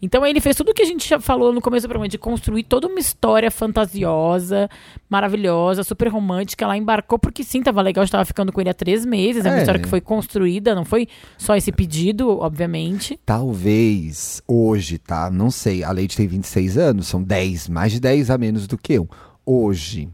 [0.00, 2.16] Então ele fez tudo o que a gente já falou no começo do programa, de
[2.18, 4.70] construir toda uma história fantasiosa,
[5.10, 6.64] maravilhosa, super romântica.
[6.64, 9.44] Ela embarcou porque sim, tava legal, estava ficando com ele há três meses.
[9.44, 9.60] É uma É.
[9.60, 13.18] história que foi construída, não foi só esse pedido, obviamente.
[13.26, 15.30] Talvez hoje, tá?
[15.30, 15.82] Não sei.
[15.82, 19.08] A Leite tem 26 anos, são 10, mais de 10 a menos do que eu.
[19.44, 20.08] Hoje,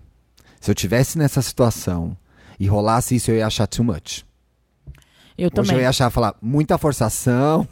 [0.61, 2.17] se eu tivesse nessa situação
[2.59, 4.23] e rolasse isso, eu ia achar too much.
[5.37, 5.75] Eu Hoje também.
[5.77, 7.67] eu ia achar, falar, muita forçação.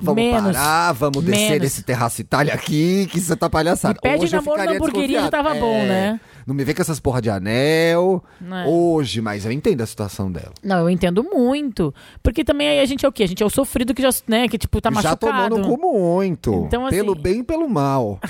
[0.00, 0.52] Vamos Menos.
[0.56, 1.60] parar, vamos descer Menos.
[1.60, 3.94] desse terraço Itália aqui, que você tá palhaçada.
[3.94, 6.20] Me pede Hoje namoro na hamburgueria já tava bom, É, né?
[6.44, 8.22] Não me vem com essas porra de anel.
[8.42, 8.66] É.
[8.68, 10.50] Hoje, mas eu entendo a situação dela.
[10.62, 11.94] Não, eu entendo muito.
[12.20, 13.22] Porque também aí a gente é o quê?
[13.22, 15.18] A gente é o sofrido que já, né, que tipo, tá Já machucado.
[15.20, 16.64] tomou no cu muito.
[16.66, 18.18] Então, assim- Pelo bem e pelo mal.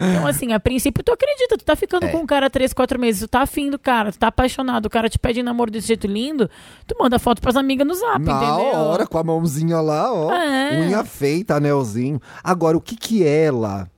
[0.00, 2.08] Então, assim, a princípio, tu acredita, tu tá ficando É.
[2.08, 4.86] com um cara há três, quatro meses, tu tá afim do cara, tu tá apaixonado,
[4.86, 6.48] o cara te pede namoro desse jeito lindo,
[6.86, 8.78] tu manda foto pras amigas no zap, Na entendeu?
[8.80, 10.32] hora, com a mãozinha lá, ó.
[10.32, 10.80] É.
[10.80, 12.20] Unha feita, anelzinho.
[12.42, 13.90] Agora, o que que ela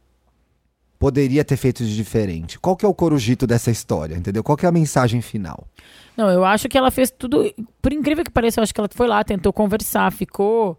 [0.99, 2.59] poderia ter feito de diferente?
[2.59, 4.43] Qual que é o corujito dessa história, entendeu?
[4.43, 5.67] Qual que é a mensagem final?
[6.17, 7.45] Não, eu acho que ela fez tudo.
[7.81, 10.79] Por incrível que pareça, eu acho que ela foi lá, tentou conversar, ficou.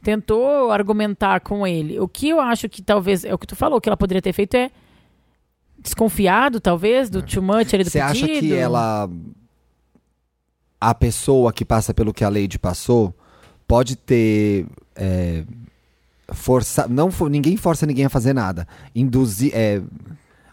[0.00, 1.98] Tentou argumentar com ele.
[1.98, 3.24] O que eu acho que talvez.
[3.24, 4.70] É o que tu falou, que ela poderia ter feito é.
[5.80, 9.08] Desconfiado, talvez, do too much ali do Você acha que ela...
[10.80, 13.12] A pessoa que passa pelo que a Lady passou
[13.68, 14.66] pode ter...
[14.96, 15.44] É,
[16.30, 18.66] força, não, ninguém força ninguém a fazer nada.
[18.94, 19.52] Induzir...
[19.54, 19.80] É,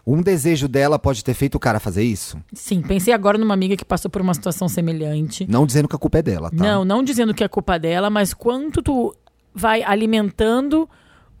[0.06, 2.38] um desejo dela pode ter feito o cara fazer isso?
[2.52, 5.44] Sim, pensei agora numa amiga que passou por uma situação semelhante.
[5.50, 6.56] Não dizendo que a culpa é dela, tá?
[6.56, 9.12] Não, não dizendo que é culpa dela, mas quanto tu
[9.52, 10.88] vai alimentando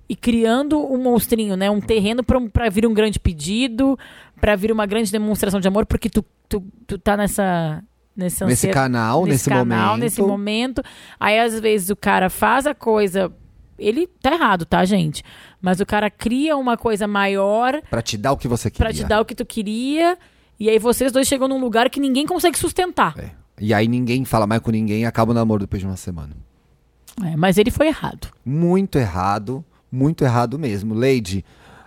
[0.08, 1.70] e criando um monstrinho, né?
[1.70, 3.96] Um terreno pra pra vir um grande pedido,
[4.40, 7.84] pra vir uma grande demonstração de amor, porque tu, tu, tu tá nessa.
[8.16, 10.00] Nesse ansiedade- canal, nesse canal, momento.
[10.02, 10.82] nesse momento.
[11.20, 13.30] Aí, às vezes, o cara faz a coisa.
[13.78, 15.22] Ele tá errado, tá, gente?
[15.60, 18.86] Mas o cara cria uma coisa maior Pra te dar o que você queria.
[18.86, 20.16] pra te dar o que tu queria.
[20.58, 23.14] E aí vocês dois chegam num lugar que ninguém consegue sustentar.
[23.18, 23.30] É.
[23.60, 26.30] E aí ninguém fala mais com ninguém e acaba o namoro depois de uma semana.
[27.22, 28.28] É, mas ele foi errado.
[28.44, 29.62] Muito errado,
[29.92, 30.94] muito errado mesmo.
[30.94, 31.44] Lady,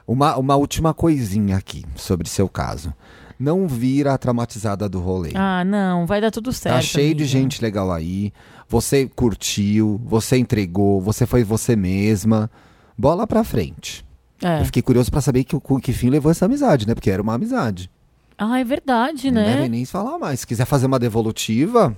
[0.07, 2.93] uma, uma última coisinha aqui sobre seu caso.
[3.39, 5.31] Não vira a traumatizada do rolê.
[5.33, 6.75] Ah, não, vai dar tudo certo.
[6.75, 7.39] tá cheio de amiga.
[7.39, 8.33] gente legal aí.
[8.67, 12.51] Você curtiu, você entregou, você foi você mesma.
[12.97, 14.05] Bola pra frente.
[14.43, 14.59] É.
[14.59, 16.93] Eu fiquei curioso pra saber que, que fim levou essa amizade, né?
[16.93, 17.89] Porque era uma amizade.
[18.37, 19.53] Ah, é verdade, Não né?
[19.53, 20.41] devem nem falar mais.
[20.41, 21.95] Se quiser fazer uma devolutiva,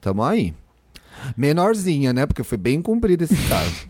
[0.00, 0.52] tamo aí.
[1.36, 2.26] Menorzinha, né?
[2.26, 3.88] Porque foi bem cumprido esse caso.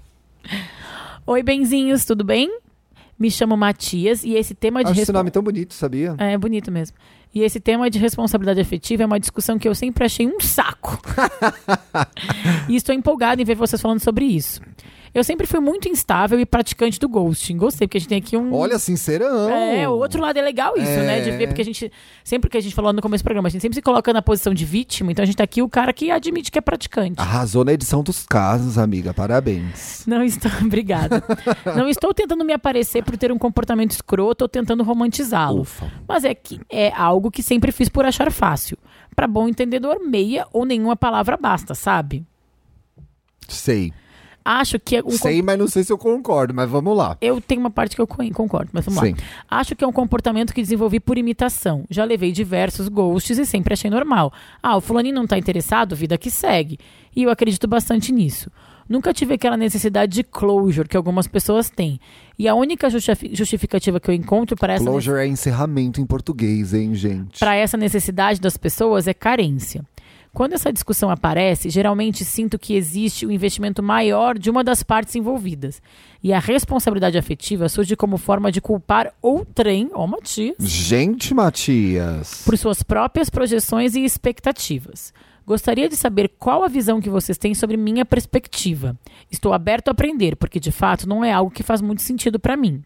[1.27, 2.59] Oi, benzinhos, tudo bem?
[3.21, 6.15] Me chamo Matias e esse tema de Acho esse nome tão bonito, sabia?
[6.17, 6.97] É bonito mesmo.
[7.35, 10.99] E esse tema de responsabilidade afetiva é uma discussão que eu sempre achei um saco.
[12.67, 14.63] e estou empolgada em ver vocês falando sobre isso.
[15.13, 17.57] Eu sempre fui muito instável e praticante do ghosting.
[17.57, 18.55] Gostei, porque a gente tem aqui um.
[18.55, 19.51] Olha, sincerão.
[19.51, 21.03] É, o outro lado é legal isso, É.
[21.07, 21.21] né?
[21.21, 21.91] De ver, porque a gente.
[22.23, 24.23] Sempre que a gente falou no começo do programa, a gente sempre se coloca na
[24.23, 27.21] posição de vítima, então a gente tá aqui o cara que admite que é praticante.
[27.21, 29.13] Arrasou na edição dos casos, amiga.
[29.13, 30.05] Parabéns.
[30.07, 30.51] Não estou.
[30.65, 31.23] Obrigada.
[31.77, 35.67] Não estou tentando me aparecer por ter um comportamento escroto ou tentando romantizá-lo.
[36.07, 38.79] Mas é que é algo que sempre fiz por achar fácil.
[39.17, 42.25] Pra bom entendedor, meia ou nenhuma palavra basta, sabe?
[43.49, 43.93] Sei.
[44.45, 47.17] Acho que é um Sei, mas não sei se eu concordo, mas vamos lá.
[47.21, 49.13] Eu tenho uma parte que eu co- concordo, mas vamos Sim.
[49.13, 49.17] lá.
[49.61, 51.85] Acho que é um comportamento que desenvolvi por imitação.
[51.91, 54.33] Já levei diversos ghosts e sempre achei normal.
[54.63, 56.79] Ah, o fulaninho não tá interessado, vida que segue.
[57.15, 58.51] E eu acredito bastante nisso.
[58.89, 62.01] Nunca tive aquela necessidade de closure que algumas pessoas têm.
[62.37, 66.75] E a única justifi- justificativa que eu encontro para essa, Closure é encerramento em português,
[66.75, 67.39] hein, gente?
[67.39, 69.85] para essa necessidade das pessoas é carência.
[70.33, 75.17] Quando essa discussão aparece, geralmente sinto que existe um investimento maior de uma das partes
[75.17, 75.83] envolvidas.
[76.23, 82.43] E a responsabilidade afetiva surge como forma de culpar outrem, ó Matias, Gente, Matias.
[82.45, 85.13] por suas próprias projeções e expectativas.
[85.45, 88.97] Gostaria de saber qual a visão que vocês têm sobre minha perspectiva.
[89.31, 92.57] Estou aberto a aprender, porque de fato não é algo que faz muito sentido para
[92.57, 92.83] mim.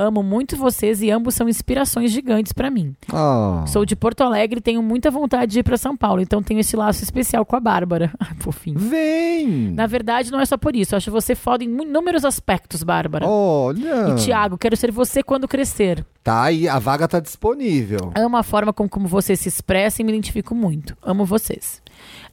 [0.00, 2.94] Amo muito vocês e ambos são inspirações gigantes para mim.
[3.12, 3.64] Ah.
[3.66, 6.60] Sou de Porto Alegre e tenho muita vontade de ir para São Paulo, então tenho
[6.60, 8.12] esse laço especial com a Bárbara.
[8.20, 8.78] Ai, fofinho.
[8.78, 9.72] Vem!
[9.74, 10.94] Na verdade, não é só por isso.
[10.94, 13.26] Eu acho você foda em inúmeros aspectos, Bárbara.
[13.26, 14.10] Olha!
[14.10, 16.06] E Tiago, quero ser você quando crescer.
[16.22, 18.12] Tá aí, a vaga tá disponível.
[18.14, 20.96] É uma forma como, como você se expressa e me identifico muito.
[21.02, 21.82] Amo vocês.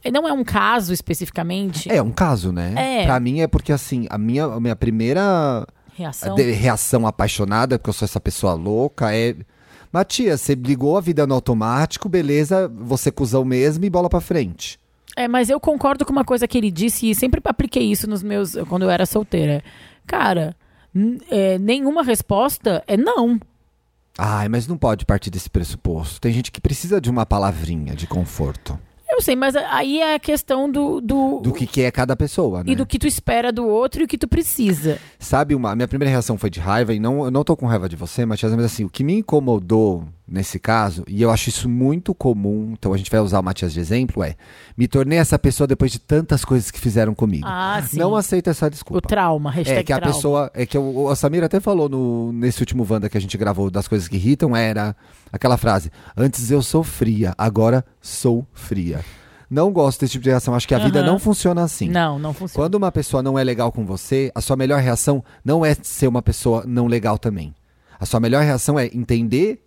[0.04, 1.90] E não é um caso especificamente.
[1.90, 2.74] É um caso, né?
[2.76, 3.04] É.
[3.06, 6.34] Pra mim é porque, assim, a minha, a minha primeira Reação?
[6.34, 9.14] de- reação apaixonada, porque eu sou essa pessoa louca.
[9.14, 9.34] É.
[9.92, 14.78] Matias, você ligou a vida no automático, beleza, você cuzão mesmo e bola pra frente.
[15.16, 18.22] É, mas eu concordo com uma coisa que ele disse e sempre apliquei isso nos
[18.22, 18.54] meus.
[18.68, 19.64] quando eu era solteira.
[20.06, 20.54] Cara,
[21.30, 23.40] é, nenhuma resposta é não.
[24.18, 26.20] Ai, mas não pode partir desse pressuposto.
[26.20, 28.78] Tem gente que precisa de uma palavrinha de conforto.
[29.16, 31.00] Eu sei, mas aí é a questão do.
[31.00, 32.72] do, Do que, que é cada pessoa, né?
[32.72, 34.98] E do que tu espera do outro e o que tu precisa.
[35.18, 37.64] Sabe, uma, a minha primeira reação foi de raiva, e não, eu não tô com
[37.64, 41.48] raiva de você, Matias, mas assim, o que me incomodou nesse caso, e eu acho
[41.48, 44.34] isso muito comum, então a gente vai usar o Matias de exemplo, é
[44.76, 47.46] me tornei essa pessoa depois de tantas coisas que fizeram comigo.
[47.46, 47.98] Ah, sim.
[47.98, 49.08] Não aceito essa O desculpa.
[49.08, 50.14] trauma, hashtag É que a trauma.
[50.14, 50.50] pessoa.
[50.52, 53.70] É que o, o Samir até falou no, nesse último Wanda que a gente gravou
[53.70, 54.96] das coisas que irritam, era
[55.32, 59.04] aquela frase: Antes eu sofria, agora sou fria.
[59.48, 60.56] Não gosto desse tipo de reação.
[60.56, 61.06] Acho que a vida Aham.
[61.06, 61.88] não funciona assim.
[61.88, 62.64] Não, não funciona.
[62.66, 66.08] Quando uma pessoa não é legal com você, a sua melhor reação não é ser
[66.08, 67.54] uma pessoa não legal também.
[67.98, 69.62] A sua melhor reação é entender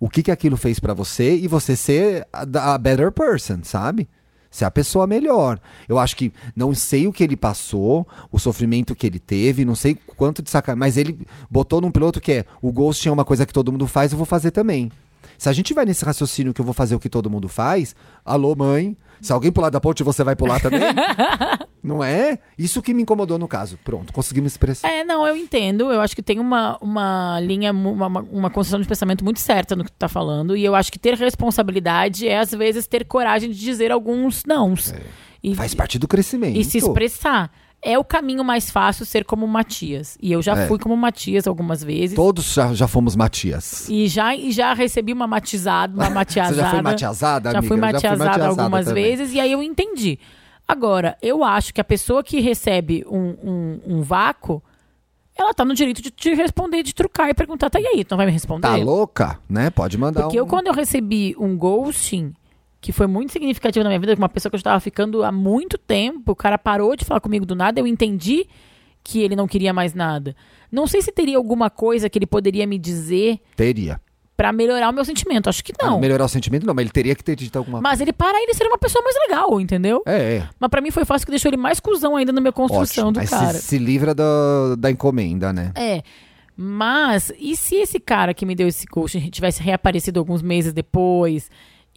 [0.00, 4.08] o que, que aquilo fez pra você e você ser a, a better person, sabe?
[4.50, 5.60] Ser a pessoa melhor.
[5.88, 9.74] Eu acho que não sei o que ele passou, o sofrimento que ele teve, não
[9.74, 11.18] sei quanto de sacanagem, mas ele
[11.50, 14.18] botou num piloto que é o ghost é uma coisa que todo mundo faz, eu
[14.18, 14.90] vou fazer também.
[15.38, 17.94] Se a gente vai nesse raciocínio que eu vou fazer o que todo mundo faz,
[18.24, 20.80] alô, mãe, se alguém pular da ponte, você vai pular também?
[21.82, 22.38] não é?
[22.58, 23.78] Isso que me incomodou no caso.
[23.84, 24.88] Pronto, consegui me expressar.
[24.88, 25.92] É, não, eu entendo.
[25.92, 29.84] Eu acho que tem uma, uma linha, uma, uma- construção de pensamento muito certa no
[29.84, 30.56] que tu tá falando.
[30.56, 34.92] E eu acho que ter responsabilidade é, às vezes, ter coragem de dizer alguns nãos.
[35.42, 36.56] E, Faz parte do crescimento.
[36.58, 37.50] e se expressar.
[37.80, 40.18] É o caminho mais fácil ser como o Matias.
[40.20, 40.66] E eu já É.
[40.66, 42.16] fui como o Matias algumas vezes.
[42.16, 43.88] Todos já, já fomos Matias.
[43.88, 46.54] E já, e já recebi uma matizada, uma matiazada.
[46.56, 47.68] Você já foi matiazada, Já amiga?
[47.68, 49.04] fui Eu matiazada algumas também.
[49.04, 50.18] vezes e aí eu entendi.
[50.66, 54.60] Agora, eu acho que a pessoa que recebe um, um, um vácuo,
[55.36, 58.10] ela tá no direito de te responder, de trucar e perguntar, tá e aí, tu
[58.10, 58.62] não vai me responder?
[58.68, 59.70] Tá louca, né?
[59.70, 60.40] Pode mandar Porque um...
[60.42, 62.34] eu, quando eu recebi um ghosting,
[62.80, 65.32] que foi muito significativo na minha vida, com uma pessoa que eu estava ficando há
[65.32, 68.46] muito tempo, o cara parou de falar comigo do nada, eu entendi
[69.02, 70.36] que ele não queria mais nada.
[70.70, 73.98] Não sei se teria alguma coisa que ele poderia me dizer Teria.
[74.36, 75.48] pra melhorar o meu sentimento.
[75.48, 75.98] Acho que não.
[75.98, 78.52] Melhorar o sentimento, não, mas ele teria que ter dito alguma Mas ele para ele
[78.54, 80.02] ser uma pessoa mais legal, entendeu?
[80.02, 80.18] coisa.
[80.18, 80.48] É, é.
[80.60, 83.12] Mas pra mim foi fácil que deixou ele mais cuzão ainda na minha construção Ótimo.
[83.12, 83.54] do Aí cara.
[83.54, 85.72] Se, se livra da, da encomenda, né?
[85.74, 86.02] É.
[86.54, 91.50] Mas, e se esse cara que me deu esse coaching tivesse reaparecido alguns meses depois?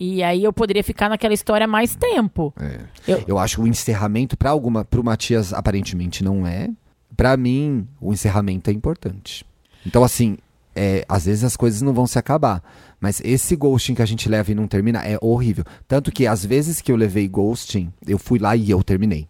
[0.03, 2.51] E aí eu poderia ficar naquela história mais tempo.
[2.59, 2.79] É.
[3.07, 6.69] Eu- Eu acho que o encerramento para alguma, pro Matias aparentemente não é.
[7.15, 9.45] Pra mim, o encerramento é importante.
[9.85, 10.37] Então assim,
[10.75, 12.63] é, às vezes as coisas não vão se acabar,
[12.99, 15.63] mas esse ghosting que a gente leva e não termina é horrível.
[15.87, 19.27] Tanto que às vezes que eu levei ghosting, eu fui lá e eu terminei.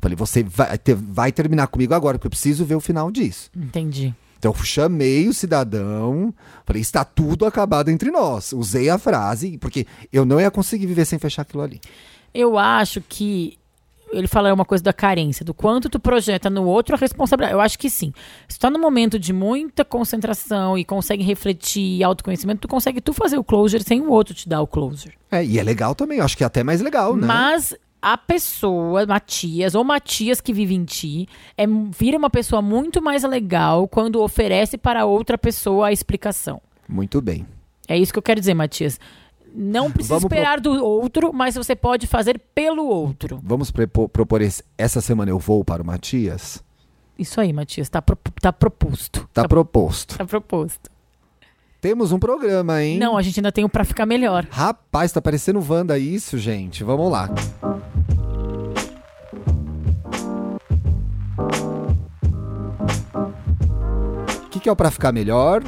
[0.00, 3.50] Falei, você vai, vai terminar comigo agora, porque eu preciso ver o final disso.
[3.56, 4.14] Entendi.
[4.44, 6.34] Então eu chamei o cidadão,
[6.66, 8.52] falei, está tudo acabado entre nós.
[8.52, 11.80] Usei a frase, porque eu não ia conseguir viver sem fechar aquilo ali.
[12.34, 13.56] Eu acho que
[14.12, 17.54] ele fala uma coisa da carência, do quanto tu projeta no outro a responsabilidade.
[17.54, 18.12] Eu acho que sim.
[18.46, 23.00] Se tu tá num momento de muita concentração e consegue refletir e autoconhecimento, tu consegue
[23.00, 25.14] tu fazer o closure sem o outro te dar o closure.
[25.32, 27.26] É, e é legal também, eu acho que é até mais legal, né?
[27.26, 27.74] Mas
[28.12, 31.26] a pessoa, Matias, ou Matias que vive em ti,
[31.56, 36.60] é, vira uma pessoa muito mais legal quando oferece para outra pessoa a explicação.
[36.88, 37.46] Muito bem.
[37.88, 39.00] É isso que eu quero dizer, Matias.
[39.56, 43.40] Não precisa Vamos pro- esperar do outro, mas você pode fazer pelo outro.
[43.42, 46.62] Vamos propor esse- essa semana eu vou para o Matias?
[47.18, 49.28] Isso aí, Matias, tá, pro- tá proposto.
[49.32, 50.18] Tá proposto.
[50.18, 50.90] Tá proposto.
[51.80, 52.98] Temos um programa, hein?
[52.98, 54.46] Não, a gente ainda tem um pra ficar melhor.
[54.50, 56.82] Rapaz, tá parecendo Wanda isso, gente.
[56.82, 57.28] Vamos lá.
[64.64, 65.62] Que, é o pra ficar melhor?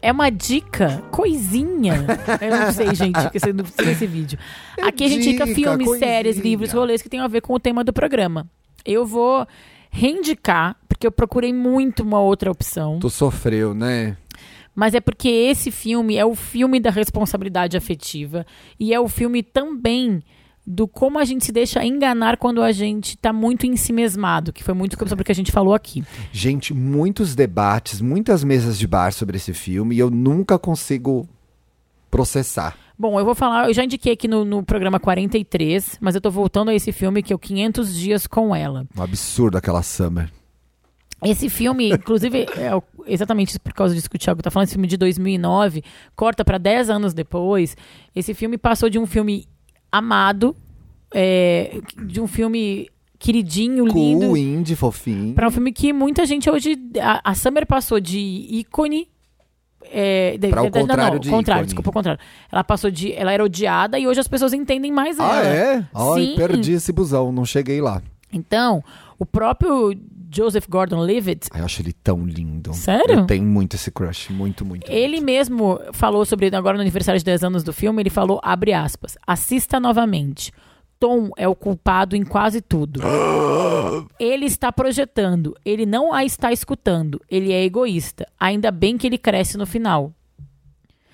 [0.00, 2.06] É uma dica, coisinha.
[2.40, 4.38] Eu não sei, gente, porque você não precisa desse vídeo.
[4.78, 6.08] É Aqui a gente indica dica, filmes, coisinha.
[6.08, 8.48] séries, livros, rolês que tenham a ver com o tema do programa.
[8.86, 9.46] Eu vou
[9.90, 12.98] reindicar, porque eu procurei muito uma outra opção.
[13.00, 14.16] Tu sofreu, né?
[14.74, 18.46] Mas é porque esse filme é o filme da responsabilidade afetiva
[18.80, 20.22] e é o filme também
[20.68, 24.52] do como a gente se deixa enganar quando a gente tá muito em si mesmado,
[24.52, 26.04] que foi muito sobre o que a gente falou aqui.
[26.30, 31.26] Gente, muitos debates, muitas mesas de bar sobre esse filme e eu nunca consigo
[32.10, 32.76] processar.
[32.98, 36.30] Bom, eu vou falar, eu já indiquei aqui no, no programa 43, mas eu tô
[36.30, 38.86] voltando a esse filme que é o 500 Dias com Ela.
[38.94, 40.30] Um absurdo aquela Summer.
[41.24, 42.70] Esse filme, inclusive, é
[43.06, 45.82] exatamente por causa disso que o Thiago tá falando, esse filme de 2009,
[46.14, 47.74] corta para 10 anos depois.
[48.14, 49.48] Esse filme passou de um filme
[49.90, 50.54] amado,
[51.14, 52.88] é, de um filme
[53.18, 54.26] queridinho, lindo.
[54.26, 55.34] Cool, indie, fofinho.
[55.34, 56.76] Pra um filme que muita gente hoje.
[57.00, 59.08] A, a Summer passou de ícone.
[59.90, 61.66] É, de, Pra o de- não, contrário não, de contrário, ícone.
[61.66, 62.20] desculpa, o contrário.
[62.52, 63.12] Ela passou de.
[63.12, 65.46] Ela era odiada e hoje as pessoas entendem mais Ah, ela.
[65.46, 65.84] é?
[65.94, 66.34] Ai, Sim.
[66.36, 68.02] perdi esse busão, não cheguei lá.
[68.32, 68.84] Então,
[69.18, 69.94] o próprio
[70.30, 72.72] Joseph Gordon-Levitt, eu acho ele tão lindo.
[72.74, 73.20] Sério?
[73.20, 74.90] Eu tenho muito esse crush, muito, muito.
[74.90, 75.24] ele muito.
[75.24, 79.16] mesmo falou sobre, agora no aniversário de 10 anos do filme, ele falou, abre aspas,
[79.26, 80.52] assista novamente.
[81.00, 83.00] Tom é o culpado em quase tudo.
[84.18, 88.26] ele está projetando, ele não a está escutando, ele é egoísta.
[88.38, 90.12] Ainda bem que ele cresce no final.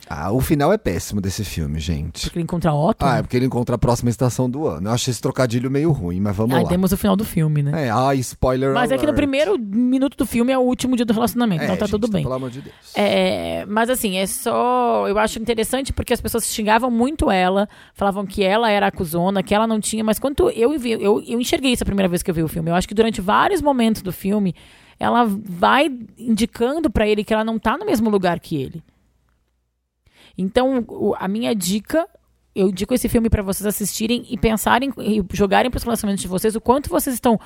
[0.08, 2.22] Ah, o final é péssimo desse filme, gente.
[2.24, 3.04] Porque ele encontra Otto.
[3.04, 4.88] Ah, é porque ele encontra a próxima estação do ano.
[4.88, 6.68] Eu achei esse trocadilho meio ruim, mas vamos Aí lá.
[6.68, 7.86] temos o final do filme, né?
[7.86, 9.16] É, ai, spoiler Mas é que no alert.
[9.16, 12.08] primeiro minuto do filme é o último dia do relacionamento, É, então tá gente, tudo
[12.08, 12.22] bem.
[12.22, 12.74] Pelo amor de Deus.
[12.94, 15.08] É, mas assim, é só.
[15.08, 19.54] Eu acho interessante porque as pessoas xingavam muito ela, falavam que ela era acusona, que
[19.54, 22.30] ela não tinha, mas quando eu vi, eu, eu enxerguei isso a primeira vez que
[22.30, 22.70] eu vi o filme.
[22.70, 24.54] Eu acho que durante vários momentos do filme,
[25.00, 28.82] ela vai indicando pra ele que ela não tá no mesmo lugar que ele.
[30.36, 30.84] Então,
[31.18, 32.06] a minha dica.
[32.56, 36.54] Eu indico esse filme pra vocês assistirem e pensarem e jogarem pros relacionamentos de vocês
[36.54, 37.36] o quanto vocês estão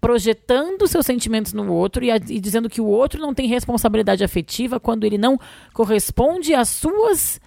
[0.00, 4.22] projetando seus sentimentos no outro e, a- e dizendo que o outro não tem responsabilidade
[4.22, 5.36] afetiva quando ele não
[5.72, 7.40] corresponde às suas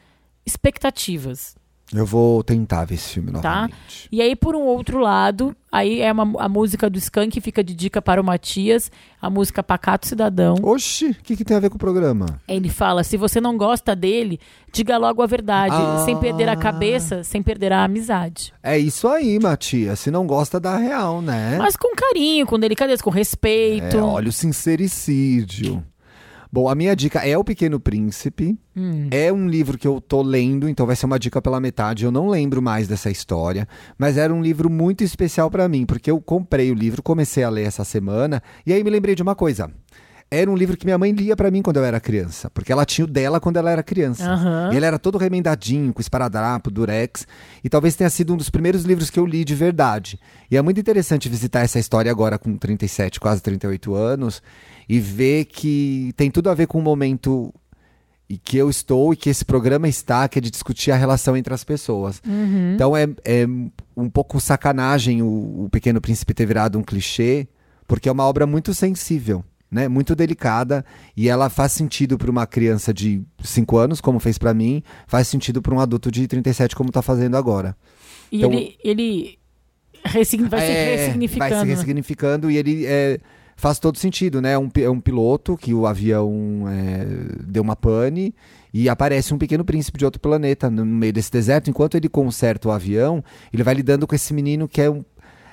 [0.45, 1.55] expectativas.
[1.93, 3.37] Eu vou tentar ver esse filme Tá.
[3.61, 4.09] novamente.
[4.11, 7.75] E aí, por um outro lado, aí é uma, a música do Skank fica de
[7.75, 8.91] dica para o Matias,
[9.21, 10.55] a música Pacato Cidadão.
[10.63, 12.41] Oxi, o que, que tem a ver com o programa?
[12.47, 14.39] Ele fala: se você não gosta dele,
[14.73, 16.01] diga logo a verdade, Ah.
[16.05, 18.51] sem perder a cabeça, sem perder a amizade.
[18.63, 19.99] É isso aí, Matias.
[19.99, 21.57] Se não gosta, dá real, né?
[21.59, 23.97] Mas com carinho, com delicadeza, com respeito.
[23.97, 25.83] É, olha o sincericídio.
[26.55, 28.57] Bom, a minha dica é O Pequeno Príncipe.
[28.77, 29.09] Hum.
[29.11, 32.05] É um livro que eu tô lendo, então vai ser uma dica pela metade.
[32.05, 33.67] Eu não lembro mais dessa história,
[33.97, 37.49] mas era um livro muito especial pra mim, porque eu comprei o livro, comecei a
[37.49, 39.69] ler essa semana, e aí me lembrei de uma coisa.
[40.31, 42.85] Era um livro que minha mãe lia pra mim quando eu era criança, porque ela
[42.85, 44.23] tinha o dela quando ela era criança.
[44.23, 44.69] Aham.
[44.71, 47.27] E ele era todo remendadinho, com esparadrapo, durex,
[47.63, 50.17] e talvez tenha sido um dos primeiros livros que eu li de verdade.
[50.49, 54.41] E é muito interessante visitar essa história agora com 37, quase 38 anos,
[54.87, 57.53] e ver que tem tudo a ver com o momento
[58.27, 61.37] e que eu estou e que esse programa está, que é de discutir a relação
[61.37, 62.21] entre as pessoas.
[62.73, 63.45] Então é, é
[63.95, 67.47] um pouco sacanagem o, o Pequeno Príncipe ter virado um clichê,
[67.87, 69.87] porque é uma obra muito sensível, né?
[69.87, 70.83] Muito delicada
[71.15, 75.27] e ela faz sentido para uma criança de 5 anos, como fez para mim, faz
[75.27, 77.77] sentido para um adulto de 37 como tá fazendo agora.
[78.31, 79.37] E Então- ele, ele
[80.03, 81.49] ressign- vai se É, ressignificando.
[81.51, 83.19] Vai se ressignificando e ele é,
[83.55, 84.57] faz todo sentido, né?
[84.57, 87.05] Um, é um piloto que o avião é,
[87.45, 88.35] deu uma pane
[88.73, 91.69] e aparece um pequeno príncipe de outro planeta no meio desse deserto.
[91.69, 93.23] Enquanto ele conserta o avião,
[93.53, 95.03] ele vai lidando com esse menino que é, um,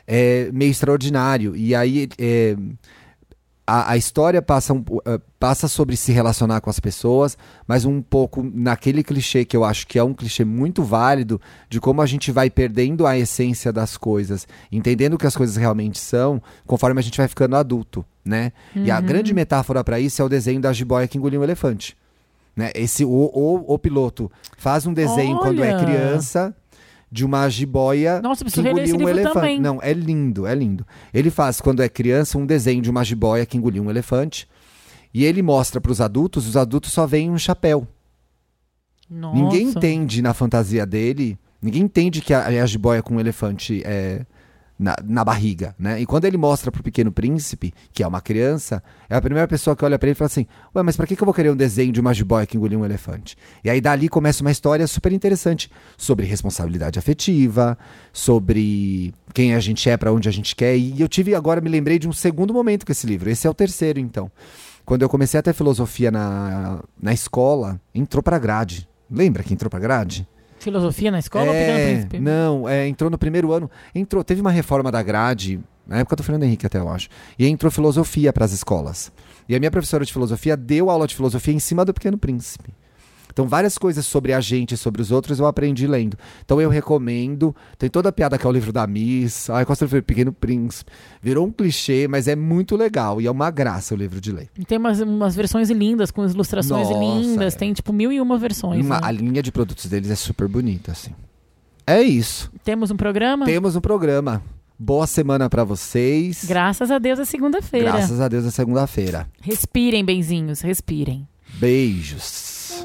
[0.06, 1.54] é meio extraordinário.
[1.54, 2.56] E aí é,
[3.72, 8.02] a, a história passa, um, eh, passa sobre se relacionar com as pessoas, mas um
[8.02, 11.40] pouco naquele clichê que eu acho que é um clichê muito válido
[11.70, 15.56] de como a gente vai perdendo a essência das coisas, entendendo o que as coisas
[15.56, 18.52] realmente são, conforme a gente vai ficando adulto, né?
[18.74, 21.96] E a grande metáfora para isso é o desenho da jiboia que engoliu um elefante.
[22.54, 22.70] Né?
[22.74, 25.82] Esse, o, o, o piloto faz um desenho quando é Olha!
[25.82, 26.54] criança
[27.12, 29.34] de uma jiboia Nossa, que engoliu um elefante.
[29.34, 29.60] também.
[29.60, 30.86] Não, é lindo, é lindo.
[31.12, 34.48] Ele faz, quando é criança, um desenho de uma jiboia que engoliu um elefante.
[35.12, 37.86] E ele mostra para os adultos, os adultos só veem um chapéu.
[39.10, 39.36] Nossa.
[39.36, 44.24] Ninguém entende na fantasia dele, ninguém entende que a, a jiboia com um elefante é
[44.82, 46.00] na, na barriga, né?
[46.00, 49.76] E quando ele mostra pro pequeno príncipe, que é uma criança, é a primeira pessoa
[49.76, 51.50] que olha para ele e fala assim: Ué, mas pra que, que eu vou querer
[51.50, 53.36] um desenho de uma jiboia que engoliu um elefante?
[53.62, 57.78] E aí dali começa uma história super interessante sobre responsabilidade afetiva,
[58.12, 60.76] sobre quem a gente é, para onde a gente quer.
[60.76, 63.30] E eu tive agora, me lembrei de um segundo momento com esse livro.
[63.30, 64.30] Esse é o terceiro, então.
[64.84, 68.88] Quando eu comecei a ter filosofia na, na escola, entrou pra grade.
[69.08, 70.26] Lembra que entrou pra grade?
[70.62, 72.18] Filosofia na escola ou Pequeno É, Príncipe?
[72.20, 73.70] não, é, entrou no primeiro ano.
[73.94, 77.08] Entrou, teve uma reforma da grade, na época do Fernando Henrique até, eu acho.
[77.38, 79.10] E entrou filosofia para as escolas.
[79.48, 82.72] E a minha professora de filosofia deu aula de filosofia em cima do Pequeno Príncipe.
[83.32, 86.16] Então, várias coisas sobre a gente e sobre os outros eu aprendi lendo.
[86.44, 87.54] Então, eu recomendo.
[87.78, 89.48] Tem toda a piada que é o livro da Miss.
[89.50, 90.92] Ai, Costa do Pequeno Príncipe.
[91.20, 93.20] Virou um clichê, mas é muito legal.
[93.20, 94.48] E é uma graça o livro de ler.
[94.66, 97.54] Tem umas, umas versões lindas, com ilustrações Nossa, lindas.
[97.54, 97.58] é.
[97.58, 98.84] Tem, tipo, mil e uma versões.
[98.84, 99.00] Uma- né?
[99.04, 101.12] a linha de produtos deles é super bonita, assim.
[101.86, 102.50] É isso.
[102.62, 103.44] Temos um programa?
[103.44, 104.42] Temos um programa.
[104.78, 106.44] Boa semana pra vocês.
[106.44, 107.92] Graças a Deus é segunda-feira.
[107.92, 109.28] Graças a Deus é segunda-feira.
[109.40, 111.26] Respirem, benzinhos, respirem.
[111.60, 112.84] Beijos.